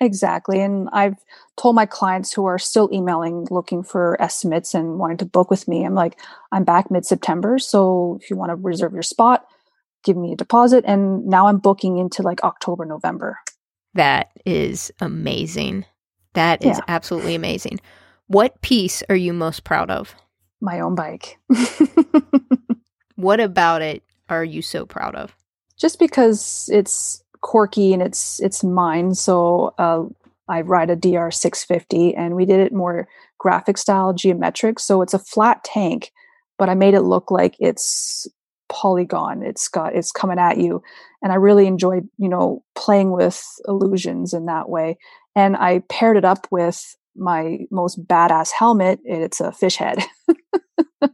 Exactly. 0.01 0.61
And 0.61 0.89
I've 0.93 1.17
told 1.57 1.75
my 1.75 1.87
clients 1.87 2.33
who 2.33 2.45
are 2.45 2.59
still 2.59 2.89
emailing 2.93 3.47
looking 3.51 3.83
for 3.83 4.21
estimates 4.21 4.75
and 4.75 4.99
wanting 4.99 5.17
to 5.19 5.25
book 5.25 5.51
with 5.51 5.67
me, 5.67 5.85
I'm 5.85 5.95
like, 5.95 6.21
I'm 6.53 6.65
back 6.65 6.91
mid 6.91 7.07
September. 7.07 7.59
So 7.59 8.19
if 8.21 8.29
you 8.29 8.37
want 8.37 8.51
to 8.51 8.57
reserve 8.57 8.93
your 8.93 9.03
spot, 9.03 9.47
give 10.05 10.17
me 10.17 10.33
a 10.33 10.37
deposit. 10.37 10.85
And 10.87 11.27
now 11.27 11.47
I'm 11.47 11.59
booking 11.59 11.97
into 11.97 12.23
like 12.23 12.45
October, 12.45 12.85
November. 12.85 13.39
That 13.95 14.31
is 14.45 14.93
amazing. 15.01 15.87
That 16.35 16.63
is 16.63 16.77
yeah. 16.77 16.85
absolutely 16.89 17.35
amazing. 17.35 17.81
What 18.27 18.61
piece 18.61 19.03
are 19.09 19.17
you 19.17 19.33
most 19.33 19.65
proud 19.65 19.91
of? 19.91 20.15
My 20.61 20.81
own 20.81 20.95
bike. 20.95 21.39
what 23.17 23.41
about 23.41 23.81
it 23.81 24.03
are 24.29 24.45
you 24.45 24.61
so 24.61 24.85
proud 24.85 25.15
of? 25.15 25.35
just 25.77 25.99
because 25.99 26.71
it's 26.73 27.23
quirky 27.41 27.93
and 27.93 28.03
it's 28.03 28.41
it's 28.41 28.65
mine. 28.65 29.15
So 29.15 29.75
uh, 29.79 30.05
I 30.49 30.61
ride 30.63 30.91
a 30.91 30.97
DR 30.97 31.31
650, 31.31 32.15
and 32.15 32.37
we 32.37 32.45
did 32.45 32.61
it 32.61 32.73
more 32.73 33.09
graphic 33.39 33.79
style, 33.79 34.13
geometric. 34.13 34.79
So 34.79 35.03
it's 35.03 35.15
a 35.15 35.19
flat 35.19 35.65
tank, 35.65 36.13
but 36.59 36.69
I 36.69 36.75
made 36.75 36.95
it 36.95 37.03
look 37.03 37.31
like 37.31 37.57
it's 37.59 38.27
polygon. 38.69 39.43
It's 39.43 39.69
got 39.69 39.95
it's 39.95 40.13
coming 40.13 40.39
at 40.39 40.59
you, 40.59 40.83
and 41.23 41.33
I 41.33 41.37
really 41.37 41.67
enjoyed 41.67 42.09
you 42.19 42.29
know 42.29 42.63
playing 42.75 43.11
with 43.13 43.43
illusions 43.67 44.33
in 44.35 44.47
that 44.47 44.69
way. 44.69 44.99
And 45.35 45.57
I 45.57 45.81
paired 45.91 46.17
it 46.17 46.25
up 46.25 46.47
with 46.51 46.97
my 47.15 47.61
most 47.71 48.07
badass 48.07 48.51
helmet. 48.53 49.01
It's 49.05 49.41
a 49.41 49.53
fish 49.53 49.77
head. 49.77 49.99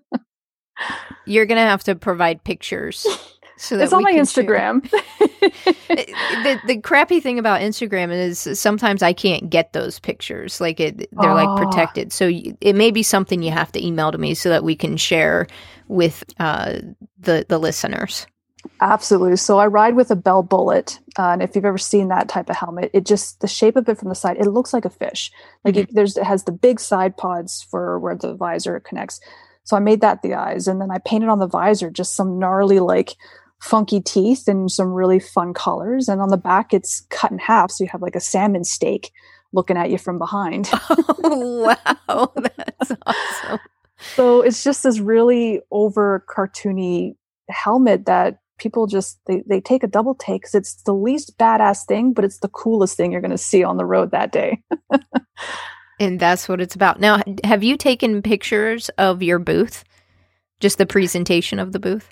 You're 1.26 1.46
gonna 1.46 1.60
have 1.60 1.84
to 1.84 1.94
provide 1.94 2.44
pictures 2.44 3.06
so 3.62 3.78
it's 3.78 3.92
on 3.92 4.02
my 4.02 4.12
Instagram. 4.12 4.82
the 4.90 6.60
the 6.66 6.80
crappy 6.80 7.20
thing 7.20 7.38
about 7.38 7.60
Instagram 7.60 8.12
is 8.12 8.58
sometimes 8.58 9.04
I 9.04 9.12
can't 9.12 9.50
get 9.50 9.72
those 9.72 10.00
pictures. 10.00 10.60
Like 10.60 10.80
it, 10.80 10.96
they're 11.12 11.30
oh. 11.30 11.34
like 11.34 11.62
protected. 11.62 12.12
So 12.12 12.28
it 12.28 12.74
may 12.74 12.90
be 12.90 13.04
something 13.04 13.40
you 13.40 13.52
have 13.52 13.70
to 13.72 13.84
email 13.84 14.10
to 14.10 14.18
me 14.18 14.34
so 14.34 14.48
that 14.48 14.64
we 14.64 14.74
can 14.74 14.96
share 14.96 15.46
with 15.86 16.24
uh, 16.40 16.80
the 17.20 17.46
the 17.48 17.58
listeners. 17.58 18.26
Absolutely. 18.80 19.36
So 19.36 19.58
I 19.58 19.66
ride 19.68 19.94
with 19.94 20.10
a 20.10 20.16
Bell 20.16 20.42
Bullitt, 20.42 20.98
uh, 21.16 21.30
and 21.30 21.42
if 21.42 21.54
you've 21.54 21.64
ever 21.64 21.78
seen 21.78 22.08
that 22.08 22.28
type 22.28 22.50
of 22.50 22.56
helmet, 22.56 22.90
it 22.92 23.06
just 23.06 23.40
the 23.42 23.48
shape 23.48 23.76
of 23.76 23.88
it 23.88 23.96
from 23.96 24.08
the 24.08 24.16
side, 24.16 24.38
it 24.38 24.48
looks 24.48 24.72
like 24.72 24.84
a 24.84 24.90
fish. 24.90 25.30
Like 25.64 25.74
mm-hmm. 25.74 25.82
it, 25.82 25.94
there's 25.94 26.16
it 26.16 26.24
has 26.24 26.42
the 26.44 26.52
big 26.52 26.80
side 26.80 27.16
pods 27.16 27.64
for 27.70 28.00
where 28.00 28.16
the 28.16 28.34
visor 28.34 28.80
connects. 28.80 29.20
So 29.62 29.76
I 29.76 29.80
made 29.80 30.00
that 30.00 30.22
the 30.22 30.34
eyes, 30.34 30.66
and 30.66 30.80
then 30.80 30.90
I 30.90 30.98
painted 30.98 31.28
on 31.28 31.38
the 31.38 31.46
visor 31.46 31.90
just 31.90 32.16
some 32.16 32.40
gnarly 32.40 32.80
like 32.80 33.14
funky 33.62 34.00
teeth 34.00 34.48
and 34.48 34.70
some 34.70 34.92
really 34.92 35.20
fun 35.20 35.54
colors. 35.54 36.08
And 36.08 36.20
on 36.20 36.28
the 36.28 36.36
back, 36.36 36.74
it's 36.74 37.06
cut 37.10 37.30
in 37.30 37.38
half, 37.38 37.70
so 37.70 37.84
you 37.84 37.90
have 37.92 38.02
like 38.02 38.16
a 38.16 38.20
salmon 38.20 38.64
steak 38.64 39.12
looking 39.52 39.76
at 39.76 39.90
you 39.90 39.98
from 39.98 40.18
behind. 40.18 40.68
oh, 40.72 41.76
wow, 41.86 42.32
that's 42.36 42.92
awesome. 43.06 43.60
So 44.14 44.42
it's 44.42 44.64
just 44.64 44.82
this 44.82 44.98
really 44.98 45.60
over 45.70 46.24
cartoony 46.28 47.14
helmet 47.48 48.06
that 48.06 48.38
people 48.58 48.88
just 48.88 49.20
they, 49.26 49.44
they 49.46 49.60
take 49.60 49.84
a 49.84 49.88
double 49.88 50.14
take 50.16 50.42
because 50.42 50.54
it's 50.54 50.82
the 50.82 50.94
least 50.94 51.36
badass 51.36 51.84
thing 51.86 52.12
but 52.12 52.24
it's 52.24 52.38
the 52.38 52.48
coolest 52.48 52.96
thing 52.96 53.10
you're 53.10 53.20
going 53.20 53.30
to 53.30 53.38
see 53.38 53.62
on 53.62 53.76
the 53.76 53.86
road 53.86 54.10
that 54.10 54.32
day. 54.32 54.62
And 56.00 56.18
that's 56.18 56.48
what 56.48 56.60
it's 56.60 56.74
about. 56.74 56.98
Now 56.98 57.22
have 57.44 57.62
you 57.62 57.76
taken 57.76 58.22
pictures 58.22 58.88
of 58.98 59.22
your 59.22 59.38
booth? 59.38 59.84
Just 60.58 60.78
the 60.78 60.86
presentation 60.86 61.60
of 61.60 61.70
the 61.70 61.78
booth? 61.78 62.08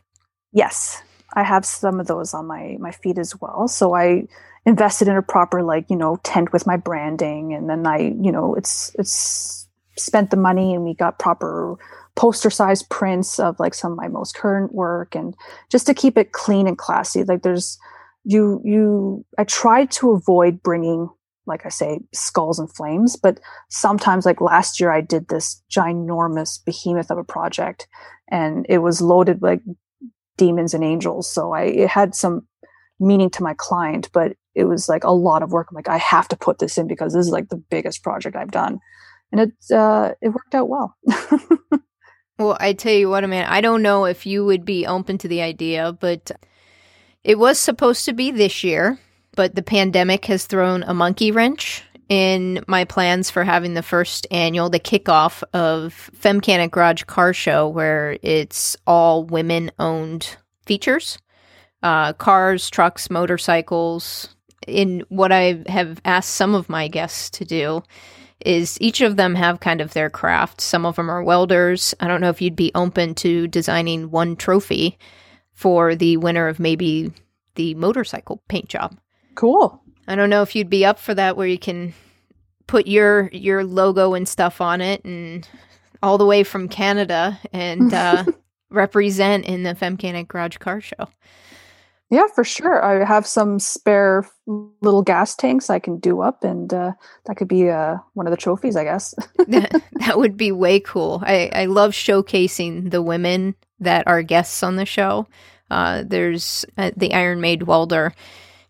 Yes 0.53 1.03
i 1.35 1.43
have 1.43 1.65
some 1.65 2.01
of 2.01 2.07
those 2.07 2.35
on 2.35 2.47
my 2.47 2.77
my 2.81 2.91
feed 2.91 3.19
as 3.19 3.41
well. 3.41 3.69
So 3.69 3.95
i 3.95 4.27
invested 4.67 5.09
in 5.09 5.17
a 5.17 5.23
proper 5.23 5.63
like 5.63 5.89
you 5.89 5.97
know 5.97 6.17
tent 6.23 6.53
with 6.53 6.67
my 6.67 6.77
branding. 6.77 7.55
And 7.55 7.69
then 7.69 7.87
i 7.87 7.99
you 7.99 8.33
know 8.33 8.55
it's 8.55 8.95
it's 8.99 9.69
spent 9.97 10.31
the 10.31 10.37
money 10.37 10.75
and 10.75 10.85
we 10.85 10.95
got 10.95 11.19
proper 11.19 11.77
poster 12.17 12.51
size 12.51 12.83
prints 12.83 13.39
of 13.39 13.59
like 13.61 13.75
some 13.75 13.93
of 13.93 13.99
my 13.99 14.09
most 14.09 14.35
current 14.35 14.75
work 14.75 15.15
and 15.15 15.35
just 15.71 15.87
to 15.87 15.95
keep 15.95 16.19
it 16.19 16.33
clean 16.33 16.67
and 16.67 16.79
classy. 16.79 17.25
Like 17.25 17.43
there's 17.43 17.79
you 18.25 18.61
you 18.65 19.25
i 19.39 19.45
tried 19.45 19.91
to 19.91 20.11
avoid 20.11 20.63
bringing 20.63 21.09
like 21.47 21.65
i 21.65 21.69
say 21.69 22.01
skulls 22.13 22.59
and 22.59 22.73
flames 22.75 23.17
but 23.17 23.41
sometimes 23.71 24.27
like 24.27 24.41
last 24.41 24.79
year 24.79 24.93
i 24.93 25.01
did 25.01 25.29
this 25.29 25.63
ginormous 25.71 26.63
behemoth 26.65 27.11
of 27.11 27.19
a 27.19 27.25
project 27.25 27.89
and 28.31 28.67
it 28.69 28.79
was 28.79 29.01
loaded 29.01 29.41
like 29.43 29.63
demons 30.45 30.75
and 30.75 30.85
angels. 30.93 31.33
So 31.33 31.53
i 31.53 31.65
it 31.83 31.89
had 31.89 32.15
some 32.15 32.37
meaning 32.99 33.31
to 33.31 33.43
my 33.43 33.55
client 33.67 34.11
but 34.13 34.37
it 34.55 34.65
was 34.65 34.89
like 34.89 35.05
a 35.05 35.19
lot 35.29 35.43
of 35.43 35.53
work. 35.53 35.69
I'm 35.71 35.77
like 35.77 35.89
i 35.89 35.99
have 36.15 36.29
to 36.29 36.37
put 36.47 36.59
this 36.59 36.77
in 36.79 36.87
because 36.87 37.13
this 37.13 37.27
is 37.27 37.33
like 37.33 37.49
the 37.49 37.63
biggest 37.75 38.03
project 38.03 38.37
i've 38.37 38.57
done. 38.63 38.79
And 39.31 39.41
it 39.45 39.53
uh 39.83 40.13
it 40.21 40.31
worked 40.31 40.55
out 40.55 40.69
well. 40.69 40.97
Well, 42.41 42.57
I 42.59 42.73
tell 42.73 42.95
you 42.95 43.11
what, 43.11 43.29
man, 43.29 43.45
I 43.51 43.61
don't 43.61 43.83
know 43.83 44.07
if 44.07 44.25
you 44.25 44.47
would 44.47 44.65
be 44.65 44.87
open 44.87 45.19
to 45.19 45.29
the 45.29 45.43
idea, 45.43 45.93
but 45.93 46.31
it 47.23 47.39
was 47.39 47.59
supposed 47.59 48.07
to 48.07 48.15
be 48.15 48.31
this 48.31 48.65
year, 48.65 48.99
but 49.37 49.55
the 49.55 49.63
pandemic 49.63 50.25
has 50.25 50.47
thrown 50.47 50.83
a 50.85 50.95
monkey 50.95 51.31
wrench 51.31 51.85
in 52.11 52.63
my 52.67 52.85
plans 52.85 53.31
for 53.31 53.45
having 53.45 53.75
the 53.75 53.83
first 53.83 54.27
annual, 54.33 54.69
the 54.69 54.81
kickoff 54.81 55.43
of 55.55 56.11
Femcanic 56.15 56.73
Garage 56.73 57.05
Car 57.05 57.33
Show, 57.33 57.69
where 57.69 58.19
it's 58.21 58.77
all 58.87 59.25
women 59.25 59.71
owned 59.79 60.37
features 60.67 61.19
uh, 61.83 62.13
cars, 62.13 62.69
trucks, 62.69 63.09
motorcycles. 63.09 64.35
In 64.67 65.05
what 65.09 65.33
I 65.33 65.63
have 65.69 66.03
asked 66.05 66.33
some 66.33 66.55
of 66.55 66.69
my 66.69 66.89
guests 66.89 67.31
to 67.39 67.47
do 67.47 67.83
is 68.41 68.77
each 68.81 69.01
of 69.01 69.17
them 69.17 69.35
have 69.35 69.61
kind 69.61 69.81
of 69.81 69.93
their 69.95 70.11
craft. 70.11 70.61
Some 70.61 70.85
of 70.85 70.97
them 70.97 71.11
are 71.11 71.23
welders. 71.23 71.95
I 72.01 72.09
don't 72.09 72.21
know 72.21 72.29
if 72.29 72.43
you'd 72.43 72.57
be 72.57 72.73
open 72.75 73.15
to 73.17 73.49
designing 73.49 74.11
one 74.11 74.37
trophy 74.37 74.99
for 75.55 75.95
the 75.95 76.19
winner 76.19 76.49
of 76.49 76.61
maybe 76.61 77.13
the 77.55 77.75
motorcycle 77.75 78.43
paint 78.49 78.69
job. 78.69 78.99
Cool. 79.35 79.83
I 80.11 80.17
don't 80.17 80.29
know 80.29 80.43
if 80.43 80.57
you'd 80.57 80.69
be 80.69 80.85
up 80.85 80.99
for 80.99 81.15
that 81.15 81.37
where 81.37 81.47
you 81.47 81.59
can 81.59 81.95
put 82.67 82.89
your 82.89 83.29
your 83.33 83.63
logo 83.63 84.15
and 84.15 84.29
stuff 84.29 84.61
on 84.61 84.81
it 84.81 85.05
and 85.05 85.49
all 86.03 86.19
the 86.19 86.27
way 86.27 86.43
from 86.43 86.69
Canada 86.69 87.39
and 87.53 87.95
uh, 87.95 88.25
represent 88.71 89.45
in 89.45 89.63
the 89.63 89.75
Femcanic 89.75 90.27
Garage 90.27 90.57
Car 90.57 90.81
Show. 90.81 91.07
Yeah, 92.11 92.27
for 92.35 92.43
sure. 92.43 92.85
I 92.85 93.05
have 93.05 93.25
some 93.25 93.61
spare 93.61 94.29
little 94.81 95.03
gas 95.03 95.37
tanks 95.37 95.71
I 95.71 95.79
can 95.79 96.01
do 96.01 96.23
up, 96.23 96.43
and 96.43 96.75
uh, 96.75 96.93
that 97.27 97.37
could 97.37 97.47
be 97.47 97.69
uh, 97.69 97.99
one 98.15 98.27
of 98.27 98.33
the 98.33 98.37
trophies, 98.37 98.75
I 98.75 98.83
guess. 98.83 99.15
that 99.47 100.15
would 100.17 100.37
be 100.37 100.51
way 100.51 100.81
cool. 100.81 101.23
I, 101.25 101.51
I 101.53 101.67
love 101.67 101.93
showcasing 101.93 102.91
the 102.91 103.01
women 103.01 103.55
that 103.79 104.09
are 104.09 104.23
guests 104.23 104.65
on 104.65 104.75
the 104.75 104.87
show. 104.87 105.29
Uh, 105.71 106.03
there's 106.05 106.65
uh, 106.77 106.91
the 106.97 107.15
Iron 107.15 107.41
Maid 107.41 107.63
welder. 107.63 108.13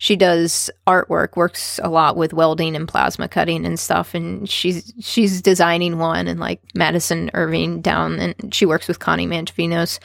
She 0.00 0.16
does 0.16 0.70
artwork, 0.86 1.36
works 1.36 1.78
a 1.82 1.90
lot 1.90 2.16
with 2.16 2.32
welding 2.32 2.74
and 2.74 2.88
plasma 2.88 3.28
cutting 3.28 3.66
and 3.66 3.78
stuff, 3.78 4.14
and 4.14 4.48
she's 4.48 4.94
she's 4.98 5.42
designing 5.42 5.98
one. 5.98 6.26
And 6.26 6.40
like 6.40 6.62
Madison 6.74 7.30
Irving 7.34 7.82
down, 7.82 8.18
and 8.18 8.54
she 8.54 8.64
works 8.64 8.88
with 8.88 8.98
Connie 8.98 9.26
Mangiavinos 9.26 9.98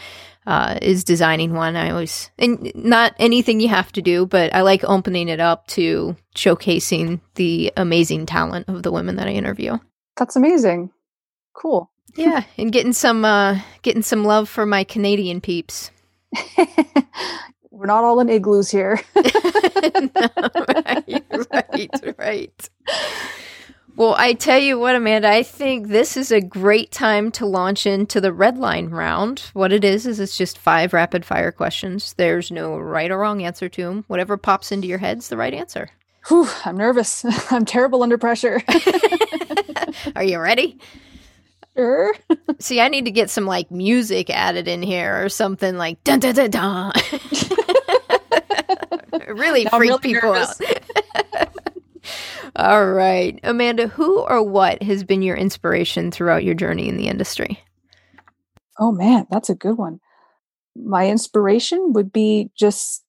uh, 0.46 0.78
is 0.82 1.06
designing 1.06 1.54
one. 1.54 1.78
I 1.78 1.91
always, 1.91 2.30
and 2.38 2.74
not 2.76 3.16
anything 3.20 3.62
you 3.62 3.70
have 3.70 3.89
to 3.93 4.02
do, 4.02 4.26
but 4.26 4.54
I 4.54 4.64
like 4.64 4.84
opening 4.84 5.30
it 5.30 5.39
up 5.39 5.66
to 5.68 6.18
showcasing 6.36 7.22
the 7.36 7.72
amazing 7.78 8.26
talent 8.26 8.68
of 8.68 8.84
the 8.84 8.91
women 8.91 9.16
that 9.16 9.30
I 9.30 9.32
interview. 9.32 9.78
That's 10.18 10.36
amazing. 10.36 10.91
Cool. 11.54 11.89
yeah, 12.18 12.43
and 12.58 12.74
getting 12.74 12.91
some 12.91 13.24
uh, 13.24 13.62
getting 13.82 14.04
some 14.04 14.26
love 14.26 14.50
for 14.50 14.66
my 14.66 14.84
Canadian 14.84 15.39
peeps. 15.39 15.89
We're 17.76 17.88
not 17.88 18.06
all 18.06 18.22
in 18.22 18.30
igloos 18.30 18.72
here. 18.72 19.02
no, 19.16 19.22
right, 20.70 21.24
right, 21.52 22.16
right. 22.18 22.70
Well, 23.98 24.16
I 24.18 24.34
tell 24.34 24.60
you 24.60 24.80
what, 24.80 24.96
Amanda, 24.96 25.30
I 25.30 25.44
think 25.44 25.88
this 25.88 26.16
is 26.16 26.32
a 26.32 26.40
great 26.40 26.92
time 26.92 27.32
to 27.32 27.46
launch 27.46 27.86
into 27.86 28.22
the 28.22 28.32
red 28.32 28.58
line 28.58 28.90
round. 28.90 29.52
What 29.54 29.74
it 29.74 29.84
is, 29.84 30.06
is 30.06 30.22
it's 30.22 30.38
just 30.38 30.58
five 30.58 30.94
rapid 30.94 31.26
fire 31.26 31.52
questions. 31.52 32.14
There's 32.14 32.50
no 32.50 32.78
right 32.78 33.12
or 33.12 33.18
wrong 33.18 33.44
answer 33.44 33.68
to 33.68 33.84
them. 33.84 34.06
Whatever 34.08 34.38
pops 34.38 34.72
into 34.72 34.88
your 34.88 34.98
head's 34.98 35.28
the 35.28 35.38
right 35.38 35.54
answer. 35.54 35.90
Whew, 36.30 36.48
I'm 36.64 36.78
nervous. 36.78 37.26
I'm 37.52 37.66
terrible 37.66 38.04
under 38.04 38.18
pressure. 38.18 38.62
Are 40.16 40.24
you 40.24 40.40
ready? 40.40 40.80
Sure. 41.76 42.16
See, 42.60 42.80
I 42.80 42.88
need 42.88 43.06
to 43.06 43.12
get 43.12 43.30
some 43.30 43.46
like 43.46 43.70
music 43.70 44.30
added 44.30 44.68
in 44.68 44.82
here 44.82 45.24
or 45.24 45.30
something 45.30 45.76
like 45.78 46.02
dun 46.06 46.20
dun 46.20 46.36
dun 46.36 46.50
dun. 46.50 46.94
really 49.28 49.66
freak 49.66 49.74
really 49.74 49.99
people 49.99 50.34
nervous. 50.34 50.61
out. 50.61 51.49
All 52.55 52.89
right. 52.89 53.39
Amanda, 53.43 53.88
who 53.88 54.20
or 54.22 54.41
what 54.41 54.82
has 54.84 55.03
been 55.03 55.22
your 55.22 55.36
inspiration 55.36 56.11
throughout 56.11 56.43
your 56.43 56.53
journey 56.53 56.88
in 56.88 56.97
the 56.97 57.07
industry? 57.07 57.59
Oh, 58.80 58.91
man, 58.91 59.28
that's 59.30 59.49
a 59.49 59.55
good 59.55 59.78
one. 59.78 59.99
My 60.76 61.07
inspiration 61.07 61.93
would 61.93 62.11
be 62.11 62.51
just 62.57 63.03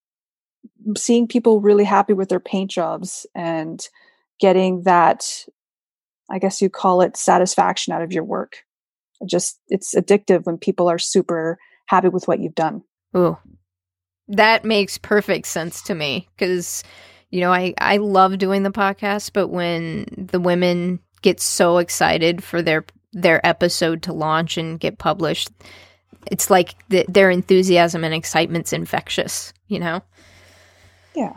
seeing 0.97 1.27
people 1.27 1.61
really 1.61 1.85
happy 1.85 2.13
with 2.13 2.29
their 2.29 2.41
paint 2.41 2.71
jobs 2.71 3.27
and 3.35 3.81
getting 4.41 4.83
that, 4.83 5.45
I 6.31 6.39
guess 6.39 6.61
you 6.61 6.71
call 6.71 7.01
it 7.03 7.17
satisfaction 7.17 7.93
out 7.93 8.03
of 8.03 8.13
your 8.13 8.25
work. 8.25 8.59
just, 9.29 9.61
it's 9.69 9.95
addictive 9.95 10.45
when 10.45 10.59
people 10.59 10.89
are 10.89 10.99
super 10.99 11.59
happy 11.87 12.09
with 12.09 12.29
what 12.29 12.41
you've 12.41 12.55
done. 12.55 12.83
Ooh, 13.17 13.37
that 14.29 14.65
makes 14.65 14.99
perfect 14.99 15.47
sense 15.47 15.83
to 15.83 15.95
me 15.95 16.29
because 16.37 16.83
you 17.31 17.41
know, 17.41 17.53
I, 17.53 17.75
I 17.79 17.97
love 17.99 18.39
doing 18.39 18.63
the 18.63 18.71
podcast, 18.71 19.33
but 19.33 19.49
when 19.49 20.07
the 20.17 20.41
women 20.41 21.01
get 21.23 21.41
so 21.41 21.79
excited 21.79 22.43
for 22.43 22.63
their 22.63 22.85
their 23.13 23.45
episode 23.47 24.03
to 24.03 24.13
launch 24.13 24.59
and 24.59 24.79
get 24.79 24.99
published, 24.99 25.51
it's 26.31 26.51
like 26.51 26.75
the, 26.89 27.05
their 27.09 27.31
enthusiasm 27.31 28.05
and 28.05 28.15
excitement's 28.15 28.73
infectious, 28.73 29.55
you 29.69 29.79
know? 29.79 30.03
Yeah. 31.15 31.33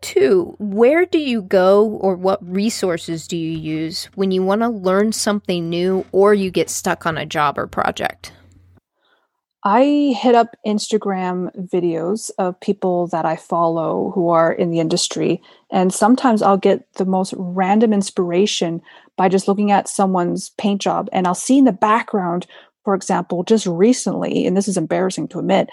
Two, 0.00 0.56
where 0.58 1.06
do 1.06 1.18
you 1.18 1.42
go 1.42 1.86
or 1.86 2.16
what 2.16 2.38
resources 2.48 3.28
do 3.28 3.36
you 3.36 3.56
use 3.56 4.06
when 4.14 4.30
you 4.30 4.42
want 4.42 4.62
to 4.62 4.68
learn 4.68 5.12
something 5.12 5.68
new 5.68 6.04
or 6.10 6.34
you 6.34 6.50
get 6.50 6.68
stuck 6.68 7.06
on 7.06 7.16
a 7.16 7.26
job 7.26 7.58
or 7.58 7.66
project? 7.66 8.32
I 9.62 10.16
hit 10.18 10.34
up 10.34 10.56
Instagram 10.66 11.54
videos 11.68 12.30
of 12.38 12.58
people 12.60 13.08
that 13.08 13.26
I 13.26 13.36
follow 13.36 14.10
who 14.14 14.30
are 14.30 14.52
in 14.52 14.70
the 14.70 14.80
industry. 14.80 15.42
And 15.70 15.92
sometimes 15.92 16.40
I'll 16.40 16.56
get 16.56 16.90
the 16.94 17.04
most 17.04 17.34
random 17.36 17.92
inspiration 17.92 18.80
by 19.18 19.28
just 19.28 19.48
looking 19.48 19.70
at 19.70 19.88
someone's 19.88 20.50
paint 20.56 20.80
job. 20.80 21.10
And 21.12 21.26
I'll 21.26 21.34
see 21.34 21.58
in 21.58 21.66
the 21.66 21.72
background, 21.72 22.46
for 22.84 22.94
example, 22.94 23.44
just 23.44 23.66
recently, 23.66 24.46
and 24.46 24.56
this 24.56 24.66
is 24.66 24.78
embarrassing 24.78 25.28
to 25.28 25.38
admit, 25.38 25.68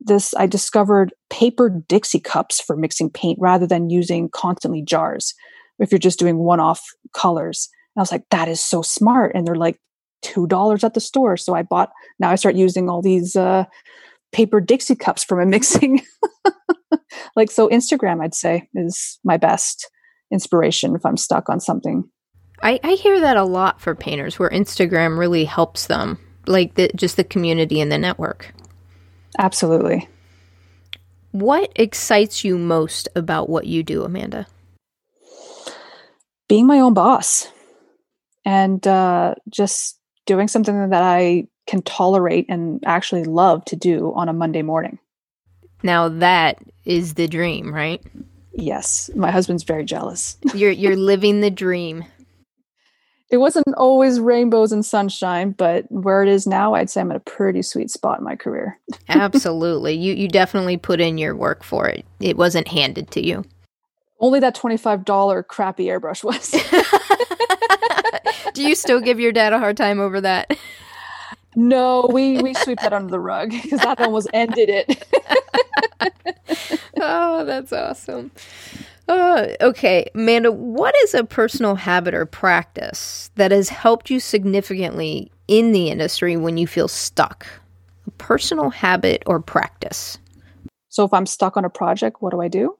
this 0.00 0.34
I 0.34 0.46
discovered 0.46 1.14
paper 1.30 1.70
Dixie 1.70 2.20
cups 2.20 2.60
for 2.60 2.76
mixing 2.76 3.08
paint 3.08 3.38
rather 3.40 3.66
than 3.66 3.90
using 3.90 4.28
constantly 4.30 4.82
jars 4.82 5.34
if 5.78 5.90
you're 5.90 5.98
just 5.98 6.18
doing 6.18 6.38
one 6.38 6.60
off 6.60 6.82
colors. 7.14 7.70
And 7.96 8.00
I 8.00 8.02
was 8.02 8.12
like, 8.12 8.24
that 8.30 8.48
is 8.48 8.62
so 8.62 8.82
smart. 8.82 9.32
And 9.34 9.46
they're 9.46 9.54
like 9.54 9.80
two 10.22 10.46
dollars 10.46 10.84
at 10.84 10.94
the 10.94 11.00
store. 11.00 11.36
So 11.36 11.54
I 11.54 11.62
bought. 11.62 11.90
Now 12.18 12.30
I 12.30 12.36
start 12.36 12.54
using 12.54 12.88
all 12.88 13.02
these 13.02 13.36
uh, 13.36 13.64
paper 14.32 14.60
Dixie 14.60 14.96
cups 14.96 15.24
from 15.24 15.40
a 15.40 15.46
mixing. 15.46 16.02
like, 17.36 17.50
so 17.50 17.68
Instagram, 17.68 18.22
I'd 18.22 18.34
say, 18.34 18.68
is 18.74 19.18
my 19.24 19.36
best 19.36 19.90
inspiration 20.30 20.94
if 20.94 21.04
I'm 21.04 21.16
stuck 21.16 21.48
on 21.48 21.60
something. 21.60 22.08
I, 22.62 22.78
I 22.84 22.92
hear 22.92 23.20
that 23.20 23.36
a 23.36 23.44
lot 23.44 23.80
for 23.80 23.94
painters 23.94 24.38
where 24.38 24.50
Instagram 24.50 25.18
really 25.18 25.44
helps 25.44 25.86
them, 25.86 26.18
like 26.46 26.74
the, 26.74 26.90
just 26.94 27.16
the 27.16 27.24
community 27.24 27.80
and 27.80 27.90
the 27.90 27.98
network. 27.98 28.52
Absolutely. 29.38 30.08
What 31.32 31.72
excites 31.76 32.44
you 32.44 32.58
most 32.58 33.08
about 33.16 33.48
what 33.48 33.66
you 33.66 33.82
do, 33.82 34.02
Amanda? 34.02 34.46
Being 36.48 36.66
my 36.66 36.80
own 36.80 36.92
boss 36.92 37.50
and 38.44 38.84
uh, 38.86 39.36
just 39.48 39.99
doing 40.30 40.46
something 40.46 40.90
that 40.90 41.02
I 41.02 41.48
can 41.66 41.82
tolerate 41.82 42.46
and 42.48 42.80
actually 42.86 43.24
love 43.24 43.64
to 43.64 43.74
do 43.74 44.12
on 44.14 44.28
a 44.28 44.32
Monday 44.32 44.62
morning. 44.62 45.00
Now 45.82 46.08
that 46.08 46.58
is 46.84 47.14
the 47.14 47.26
dream, 47.26 47.74
right? 47.74 48.00
Yes, 48.52 49.10
my 49.16 49.32
husband's 49.32 49.64
very 49.64 49.84
jealous. 49.84 50.36
you're 50.54 50.70
you're 50.70 50.94
living 50.94 51.40
the 51.40 51.50
dream. 51.50 52.04
It 53.28 53.38
wasn't 53.38 53.74
always 53.76 54.20
rainbows 54.20 54.70
and 54.70 54.86
sunshine, 54.86 55.50
but 55.50 55.90
where 55.90 56.22
it 56.22 56.28
is 56.28 56.46
now, 56.46 56.74
I'd 56.74 56.90
say 56.90 57.00
I'm 57.00 57.10
at 57.10 57.16
a 57.16 57.20
pretty 57.20 57.62
sweet 57.62 57.90
spot 57.90 58.18
in 58.18 58.24
my 58.24 58.36
career. 58.36 58.78
Absolutely. 59.08 59.94
You 59.94 60.14
you 60.14 60.28
definitely 60.28 60.76
put 60.76 61.00
in 61.00 61.18
your 61.18 61.34
work 61.34 61.64
for 61.64 61.88
it. 61.88 62.06
It 62.20 62.36
wasn't 62.36 62.68
handed 62.68 63.10
to 63.12 63.26
you. 63.26 63.44
Only 64.20 64.38
that 64.38 64.54
$25 64.54 65.48
crappy 65.48 65.86
airbrush 65.86 66.22
was. 66.22 66.54
Do 68.54 68.62
you 68.66 68.74
still 68.74 69.00
give 69.00 69.20
your 69.20 69.32
dad 69.32 69.52
a 69.52 69.58
hard 69.58 69.76
time 69.76 70.00
over 70.00 70.20
that? 70.20 70.56
No, 71.56 72.08
we 72.12 72.40
we 72.40 72.54
sweep 72.54 72.80
that 72.80 72.92
under 72.92 73.10
the 73.10 73.20
rug 73.20 73.50
because 73.50 73.80
that 73.80 74.00
almost 74.00 74.28
ended 74.32 74.68
it. 74.68 75.04
oh, 77.00 77.44
that's 77.44 77.72
awesome. 77.72 78.30
Uh, 79.08 79.48
okay, 79.60 80.08
Amanda, 80.14 80.52
what 80.52 80.94
is 81.02 81.14
a 81.14 81.24
personal 81.24 81.74
habit 81.74 82.14
or 82.14 82.24
practice 82.26 83.30
that 83.34 83.50
has 83.50 83.68
helped 83.68 84.08
you 84.08 84.20
significantly 84.20 85.32
in 85.48 85.72
the 85.72 85.88
industry 85.88 86.36
when 86.36 86.56
you 86.56 86.68
feel 86.68 86.86
stuck? 86.86 87.44
A 88.06 88.10
personal 88.12 88.70
habit 88.70 89.24
or 89.26 89.40
practice? 89.40 90.18
So, 90.88 91.04
if 91.04 91.12
I'm 91.12 91.26
stuck 91.26 91.56
on 91.56 91.64
a 91.64 91.70
project, 91.70 92.18
what 92.20 92.30
do 92.30 92.40
I 92.40 92.46
do? 92.46 92.76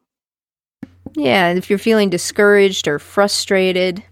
Yeah, 1.14 1.50
if 1.50 1.68
you're 1.68 1.78
feeling 1.80 2.10
discouraged 2.10 2.86
or 2.86 3.00
frustrated. 3.00 4.04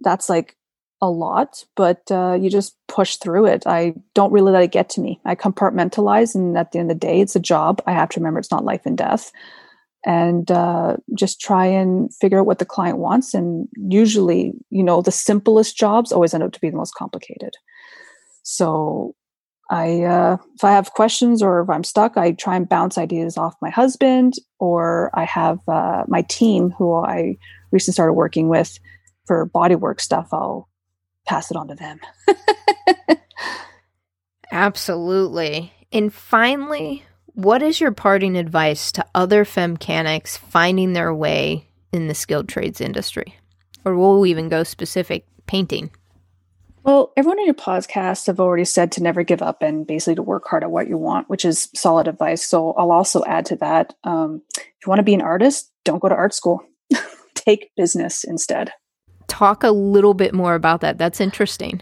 That's 0.00 0.28
like 0.28 0.56
a 1.02 1.08
lot, 1.08 1.64
but 1.76 2.02
uh, 2.10 2.36
you 2.40 2.50
just 2.50 2.76
push 2.88 3.16
through 3.16 3.46
it. 3.46 3.66
I 3.66 3.94
don't 4.14 4.32
really 4.32 4.52
let 4.52 4.62
it 4.62 4.72
get 4.72 4.90
to 4.90 5.00
me. 5.00 5.20
I 5.24 5.34
compartmentalize, 5.34 6.34
and 6.34 6.56
at 6.58 6.72
the 6.72 6.78
end 6.78 6.90
of 6.90 7.00
the 7.00 7.06
day, 7.06 7.20
it's 7.20 7.36
a 7.36 7.40
job. 7.40 7.82
I 7.86 7.92
have 7.92 8.10
to 8.10 8.20
remember 8.20 8.38
it's 8.38 8.50
not 8.50 8.64
life 8.64 8.82
and 8.84 8.98
death, 8.98 9.32
and 10.04 10.50
uh, 10.50 10.96
just 11.14 11.40
try 11.40 11.66
and 11.66 12.14
figure 12.14 12.40
out 12.40 12.46
what 12.46 12.58
the 12.58 12.66
client 12.66 12.98
wants. 12.98 13.32
And 13.32 13.68
usually, 13.74 14.52
you 14.68 14.82
know, 14.82 15.00
the 15.00 15.10
simplest 15.10 15.76
jobs 15.76 16.12
always 16.12 16.34
end 16.34 16.42
up 16.42 16.52
to 16.52 16.60
be 16.60 16.70
the 16.70 16.76
most 16.76 16.94
complicated. 16.94 17.54
So, 18.42 19.14
I 19.70 20.02
uh, 20.02 20.36
if 20.54 20.64
I 20.64 20.72
have 20.72 20.92
questions 20.92 21.42
or 21.42 21.62
if 21.62 21.70
I'm 21.70 21.84
stuck, 21.84 22.18
I 22.18 22.32
try 22.32 22.56
and 22.56 22.68
bounce 22.68 22.98
ideas 22.98 23.38
off 23.38 23.54
my 23.62 23.70
husband, 23.70 24.34
or 24.58 25.10
I 25.14 25.24
have 25.24 25.60
uh, 25.66 26.04
my 26.08 26.22
team 26.22 26.74
who 26.76 26.94
I 26.94 27.38
recently 27.72 27.94
started 27.94 28.14
working 28.14 28.48
with 28.48 28.78
for 29.30 29.48
bodywork 29.48 30.00
stuff. 30.00 30.30
I'll 30.32 30.68
pass 31.24 31.52
it 31.52 31.56
on 31.56 31.68
to 31.68 31.76
them. 31.76 32.00
Absolutely. 34.50 35.72
And 35.92 36.12
finally, 36.12 37.04
what 37.34 37.62
is 37.62 37.80
your 37.80 37.92
parting 37.92 38.36
advice 38.36 38.90
to 38.90 39.06
other 39.14 39.44
femcanics 39.44 40.36
finding 40.36 40.94
their 40.94 41.14
way 41.14 41.68
in 41.92 42.08
the 42.08 42.14
skilled 42.16 42.48
trades 42.48 42.80
industry? 42.80 43.36
Or 43.84 43.94
will 43.94 44.18
we 44.18 44.32
even 44.32 44.48
go 44.48 44.64
specific 44.64 45.24
painting? 45.46 45.92
Well, 46.82 47.12
everyone 47.16 47.38
in 47.38 47.44
your 47.44 47.54
podcast 47.54 48.26
have 48.26 48.40
already 48.40 48.64
said 48.64 48.90
to 48.92 49.02
never 49.04 49.22
give 49.22 49.42
up 49.42 49.62
and 49.62 49.86
basically 49.86 50.16
to 50.16 50.22
work 50.22 50.42
hard 50.48 50.64
at 50.64 50.72
what 50.72 50.88
you 50.88 50.98
want, 50.98 51.30
which 51.30 51.44
is 51.44 51.68
solid 51.72 52.08
advice. 52.08 52.44
So 52.44 52.72
I'll 52.72 52.90
also 52.90 53.22
add 53.24 53.46
to 53.46 53.56
that. 53.58 53.94
Um, 54.02 54.42
if 54.56 54.64
you 54.84 54.88
want 54.90 54.98
to 54.98 55.04
be 55.04 55.14
an 55.14 55.22
artist, 55.22 55.70
don't 55.84 56.02
go 56.02 56.08
to 56.08 56.16
art 56.16 56.34
school. 56.34 56.64
Take 57.36 57.70
business 57.76 58.24
instead 58.24 58.72
talk 59.30 59.62
a 59.62 59.70
little 59.70 60.12
bit 60.12 60.34
more 60.34 60.54
about 60.54 60.82
that. 60.82 60.98
That's 60.98 61.20
interesting. 61.20 61.80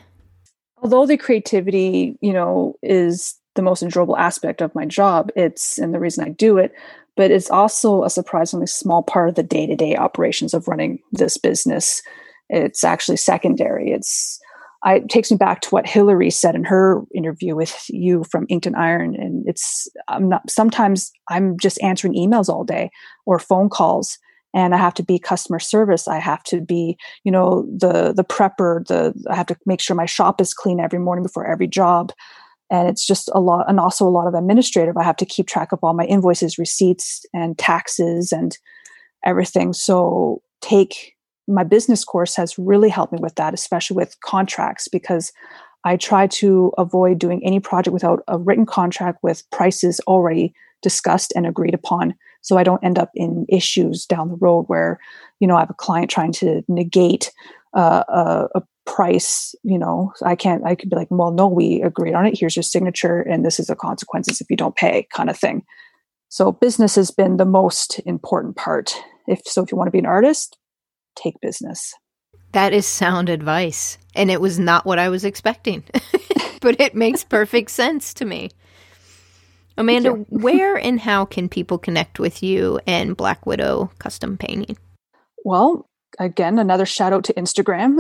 Although 0.83 1.07
the 1.07 1.17
creativity, 1.17 2.17
you 2.21 2.33
know, 2.33 2.75
is 2.83 3.35
the 3.57 3.63
most 3.63 3.83
enjoyable 3.83 4.17
aspect 4.17 4.61
of 4.61 4.75
my 4.75 4.85
job, 4.85 5.31
it's 5.35 5.79
and 5.79 5.93
the 5.93 5.99
reason 5.99 6.25
I 6.25 6.29
do 6.29 6.59
it, 6.59 6.73
but 7.17 7.33
it's 7.33 7.51
also 7.51 8.05
a 8.05 8.11
surprisingly 8.11 8.69
small 8.69 9.03
part 9.03 9.31
of 9.31 9.35
the 9.35 9.43
day-to-day 9.43 9.97
operations 9.97 10.55
of 10.55 10.69
running 10.69 11.01
this 11.11 11.37
business. 11.37 12.01
It's 12.49 12.85
actually 12.85 13.17
secondary. 13.17 13.91
It's 13.91 14.39
I, 14.85 14.97
it 14.97 15.09
takes 15.09 15.33
me 15.33 15.37
back 15.37 15.61
to 15.63 15.71
what 15.71 15.89
Hillary 15.89 16.31
said 16.31 16.55
in 16.55 16.63
her 16.65 17.03
interview 17.13 17.57
with 17.57 17.85
you 17.89 18.23
from 18.31 18.47
Inked 18.49 18.77
Iron, 18.77 19.17
and 19.17 19.45
it's 19.49 19.89
I'm 20.07 20.29
not. 20.29 20.49
Sometimes 20.49 21.11
I'm 21.29 21.59
just 21.59 21.83
answering 21.83 22.15
emails 22.15 22.49
all 22.49 22.63
day 22.63 22.91
or 23.27 23.41
phone 23.41 23.69
calls, 23.69 24.17
and 24.55 24.75
I 24.75 24.79
have 24.79 24.95
to 24.95 25.03
be 25.03 25.19
customer 25.19 25.59
service. 25.59 26.09
I 26.09 26.19
have 26.19 26.43
to 26.45 26.61
be, 26.61 26.97
you 27.25 27.33
know, 27.33 27.67
the 27.71 28.13
the 28.13 28.25
prepper. 28.25 28.87
The 28.87 29.15
I 29.31 29.37
have 29.37 29.47
to 29.47 29.57
make 29.67 29.81
sure 29.81 29.97
my 29.97 30.07
shop 30.07 30.41
is 30.41 30.55
clean 30.55 30.81
every 30.81 30.99
morning 30.99 31.23
before 31.23 31.47
every 31.47 31.67
job, 31.67 32.13
and 32.71 32.89
it's 32.89 33.07
just 33.07 33.31
a 33.35 33.41
lot. 33.41 33.67
And 33.69 33.79
also 33.79 34.07
a 34.07 34.11
lot 34.11 34.27
of 34.27 34.35
administrative. 34.35 34.97
I 34.97 35.05
have 35.05 35.17
to 35.17 35.27
keep 35.27 35.47
track 35.47 35.73
of 35.73 35.81
all 35.83 35.95
my 35.95 36.05
invoices, 36.05 36.59
receipts, 36.59 37.25
and 37.35 37.59
taxes, 37.59 38.33
and 38.33 38.57
everything. 39.25 39.73
So 39.73 40.43
take 40.61 41.15
my 41.47 41.65
business 41.65 42.05
course 42.05 42.37
has 42.37 42.59
really 42.59 42.91
helped 42.91 43.13
me 43.13 43.19
with 43.21 43.35
that, 43.37 43.55
especially 43.55 43.97
with 43.97 44.21
contracts, 44.21 44.87
because 44.87 45.33
I 45.85 45.97
try 45.97 46.27
to 46.27 46.73
avoid 46.77 47.19
doing 47.19 47.43
any 47.45 47.61
project 47.61 47.95
without 47.95 48.23
a 48.29 48.39
written 48.39 48.67
contract 48.67 49.19
with 49.23 49.49
prices 49.51 50.01
already 50.07 50.53
discussed 50.83 51.33
and 51.35 51.47
agreed 51.47 51.75
upon 51.75 52.15
so 52.41 52.57
i 52.57 52.63
don't 52.63 52.85
end 52.85 52.99
up 52.99 53.11
in 53.15 53.47
issues 53.49 54.07
down 54.07 54.29
the 54.29 54.37
road 54.37 54.65
where 54.69 54.99
you 55.41 55.47
know 55.47 55.57
i 55.57 55.61
have 55.61 55.71
a 55.71 55.75
client 55.75 56.11
trying 56.11 56.33
to 56.33 56.63
negate 56.69 57.33
uh, 57.75 58.03
a, 58.09 58.49
a, 58.57 58.63
price 58.87 59.55
you 59.63 59.79
know? 59.79 60.11
I 60.25 60.35
can't 60.35 60.65
i 60.65 60.75
could 60.75 60.89
be 60.89 60.97
like 60.97 61.09
well 61.11 61.31
no 61.31 61.47
we 61.47 61.83
agreed 61.83 62.15
on 62.15 62.25
it. 62.25 62.39
Here's 62.39 62.57
your 62.57 62.63
signature 62.63 63.21
and 63.21 63.45
this 63.45 63.61
is 63.61 63.67
the 63.67 63.77
consequences 63.77 64.41
if 64.41 64.49
you 64.49 64.57
don't 64.57 64.77
pay 64.77 65.07
kind 65.13 65.29
of 65.29 65.39
thing. 65.39 65.63
So 66.31 66.53
business 66.53 66.95
has 66.95 67.11
been 67.11 67.37
the 67.37 67.45
most 67.45 68.01
important 68.07 68.57
part. 68.57 68.97
If 69.27 69.43
so 69.45 69.63
if 69.63 69.71
you 69.71 69.77
want 69.77 69.89
to 69.89 69.93
be 69.93 69.99
an 69.99 70.07
artist 70.07 70.57
take 71.17 71.35
business. 71.43 71.95
That 72.53 72.73
is 72.73 72.87
sound 72.87 73.29
advice 73.29 73.99
and 74.15 74.31
it 74.31 74.41
was 74.41 74.59
not 74.59 74.87
what 74.87 74.99
i 74.99 75.09
was 75.09 75.25
expecting 75.25 75.85
but 76.61 76.81
it 76.81 76.95
makes 76.95 77.25
perfect 77.25 77.71
sense 77.71 78.15
to 78.15 78.25
me 78.25 78.51
Amanda, 79.79 80.11
where 80.29 80.77
and 80.77 81.01
how 81.01 81.25
can 81.25 81.49
people 81.49 81.79
connect 81.79 82.19
with 82.19 82.43
you 82.43 82.81
and 82.87 83.17
Black 83.17 83.47
Widow 83.47 83.91
Custom 83.99 84.37
Painting? 84.37 84.77
Well, 85.45 85.89
again, 86.19 86.59
another 86.59 86.85
shout 86.85 87.13
out 87.13 87.25
to 87.25 87.33
Instagram. 87.35 87.99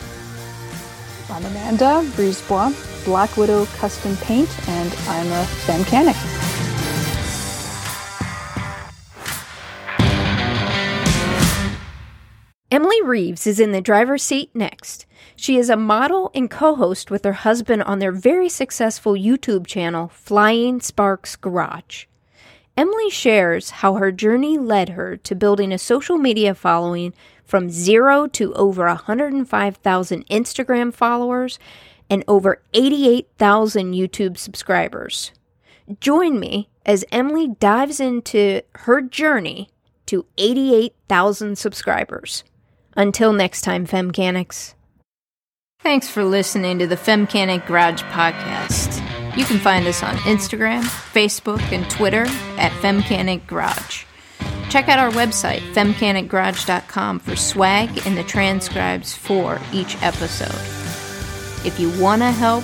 I'm 1.29 1.45
Amanda 1.45 2.01
Brisebois, 2.15 3.05
Black 3.05 3.37
Widow 3.37 3.67
Custom 3.77 4.17
Paint, 4.17 4.49
and 4.69 4.91
I'm 5.07 5.27
a 5.27 5.45
Femcanic. 5.67 6.44
Emily 12.75 13.01
Reeves 13.01 13.47
is 13.47 13.61
in 13.61 13.71
the 13.71 13.79
driver's 13.79 14.21
seat 14.21 14.49
next. 14.53 15.05
She 15.37 15.55
is 15.55 15.69
a 15.69 15.77
model 15.77 16.29
and 16.35 16.51
co 16.51 16.75
host 16.75 17.09
with 17.09 17.23
her 17.23 17.31
husband 17.31 17.83
on 17.83 17.99
their 17.99 18.11
very 18.11 18.49
successful 18.49 19.13
YouTube 19.13 19.65
channel, 19.65 20.09
Flying 20.09 20.81
Sparks 20.81 21.37
Garage. 21.37 22.03
Emily 22.75 23.09
shares 23.09 23.69
how 23.79 23.93
her 23.93 24.11
journey 24.11 24.57
led 24.57 24.89
her 24.89 25.15
to 25.15 25.35
building 25.35 25.71
a 25.71 25.77
social 25.77 26.17
media 26.17 26.53
following 26.53 27.13
from 27.45 27.69
zero 27.69 28.27
to 28.27 28.53
over 28.55 28.87
105,000 28.87 30.27
Instagram 30.27 30.93
followers 30.93 31.57
and 32.09 32.25
over 32.27 32.61
88,000 32.73 33.93
YouTube 33.93 34.37
subscribers. 34.37 35.31
Join 36.01 36.41
me 36.41 36.67
as 36.85 37.05
Emily 37.09 37.47
dives 37.57 38.01
into 38.01 38.63
her 38.73 39.01
journey 39.01 39.69
to 40.07 40.25
88,000 40.37 41.57
subscribers. 41.57 42.43
Until 42.95 43.33
next 43.33 43.61
time, 43.61 43.85
Femcanics. 43.85 44.73
Thanks 45.81 46.09
for 46.09 46.23
listening 46.23 46.79
to 46.79 46.87
the 46.87 46.95
Femcanic 46.95 47.67
Garage 47.67 48.01
podcast. 48.03 49.01
You 49.37 49.45
can 49.45 49.59
find 49.59 49.85
us 49.85 50.01
on 50.01 50.15
Instagram, 50.19 50.81
Facebook, 50.81 51.61
and 51.71 51.87
Twitter 51.89 52.25
at 52.57 52.71
Femcanic 52.81 53.45
Garage. 53.45 54.05
Check 54.69 54.87
out 54.89 54.97
our 54.97 55.11
website, 55.11 55.59
femcanicgarage.com, 55.73 57.19
for 57.19 57.35
swag 57.35 58.07
and 58.07 58.17
the 58.17 58.23
transcribes 58.23 59.13
for 59.13 59.59
each 59.73 60.01
episode. 60.01 60.55
If 61.65 61.79
you 61.79 61.91
want 62.01 62.21
to 62.21 62.31
help 62.31 62.63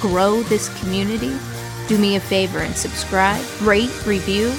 grow 0.00 0.42
this 0.42 0.68
community, 0.80 1.34
do 1.88 1.96
me 1.98 2.16
a 2.16 2.20
favor 2.20 2.58
and 2.58 2.76
subscribe, 2.76 3.44
rate, 3.62 4.06
review, 4.06 4.52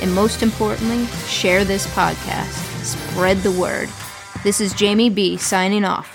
and 0.00 0.14
most 0.14 0.42
importantly, 0.42 1.06
share 1.26 1.64
this 1.64 1.86
podcast. 1.88 2.84
Spread 2.84 3.38
the 3.38 3.52
word. 3.52 3.88
This 4.44 4.60
is 4.60 4.72
Jamie 4.72 5.10
B 5.10 5.36
signing 5.36 5.84
off. 5.84 6.14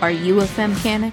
Are 0.00 0.12
you 0.12 0.40
a 0.40 0.44
femcanic? 0.44 1.12